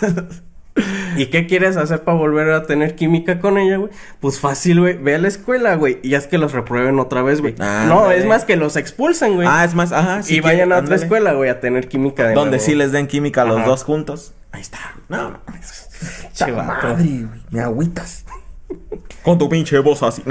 ¿Y 1.18 1.26
qué 1.28 1.48
quieres 1.48 1.76
hacer 1.76 2.04
para 2.04 2.18
volver 2.18 2.50
a 2.52 2.64
tener 2.66 2.96
química 2.96 3.40
con 3.40 3.58
ella, 3.58 3.78
güey? 3.78 3.92
Pues 4.22 4.40
fácil, 4.40 4.80
güey. 4.80 4.98
Ve 4.98 5.16
a 5.16 5.18
la 5.20 5.28
escuela, 5.28 5.76
güey. 5.76 6.00
Y 6.02 6.16
haz 6.16 6.28
que 6.28 6.38
los 6.38 6.54
reprueben 6.54 6.98
otra 7.00 7.22
vez, 7.22 7.42
güey. 7.42 7.56
Ah, 7.60 7.86
no, 7.88 8.10
es 8.12 8.26
más 8.26 8.46
que 8.46 8.56
los 8.56 8.78
expulsen, 8.78 9.36
güey. 9.36 9.48
ah, 9.50 9.66
es 9.66 9.74
más, 9.76 9.92
ajá. 9.92 10.24
si 10.24 10.38
y 10.38 10.40
vayan 10.40 10.72
a 10.72 10.76
otra 10.76 10.86
ándale. 10.86 11.04
escuela, 11.04 11.34
güey, 11.34 11.50
a 11.50 11.60
tener 11.60 11.90
química 11.90 12.28
de 12.28 12.34
Donde 12.36 12.52
nuevo. 12.58 12.64
sí 12.66 12.76
les 12.76 12.92
den 12.94 13.08
química 13.08 13.42
a 13.42 13.46
los 13.46 13.58
Ajá. 13.58 13.68
dos 13.68 13.84
juntos. 13.84 14.34
Ahí 14.52 14.62
está. 14.62 14.80
No. 15.10 15.40
Che, 16.34 16.52
madre, 16.52 17.04
güey, 17.04 17.28
me 17.52 17.60
agüitas. 17.62 18.26
Con 19.24 19.38
tu 19.38 19.48
pinche 19.50 19.78
voz 19.80 20.02
así. 20.02 20.24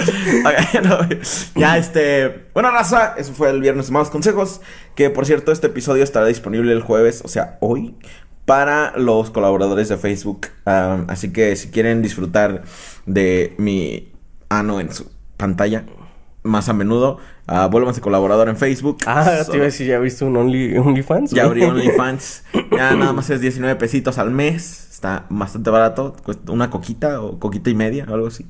No, 0.84 0.98
ya 1.60 1.76
este, 1.78 2.46
bueno 2.54 2.70
raza, 2.70 3.14
eso 3.18 3.32
fue 3.32 3.50
el 3.50 3.60
viernes 3.60 3.86
de 3.86 3.92
malos 3.92 4.10
consejos, 4.10 4.60
que 4.94 5.10
por 5.10 5.26
cierto 5.26 5.52
este 5.52 5.66
episodio 5.68 6.02
estará 6.04 6.26
disponible 6.26 6.72
el 6.72 6.80
jueves, 6.82 7.22
o 7.24 7.28
sea 7.28 7.56
hoy, 7.60 7.94
para 8.46 8.96
los 8.96 9.30
colaboradores 9.30 9.88
de 9.88 9.96
Facebook, 9.96 10.48
Um, 10.66 11.06
así 11.08 11.32
que 11.32 11.56
si 11.56 11.68
quieren 11.70 12.00
disfrutar 12.02 12.62
de 13.06 13.54
mi 13.58 14.12
ano 14.50 14.78
en 14.80 14.92
su 14.92 15.10
pantalla 15.36 15.84
más 16.44 16.68
a 16.68 16.72
menudo, 16.72 17.18
uh, 17.48 17.68
vuélvanse 17.68 18.00
colaborador 18.00 18.48
en 18.48 18.56
Facebook. 18.56 18.98
Ah, 19.06 19.42
So- 19.44 19.50
te 19.50 19.56
iba 19.56 19.64
a 19.64 19.66
decir, 19.66 19.86
¿ya 19.88 19.98
viste 19.98 20.24
un 20.24 20.36
Only, 20.36 20.76
OnlyFans? 20.78 21.32
ya 21.32 21.46
güey? 21.46 21.62
abrí 21.64 21.70
OnlyFans. 21.80 22.44
Ya 22.70 22.94
nada 22.94 23.12
más 23.12 23.28
es 23.30 23.40
19 23.40 23.76
pesitos 23.76 24.16
al 24.18 24.30
mes. 24.30 24.88
Está 24.92 25.26
bastante 25.28 25.70
barato. 25.70 26.14
Cuesta 26.22 26.52
una 26.52 26.70
coquita 26.70 27.20
o 27.20 27.38
coquita 27.40 27.68
y 27.70 27.74
media 27.74 28.06
o 28.08 28.14
algo 28.14 28.28
así. 28.28 28.46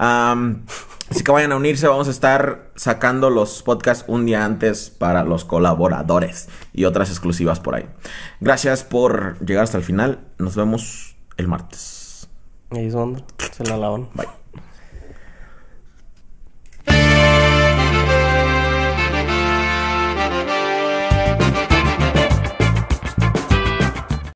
Así 0.00 1.24
que 1.24 1.30
vayan 1.30 1.52
a 1.52 1.56
unirse. 1.56 1.86
Vamos 1.86 2.08
a 2.08 2.10
estar 2.10 2.70
sacando 2.74 3.28
los 3.28 3.62
podcasts 3.62 4.04
un 4.06 4.24
día 4.24 4.44
antes 4.44 4.88
para 4.88 5.24
los 5.24 5.44
colaboradores 5.44 6.48
y 6.72 6.84
otras 6.84 7.10
exclusivas 7.10 7.60
por 7.60 7.74
ahí. 7.74 7.86
Gracias 8.40 8.84
por 8.84 9.38
llegar 9.44 9.64
hasta 9.64 9.76
el 9.76 9.84
final. 9.84 10.20
Nos 10.38 10.56
vemos 10.56 11.16
el 11.36 11.48
martes. 11.48 12.28
Ahí 12.70 12.86
es 12.86 12.94
se 13.52 13.64
la 13.64 13.76
lavan. 13.76 14.08
Bye. 14.14 14.39